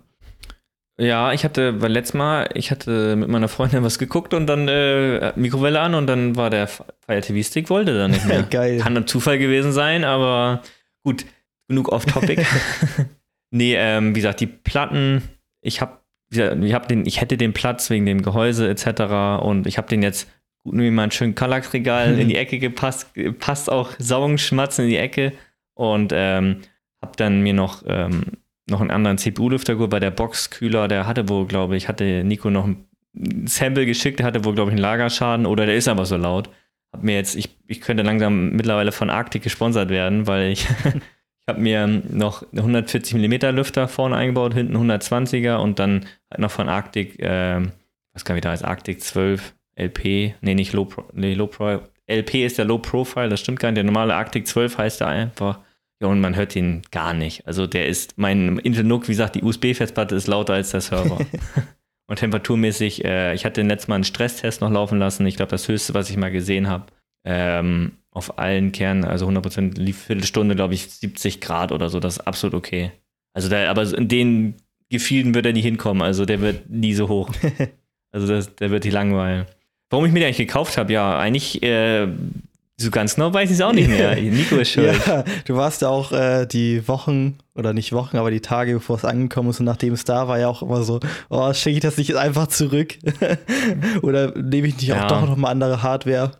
Ja, 1.00 1.32
ich 1.32 1.44
hatte, 1.44 1.80
weil 1.80 1.92
letztes 1.92 2.14
Mal, 2.14 2.50
ich 2.54 2.72
hatte 2.72 3.14
mit 3.14 3.28
meiner 3.28 3.46
Freundin 3.46 3.84
was 3.84 4.00
geguckt 4.00 4.34
und 4.34 4.48
dann 4.48 4.66
äh, 4.66 5.32
Mikrowelle 5.36 5.80
an 5.80 5.94
und 5.94 6.08
dann 6.08 6.34
war 6.34 6.50
der 6.50 6.66
Fire 6.66 7.20
TV 7.20 7.48
Stick 7.48 7.70
wollte 7.70 7.96
dann 7.96 8.10
nicht 8.10 8.26
mehr. 8.26 8.42
Geil. 8.50 8.80
Kann 8.80 8.96
ein 8.96 9.06
Zufall 9.06 9.38
gewesen 9.38 9.70
sein, 9.70 10.02
aber 10.02 10.62
gut, 11.04 11.24
genug 11.68 11.88
off 11.90 12.04
Topic. 12.04 12.44
nee, 13.52 13.76
ähm, 13.76 14.10
wie 14.10 14.20
gesagt, 14.20 14.40
die 14.40 14.48
Platten, 14.48 15.22
ich 15.60 15.80
habe 15.80 15.98
ich 16.30 16.74
hab 16.74 16.88
den, 16.88 17.06
ich 17.06 17.20
hätte 17.20 17.36
den 17.36 17.54
Platz 17.54 17.88
wegen 17.88 18.04
dem 18.04 18.20
Gehäuse 18.20 18.68
etc. 18.68 19.40
und 19.42 19.68
ich 19.68 19.78
habe 19.78 19.88
den 19.88 20.02
jetzt 20.02 20.28
gut 20.64 20.76
wie 20.76 20.90
mal 20.90 21.04
einen 21.04 21.12
schönen 21.12 21.36
Kallax-Regal 21.36 22.18
in 22.18 22.28
die 22.28 22.36
Ecke 22.36 22.58
gepasst, 22.58 23.12
passt 23.38 23.70
auch 23.70 23.92
Saugenschmatzen 23.98 24.84
in 24.86 24.90
die 24.90 24.98
Ecke 24.98 25.32
und 25.78 26.12
ähm, 26.12 26.56
habe 27.00 27.12
dann 27.16 27.40
mir 27.40 27.54
noch, 27.54 27.84
ähm, 27.86 28.24
noch 28.68 28.80
einen 28.80 28.90
anderen 28.90 29.16
CPU-Lüfter 29.16 29.74
geholt, 29.74 29.90
bei 29.90 30.00
der 30.00 30.10
Boxkühler, 30.10 30.88
der 30.88 31.06
hatte 31.06 31.28
wohl, 31.28 31.46
glaube 31.46 31.76
ich, 31.76 31.88
hatte 31.88 32.24
Nico 32.24 32.50
noch 32.50 32.66
ein 32.66 32.88
Sample 33.46 33.86
geschickt, 33.86 34.18
der 34.18 34.26
hatte 34.26 34.44
wohl, 34.44 34.54
glaube 34.54 34.70
ich, 34.70 34.74
einen 34.74 34.82
Lagerschaden 34.82 35.46
oder 35.46 35.66
der 35.66 35.76
ist 35.76 35.86
aber 35.86 36.04
so 36.04 36.16
laut. 36.16 36.50
Hab 36.92 37.04
mir 37.04 37.14
jetzt, 37.14 37.36
ich, 37.36 37.56
ich 37.68 37.80
könnte 37.80 38.02
langsam 38.02 38.50
mittlerweile 38.50 38.90
von 38.90 39.08
Arctic 39.08 39.42
gesponsert 39.42 39.88
werden, 39.88 40.26
weil 40.26 40.50
ich, 40.50 40.66
ich 40.84 41.48
habe 41.48 41.60
mir 41.60 41.86
noch 41.86 42.44
140 42.52 43.14
mm 43.14 43.54
Lüfter 43.54 43.86
vorne 43.86 44.16
eingebaut, 44.16 44.54
hinten 44.54 44.76
120er 44.76 45.56
und 45.58 45.78
dann 45.78 46.06
halt 46.28 46.40
noch 46.40 46.50
von 46.50 46.68
Arctic, 46.68 47.20
äh, 47.20 47.60
was 48.12 48.24
kann 48.24 48.36
ich 48.36 48.42
da 48.42 48.50
als 48.50 48.64
Arctic 48.64 49.00
12 49.00 49.54
LP, 49.76 50.34
nee, 50.40 50.54
nicht 50.54 50.72
Low 50.72 50.86
Pro, 50.86 51.04
nee, 51.12 51.34
Low 51.34 51.46
Pro, 51.46 51.82
LP 52.08 52.44
ist 52.44 52.58
der 52.58 52.64
Low 52.64 52.78
Profile, 52.78 53.28
das 53.28 53.40
stimmt 53.40 53.60
gar 53.60 53.70
nicht. 53.70 53.76
Der 53.76 53.84
normale 53.84 54.16
Arctic 54.16 54.46
12 54.46 54.78
heißt 54.78 55.00
er 55.02 55.08
einfach. 55.08 55.60
Ja, 56.00 56.08
und 56.08 56.20
man 56.20 56.36
hört 56.36 56.54
ihn 56.54 56.82
gar 56.90 57.12
nicht. 57.12 57.46
Also 57.46 57.66
der 57.66 57.86
ist, 57.86 58.18
mein 58.18 58.58
Intel 58.58 58.84
NUC, 58.84 59.08
wie 59.08 59.12
gesagt, 59.12 59.34
die 59.34 59.42
USB-Festplatte 59.42 60.14
ist 60.14 60.28
lauter 60.28 60.54
als 60.54 60.70
der 60.70 60.80
Server. 60.80 61.18
und 62.06 62.18
temperaturmäßig, 62.18 63.04
äh, 63.04 63.34
ich 63.34 63.44
hatte 63.44 63.62
letztes 63.62 63.88
Mal 63.88 63.96
einen 63.96 64.04
Stresstest 64.04 64.60
noch 64.60 64.70
laufen 64.70 64.98
lassen. 64.98 65.26
Ich 65.26 65.36
glaube, 65.36 65.50
das 65.50 65.66
höchste, 65.66 65.94
was 65.94 66.08
ich 66.08 66.16
mal 66.16 66.30
gesehen 66.30 66.68
habe, 66.68 66.86
ähm, 67.24 67.92
auf 68.12 68.38
allen 68.38 68.72
Kernen, 68.72 69.04
also 69.04 69.28
100% 69.28 69.78
lief 69.78 70.04
Viertelstunde, 70.04 70.54
glaube 70.54 70.74
ich, 70.74 70.88
70 70.88 71.40
Grad 71.40 71.72
oder 71.72 71.88
so. 71.88 71.98
Das 71.98 72.18
ist 72.18 72.26
absolut 72.26 72.54
okay. 72.54 72.92
Also 73.34 73.48
der, 73.48 73.70
aber 73.70 73.82
in 73.82 74.08
den 74.08 74.54
Gefielen 74.90 75.34
wird 75.34 75.46
er 75.46 75.52
nie 75.52 75.62
hinkommen. 75.62 76.02
Also 76.02 76.24
der 76.24 76.40
wird 76.40 76.70
nie 76.70 76.94
so 76.94 77.08
hoch. 77.08 77.30
also 78.12 78.26
das, 78.26 78.54
der 78.56 78.70
wird 78.70 78.84
die 78.84 78.90
langweilen. 78.90 79.46
Warum 79.90 80.04
ich 80.06 80.12
mir 80.12 80.20
den 80.20 80.26
eigentlich 80.26 80.46
gekauft 80.46 80.76
habe, 80.76 80.92
ja, 80.92 81.18
eigentlich 81.18 81.62
äh, 81.62 82.08
so 82.80 82.90
ganz 82.90 83.16
genau 83.16 83.34
weiß 83.34 83.50
ich 83.50 83.56
es 83.56 83.60
auch 83.60 83.72
nicht 83.72 83.88
mehr. 83.88 84.14
Nico 84.20 84.56
ist 84.56 84.70
schuld. 84.70 84.94
ja, 85.06 85.24
du 85.44 85.56
warst 85.56 85.82
ja 85.82 85.88
auch 85.88 86.12
äh, 86.12 86.46
die 86.46 86.86
Wochen, 86.86 87.38
oder 87.54 87.72
nicht 87.72 87.92
Wochen, 87.92 88.16
aber 88.16 88.30
die 88.30 88.40
Tage, 88.40 88.74
bevor 88.74 88.96
es 88.96 89.04
angekommen 89.04 89.50
ist 89.50 89.58
und 89.58 89.66
nachdem 89.66 89.94
es 89.94 90.04
da 90.04 90.28
war, 90.28 90.38
ja 90.38 90.48
auch 90.48 90.62
immer 90.62 90.82
so, 90.82 91.00
oh, 91.28 91.52
schicke 91.52 91.76
ich 91.76 91.82
das 91.82 91.98
nicht 91.98 92.14
einfach 92.14 92.46
zurück? 92.46 92.94
oder 94.02 94.32
nehme 94.38 94.68
ich 94.68 94.76
nicht 94.76 94.88
ja. 94.88 95.04
auch 95.04 95.08
doch 95.08 95.26
noch 95.26 95.36
mal 95.36 95.50
andere 95.50 95.82
Hardware? 95.82 96.30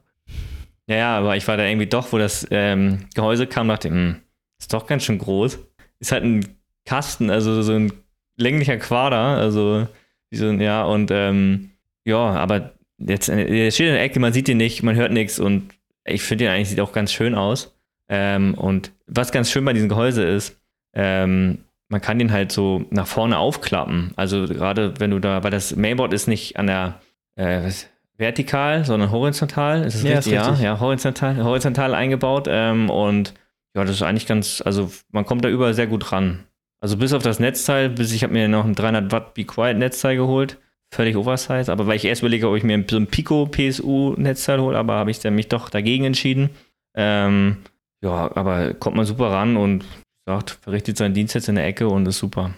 Ja, 0.87 0.97
ja, 0.97 1.19
aber 1.19 1.37
ich 1.37 1.47
war 1.49 1.57
da 1.57 1.65
irgendwie 1.65 1.89
doch, 1.89 2.13
wo 2.13 2.19
das 2.19 2.47
ähm, 2.51 3.07
Gehäuse 3.15 3.49
kam, 3.49 3.67
dachte, 3.67 3.89
hm, 3.89 4.17
ist 4.61 4.73
doch 4.73 4.87
ganz 4.87 5.05
schön 5.05 5.19
groß. 5.19 5.59
Ist 5.99 6.13
halt 6.13 6.23
ein 6.23 6.47
Kasten, 6.85 7.31
also 7.31 7.63
so 7.63 7.73
ein 7.73 7.93
länglicher 8.37 8.77
Quader, 8.77 9.17
also 9.17 9.89
wie 10.31 10.37
so 10.37 10.47
ein, 10.47 10.61
ja, 10.61 10.85
und 10.85 11.11
ähm, 11.11 11.71
ja, 12.05 12.17
aber 12.17 12.75
jetzt 12.99 13.29
der 13.29 13.71
steht 13.71 13.89
in 13.89 13.95
der 13.95 14.03
Ecke, 14.03 14.21
man 14.21 14.33
sieht 14.33 14.49
ihn 14.49 14.57
nicht, 14.57 14.83
man 14.83 14.97
hört 14.97 15.13
nichts 15.13 15.39
und 15.39 15.75
ich 16.11 16.23
finde 16.23 16.45
ihn 16.45 16.51
eigentlich 16.51 16.69
sieht 16.71 16.81
auch 16.81 16.93
ganz 16.93 17.13
schön 17.13 17.35
aus. 17.35 17.75
Ähm, 18.09 18.55
und 18.55 18.93
was 19.07 19.33
ganz 19.33 19.51
schön 19.51 19.65
bei 19.65 19.73
diesem 19.73 19.89
Gehäuse 19.89 20.25
ist, 20.25 20.59
ähm, 20.95 21.65
man 21.89 22.01
kann 22.01 22.19
den 22.19 22.33
halt 22.33 22.53
so 22.53 22.85
nach 22.91 23.07
vorne 23.07 23.39
aufklappen. 23.39 24.13
Also 24.17 24.47
gerade 24.47 24.99
wenn 25.01 25.11
du 25.11 25.19
da, 25.19 25.43
weil 25.43 25.51
das 25.51 25.75
Mainboard 25.77 26.13
ist 26.13 26.27
nicht 26.27 26.57
an 26.57 26.67
der, 26.67 27.01
äh, 27.37 27.65
was, 27.65 27.89
vertikal, 28.19 28.85
sondern 28.85 29.11
horizontal. 29.11 29.85
Ist 29.85 29.95
es 29.95 30.03
ja, 30.03 30.17
richtig? 30.17 30.35
Ist 30.35 30.41
richtig? 30.41 30.59
Ja, 30.59 30.75
ja, 30.75 30.81
horizontal, 30.81 31.43
horizontal 31.43 31.95
eingebaut. 31.95 32.47
Ähm, 32.51 32.91
und 32.91 33.33
ja, 33.75 33.85
das 33.85 33.97
ist 33.97 34.03
eigentlich 34.03 34.27
ganz, 34.27 34.61
also 34.65 34.91
man 35.11 35.25
kommt 35.25 35.45
da 35.45 35.49
überall 35.49 35.75
sehr 35.75 35.87
gut 35.87 36.13
ran. 36.13 36.45
Also 36.81 36.97
bis 36.97 37.13
auf 37.13 37.23
das 37.23 37.41
Netzteil, 37.41 37.89
bis 37.89 38.13
ich 38.13 38.23
habe 38.23 38.33
mir 38.33 38.49
noch 38.49 38.65
ein 38.65 38.75
300 38.75 39.11
Watt 39.13 39.35
Be 39.35 39.45
Quiet 39.45 39.79
Netzteil 39.79 40.17
geholt. 40.17 40.59
Völlig 40.91 41.17
oversized, 41.17 41.69
aber 41.69 41.87
weil 41.87 41.97
ich 41.97 42.05
erst 42.05 42.23
überlege, 42.23 42.49
ob 42.49 42.57
ich 42.57 42.65
mir 42.65 42.83
so 42.89 42.97
ein 42.97 43.07
Pico 43.07 43.47
PSU 43.47 44.15
Netzteil 44.17 44.61
hole, 44.61 44.79
aber 44.79 44.95
habe 44.95 45.11
ich 45.11 45.21
dann 45.21 45.35
mich 45.35 45.49
doch 45.49 45.69
dagegen 45.69 46.05
entschieden. 46.05 46.51
Ähm, 46.97 47.59
ja, 48.03 48.35
aber 48.35 48.75
kommt 48.75 48.97
man 48.97 49.05
super 49.05 49.31
ran 49.31 49.57
und 49.57 49.85
sagt, 50.27 50.59
verrichtet 50.63 50.97
seinen 50.97 51.15
Dienst 51.15 51.35
jetzt 51.35 51.49
in 51.49 51.57
der 51.57 51.67
Ecke 51.67 51.89
und 51.89 52.07
ist 52.07 52.19
super. 52.19 52.55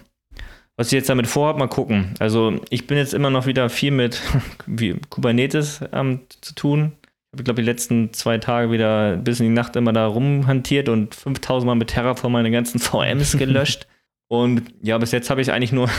Was 0.77 0.87
ich 0.87 0.93
jetzt 0.93 1.09
damit 1.09 1.27
vorhabe, 1.27 1.59
mal 1.59 1.67
gucken. 1.67 2.15
Also 2.19 2.59
ich 2.69 2.87
bin 2.87 2.97
jetzt 2.97 3.13
immer 3.13 3.29
noch 3.29 3.45
wieder 3.45 3.69
viel 3.69 3.91
mit 3.91 4.21
Kubernetes 5.09 5.81
ähm, 5.91 6.21
zu 6.41 6.55
tun. 6.55 6.93
Ich 7.03 7.37
habe, 7.37 7.43
glaube 7.43 7.61
ich, 7.61 7.65
die 7.65 7.71
letzten 7.71 8.13
zwei 8.13 8.37
Tage 8.37 8.71
wieder 8.71 9.17
bis 9.17 9.39
in 9.39 9.47
die 9.47 9.53
Nacht 9.53 9.75
immer 9.75 9.93
da 9.93 10.07
rumhantiert 10.07 10.89
und 10.89 11.15
5000 11.15 11.67
Mal 11.67 11.75
mit 11.75 11.89
Terraform 11.89 12.33
meine 12.33 12.51
ganzen 12.51 12.79
VMs 12.79 13.37
gelöscht. 13.37 13.87
und 14.27 14.63
ja, 14.81 14.97
bis 14.97 15.11
jetzt 15.11 15.29
habe 15.29 15.41
ich 15.41 15.51
eigentlich 15.51 15.71
nur 15.71 15.89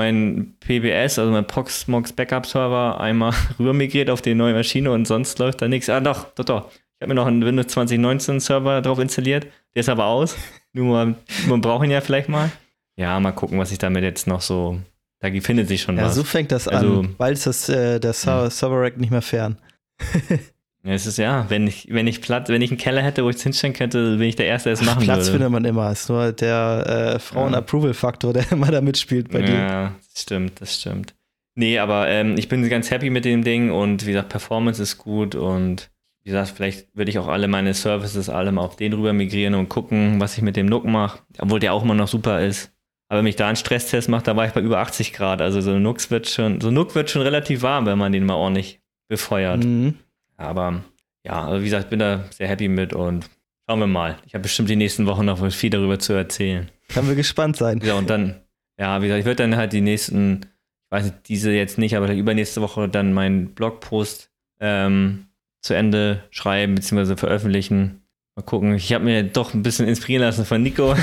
mein 0.00 0.54
PBS, 0.60 1.18
also 1.18 1.30
mein 1.30 1.46
Proxmox 1.46 2.14
Backup 2.14 2.46
Server, 2.46 2.98
einmal 2.98 3.34
rüber 3.58 3.74
migriert 3.74 4.08
auf 4.08 4.22
die 4.22 4.34
neue 4.34 4.54
Maschine 4.54 4.90
und 4.90 5.06
sonst 5.06 5.38
läuft 5.38 5.60
da 5.60 5.68
nichts. 5.68 5.90
Ah, 5.90 6.00
doch, 6.00 6.32
doch, 6.34 6.44
doch. 6.44 6.70
Ich 6.70 7.02
habe 7.02 7.08
mir 7.08 7.14
noch 7.14 7.26
einen 7.26 7.44
Windows 7.44 7.66
2019 7.68 8.40
Server 8.40 8.80
drauf 8.80 8.98
installiert. 8.98 9.46
Der 9.74 9.80
ist 9.80 9.90
aber 9.90 10.06
aus. 10.06 10.36
Nur 10.72 10.86
man, 10.86 11.16
man 11.48 11.60
braucht 11.60 11.84
ihn 11.84 11.90
ja 11.90 12.00
vielleicht 12.00 12.30
mal. 12.30 12.50
Ja, 12.96 13.20
mal 13.20 13.32
gucken, 13.32 13.58
was 13.58 13.72
ich 13.72 13.78
damit 13.78 14.02
jetzt 14.02 14.26
noch 14.26 14.40
so. 14.40 14.80
Da 15.20 15.28
findet 15.40 15.68
sich 15.68 15.82
schon 15.82 15.98
ja, 15.98 16.04
was. 16.04 16.14
so 16.14 16.24
fängt 16.24 16.50
das 16.50 16.66
also, 16.66 17.00
an. 17.00 17.14
Bald 17.18 17.36
ist 17.36 17.46
das, 17.46 17.68
äh, 17.68 18.00
der 18.00 18.14
Server, 18.14 18.48
Server-Rack 18.48 18.96
nicht 18.96 19.10
mehr 19.10 19.22
fern. 19.22 19.58
ja, 20.82 20.92
es 20.92 21.06
ist 21.06 21.18
ja, 21.18 21.44
wenn 21.48 21.66
ich, 21.66 21.88
wenn 21.90 22.06
ich 22.06 22.22
Platz, 22.22 22.48
wenn 22.48 22.62
ich 22.62 22.70
einen 22.70 22.78
Keller 22.78 23.02
hätte, 23.02 23.24
wo 23.24 23.30
ich 23.30 23.36
es 23.36 23.42
hinstellen 23.42 23.74
könnte, 23.74 24.16
bin 24.16 24.28
ich 24.28 24.36
der 24.36 24.46
Erste, 24.46 24.70
der 24.70 24.74
es 24.74 24.82
machen 24.82 25.04
Platz 25.04 25.26
würde. 25.26 25.32
findet 25.32 25.50
man 25.50 25.64
immer. 25.64 25.92
Ist 25.92 26.08
nur 26.08 26.32
der 26.32 27.14
äh, 27.16 27.18
Frauen-Approval-Faktor, 27.18 28.32
der 28.32 28.44
immer 28.52 28.70
da 28.70 28.80
mitspielt 28.80 29.30
bei 29.30 29.42
dir. 29.42 29.54
Ja, 29.54 29.94
das 30.12 30.22
stimmt, 30.22 30.60
das 30.60 30.80
stimmt. 30.80 31.14
Nee, 31.54 31.78
aber 31.78 32.08
ähm, 32.08 32.36
ich 32.38 32.48
bin 32.48 32.66
ganz 32.68 32.90
happy 32.90 33.10
mit 33.10 33.24
dem 33.24 33.44
Ding 33.44 33.70
und 33.70 34.06
wie 34.06 34.12
gesagt, 34.12 34.30
Performance 34.30 34.82
ist 34.82 34.96
gut 34.96 35.34
und 35.34 35.90
wie 36.22 36.30
gesagt, 36.30 36.52
vielleicht 36.56 36.88
würde 36.94 37.10
ich 37.10 37.18
auch 37.18 37.28
alle 37.28 37.48
meine 37.48 37.74
Services 37.74 38.28
alle 38.28 38.52
mal 38.52 38.62
auf 38.62 38.76
den 38.76 38.92
rüber 38.92 39.12
migrieren 39.12 39.54
und 39.54 39.68
gucken, 39.68 40.20
was 40.20 40.36
ich 40.36 40.42
mit 40.42 40.56
dem 40.56 40.66
Nook 40.66 40.84
mache, 40.84 41.20
obwohl 41.38 41.60
der 41.60 41.74
auch 41.74 41.82
immer 41.82 41.94
noch 41.94 42.08
super 42.08 42.40
ist. 42.40 42.72
Aber 43.08 43.18
wenn 43.18 43.26
ich 43.26 43.36
da 43.36 43.48
einen 43.48 43.56
Stresstest 43.56 44.08
mache, 44.08 44.22
da 44.22 44.36
war 44.36 44.46
ich 44.46 44.52
bei 44.52 44.60
über 44.60 44.78
80 44.78 45.12
Grad. 45.12 45.42
Also 45.42 45.60
so 45.60 45.72
ein 45.72 45.82
Nux 45.82 46.10
wird 46.10 46.28
schon, 46.28 46.60
so 46.60 46.70
Nuck 46.70 46.94
wird 46.94 47.10
schon 47.10 47.22
relativ 47.22 47.62
warm, 47.62 47.84
wenn 47.86 47.98
man 47.98 48.12
den 48.12 48.24
mal 48.24 48.34
ordentlich 48.34 48.80
befeuert. 49.08 49.64
Mhm. 49.64 49.96
Aber 50.40 50.82
ja, 51.24 51.44
also 51.44 51.60
wie 51.60 51.64
gesagt, 51.64 51.84
ich 51.84 51.90
bin 51.90 51.98
da 51.98 52.24
sehr 52.30 52.48
happy 52.48 52.68
mit 52.68 52.92
und 52.92 53.28
schauen 53.68 53.80
wir 53.80 53.86
mal. 53.86 54.18
Ich 54.26 54.34
habe 54.34 54.42
bestimmt 54.42 54.70
die 54.70 54.76
nächsten 54.76 55.06
Wochen 55.06 55.26
noch 55.26 55.50
viel 55.52 55.70
darüber 55.70 55.98
zu 55.98 56.14
erzählen. 56.14 56.70
Können 56.88 57.08
wir 57.08 57.14
gespannt 57.14 57.56
sein. 57.56 57.80
Ja, 57.84 57.94
und 57.94 58.08
dann, 58.08 58.40
ja, 58.78 59.00
wie 59.02 59.06
gesagt, 59.06 59.20
ich 59.20 59.26
werde 59.26 59.42
dann 59.42 59.56
halt 59.56 59.72
die 59.72 59.82
nächsten, 59.82 60.40
ich 60.42 60.90
weiß 60.90 61.04
nicht, 61.04 61.28
diese 61.28 61.52
jetzt 61.52 61.78
nicht, 61.78 61.96
aber 61.96 62.12
übernächste 62.12 62.62
Woche 62.62 62.88
dann 62.88 63.12
meinen 63.12 63.54
Blogpost 63.54 64.30
ähm, 64.60 65.26
zu 65.60 65.74
Ende 65.74 66.24
schreiben 66.30 66.74
bzw. 66.74 67.16
veröffentlichen. 67.16 68.02
Mal 68.34 68.42
gucken. 68.42 68.74
Ich 68.74 68.92
habe 68.94 69.04
mir 69.04 69.22
doch 69.22 69.52
ein 69.52 69.62
bisschen 69.62 69.86
inspirieren 69.86 70.24
lassen 70.24 70.46
von 70.46 70.62
Nico. 70.62 70.94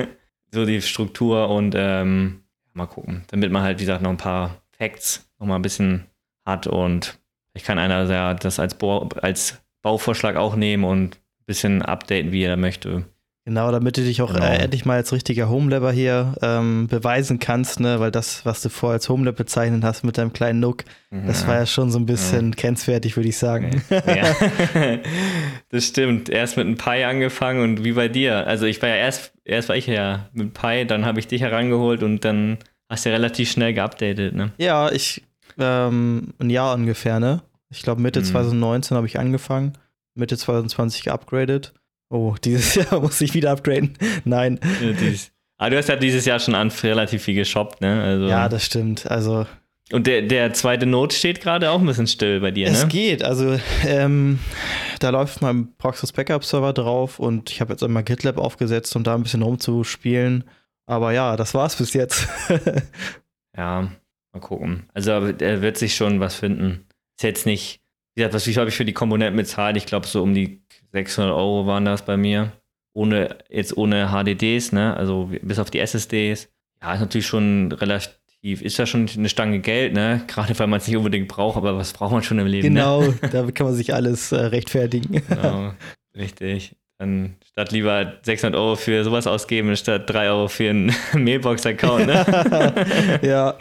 so 0.52 0.64
die 0.64 0.80
Struktur 0.80 1.50
und 1.50 1.74
ähm, 1.76 2.44
mal 2.72 2.86
gucken. 2.86 3.24
Damit 3.28 3.52
man 3.52 3.62
halt, 3.62 3.78
wie 3.78 3.84
gesagt, 3.84 4.02
noch 4.02 4.10
ein 4.10 4.16
paar 4.16 4.62
Facts 4.70 5.30
noch 5.38 5.46
mal 5.46 5.56
ein 5.56 5.62
bisschen 5.62 6.06
hat 6.46 6.66
und 6.66 7.18
ich 7.56 7.64
kann 7.64 7.78
einer 7.78 8.34
das 8.34 8.60
als, 8.60 8.74
Bo 8.74 9.08
als 9.20 9.60
Bauvorschlag 9.82 10.36
auch 10.36 10.56
nehmen 10.56 10.84
und 10.84 11.16
ein 11.16 11.44
bisschen 11.46 11.82
updaten, 11.82 12.32
wie 12.32 12.44
er 12.44 12.56
möchte. 12.56 13.04
Genau, 13.46 13.70
damit 13.70 13.96
du 13.96 14.02
dich 14.02 14.20
auch 14.22 14.34
genau. 14.34 14.44
äh, 14.44 14.56
endlich 14.56 14.84
mal 14.84 14.96
als 14.96 15.12
richtiger 15.12 15.48
Homelabber 15.48 15.92
hier 15.92 16.34
ähm, 16.42 16.88
beweisen 16.88 17.38
kannst, 17.38 17.78
ne? 17.78 18.00
weil 18.00 18.10
das, 18.10 18.44
was 18.44 18.60
du 18.60 18.68
vorher 18.68 18.94
als 18.94 19.08
Homelab 19.08 19.36
bezeichnet 19.36 19.84
hast 19.84 20.02
mit 20.02 20.18
deinem 20.18 20.32
kleinen 20.32 20.58
Nook, 20.58 20.82
ja. 21.12 21.20
das 21.28 21.46
war 21.46 21.54
ja 21.54 21.64
schon 21.64 21.92
so 21.92 21.98
ein 22.00 22.06
bisschen 22.06 22.48
ja. 22.48 22.56
kennenswertig, 22.56 23.14
würde 23.14 23.28
ich 23.28 23.38
sagen. 23.38 23.84
Ja. 23.88 24.34
das 25.68 25.84
stimmt. 25.84 26.28
Erst 26.28 26.56
mit 26.56 26.66
einem 26.66 26.76
Pi 26.76 27.04
angefangen 27.04 27.62
und 27.62 27.84
wie 27.84 27.92
bei 27.92 28.08
dir. 28.08 28.48
Also 28.48 28.66
ich 28.66 28.82
war 28.82 28.88
ja 28.88 28.96
erst, 28.96 29.32
erst 29.44 29.68
war 29.68 29.76
ich 29.76 29.86
ja 29.86 30.28
mit 30.32 30.52
Pi, 30.52 30.84
dann 30.84 31.06
habe 31.06 31.20
ich 31.20 31.28
dich 31.28 31.42
herangeholt 31.42 32.02
und 32.02 32.24
dann 32.24 32.58
hast 32.88 33.04
du 33.04 33.10
ja 33.10 33.14
relativ 33.14 33.48
schnell 33.48 33.74
geupdatet, 33.74 34.34
ne? 34.34 34.50
Ja, 34.58 34.90
ich, 34.90 35.22
ähm, 35.56 36.34
ein 36.40 36.50
Jahr 36.50 36.74
ungefähr, 36.74 37.20
ne? 37.20 37.42
Ich 37.70 37.82
glaube 37.82 38.00
Mitte 38.00 38.20
mhm. 38.20 38.24
2019 38.24 38.96
habe 38.96 39.06
ich 39.06 39.18
angefangen, 39.18 39.72
Mitte 40.14 40.36
2020 40.36 41.04
geupgradet. 41.04 41.74
Oh, 42.08 42.34
dieses 42.44 42.74
Jahr 42.74 43.00
muss 43.00 43.20
ich 43.20 43.34
wieder 43.34 43.50
upgraden. 43.50 43.94
Nein. 44.24 44.60
Ja, 44.80 45.12
aber 45.58 45.70
du 45.70 45.78
hast 45.78 45.88
ja 45.88 45.96
dieses 45.96 46.24
Jahr 46.24 46.38
schon 46.38 46.54
an 46.54 46.70
relativ 46.82 47.22
viel 47.22 47.34
geshoppt, 47.34 47.80
ne? 47.80 48.02
Also, 48.02 48.26
ja, 48.26 48.48
das 48.48 48.64
stimmt. 48.64 49.10
Also. 49.10 49.46
Und 49.92 50.06
der, 50.06 50.22
der 50.22 50.52
zweite 50.52 50.84
Not 50.84 51.12
steht 51.12 51.40
gerade 51.40 51.70
auch 51.70 51.78
ein 51.78 51.86
bisschen 51.86 52.08
still 52.08 52.40
bei 52.40 52.50
dir, 52.50 52.66
es 52.66 52.72
ne? 52.72 52.78
Es 52.78 52.88
geht. 52.88 53.22
Also, 53.22 53.58
ähm, 53.86 54.40
da 54.98 55.10
läuft 55.10 55.40
mein 55.42 55.74
Proxys 55.78 56.12
Backup 56.12 56.44
Server 56.44 56.72
drauf 56.72 57.18
und 57.18 57.50
ich 57.50 57.60
habe 57.60 57.72
jetzt 57.72 57.82
einmal 57.82 58.02
GitLab 58.02 58.38
aufgesetzt, 58.38 58.94
um 58.96 59.04
da 59.04 59.14
ein 59.14 59.22
bisschen 59.22 59.42
rumzuspielen. 59.42 60.44
Aber 60.86 61.12
ja, 61.12 61.36
das 61.36 61.54
war's 61.54 61.76
bis 61.76 61.94
jetzt. 61.94 62.28
ja, 63.56 63.88
mal 64.32 64.40
gucken. 64.40 64.84
Also, 64.92 65.10
er 65.10 65.62
wird 65.62 65.78
sich 65.78 65.94
schon 65.94 66.20
was 66.20 66.34
finden. 66.34 66.85
Ist 67.16 67.22
jetzt 67.22 67.46
nicht, 67.46 67.80
wie 68.14 68.20
gesagt, 68.20 68.34
was 68.34 68.56
habe 68.56 68.68
ich 68.68 68.76
für 68.76 68.84
die 68.84 68.92
Komponenten 68.92 69.36
bezahlt? 69.36 69.76
Ich 69.76 69.86
glaube, 69.86 70.06
so 70.06 70.22
um 70.22 70.34
die 70.34 70.60
600 70.92 71.32
Euro 71.32 71.66
waren 71.66 71.84
das 71.84 72.04
bei 72.04 72.16
mir. 72.16 72.52
Ohne, 72.92 73.36
jetzt 73.48 73.76
ohne 73.76 74.08
HDDs, 74.08 74.72
ne? 74.72 74.96
Also 74.96 75.30
bis 75.42 75.58
auf 75.58 75.70
die 75.70 75.80
SSDs. 75.80 76.48
Ja, 76.82 76.94
ist 76.94 77.00
natürlich 77.00 77.26
schon 77.26 77.72
relativ, 77.72 78.62
ist 78.62 78.78
ja 78.78 78.86
schon 78.86 79.08
eine 79.14 79.28
Stange 79.28 79.60
Geld, 79.60 79.94
ne? 79.94 80.24
Gerade 80.28 80.58
weil 80.58 80.66
man 80.66 80.80
es 80.80 80.86
nicht 80.86 80.96
unbedingt 80.96 81.28
braucht, 81.28 81.56
aber 81.56 81.76
was 81.76 81.92
braucht 81.94 82.12
man 82.12 82.22
schon 82.22 82.38
im 82.38 82.46
Leben? 82.46 82.74
Ne? 82.74 82.80
Genau, 82.80 83.02
ne? 83.02 83.18
damit 83.32 83.54
kann 83.54 83.66
man 83.66 83.74
sich 83.74 83.94
alles 83.94 84.32
äh, 84.32 84.36
rechtfertigen. 84.36 85.22
Genau, 85.28 85.72
richtig. 86.16 86.76
Dann 86.98 87.36
statt 87.44 87.72
lieber 87.72 88.14
600 88.22 88.58
Euro 88.58 88.76
für 88.76 89.04
sowas 89.04 89.26
ausgeben, 89.26 89.74
statt 89.76 90.04
3 90.06 90.30
Euro 90.30 90.48
für 90.48 90.70
einen 90.70 90.94
Mailbox-Account, 91.12 92.06
ne? 92.06 93.20
ja. 93.22 93.58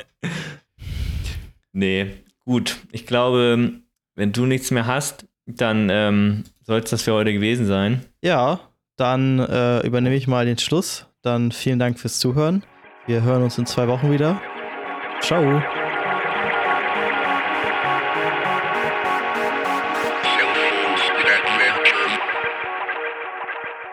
Nee, 1.74 2.14
gut. 2.46 2.78
Ich 2.92 3.06
glaube, 3.06 3.74
wenn 4.16 4.32
du 4.32 4.46
nichts 4.46 4.72
mehr 4.72 4.88
hast, 4.88 5.28
dann 5.46 5.90
ähm, 5.92 6.44
soll 6.62 6.80
es 6.80 6.90
das 6.90 7.04
für 7.04 7.14
heute 7.14 7.34
gewesen 7.34 7.66
sein. 7.66 8.06
Ja, 8.22 8.60
dann 8.98 9.40
äh, 9.40 9.86
übernehme 9.86 10.16
ich 10.16 10.28
mal 10.28 10.46
den 10.46 10.58
Schluss. 10.58 11.08
Dann 11.22 11.52
vielen 11.52 11.80
Dank 11.80 12.00
fürs 12.00 12.20
Zuhören. 12.20 12.64
Wir 13.08 13.22
hören 13.24 13.44
uns 13.44 13.58
in 13.58 13.66
zwei 13.66 13.88
Wochen 13.88 14.12
wieder. 14.12 14.42
Ciao. 15.22 15.62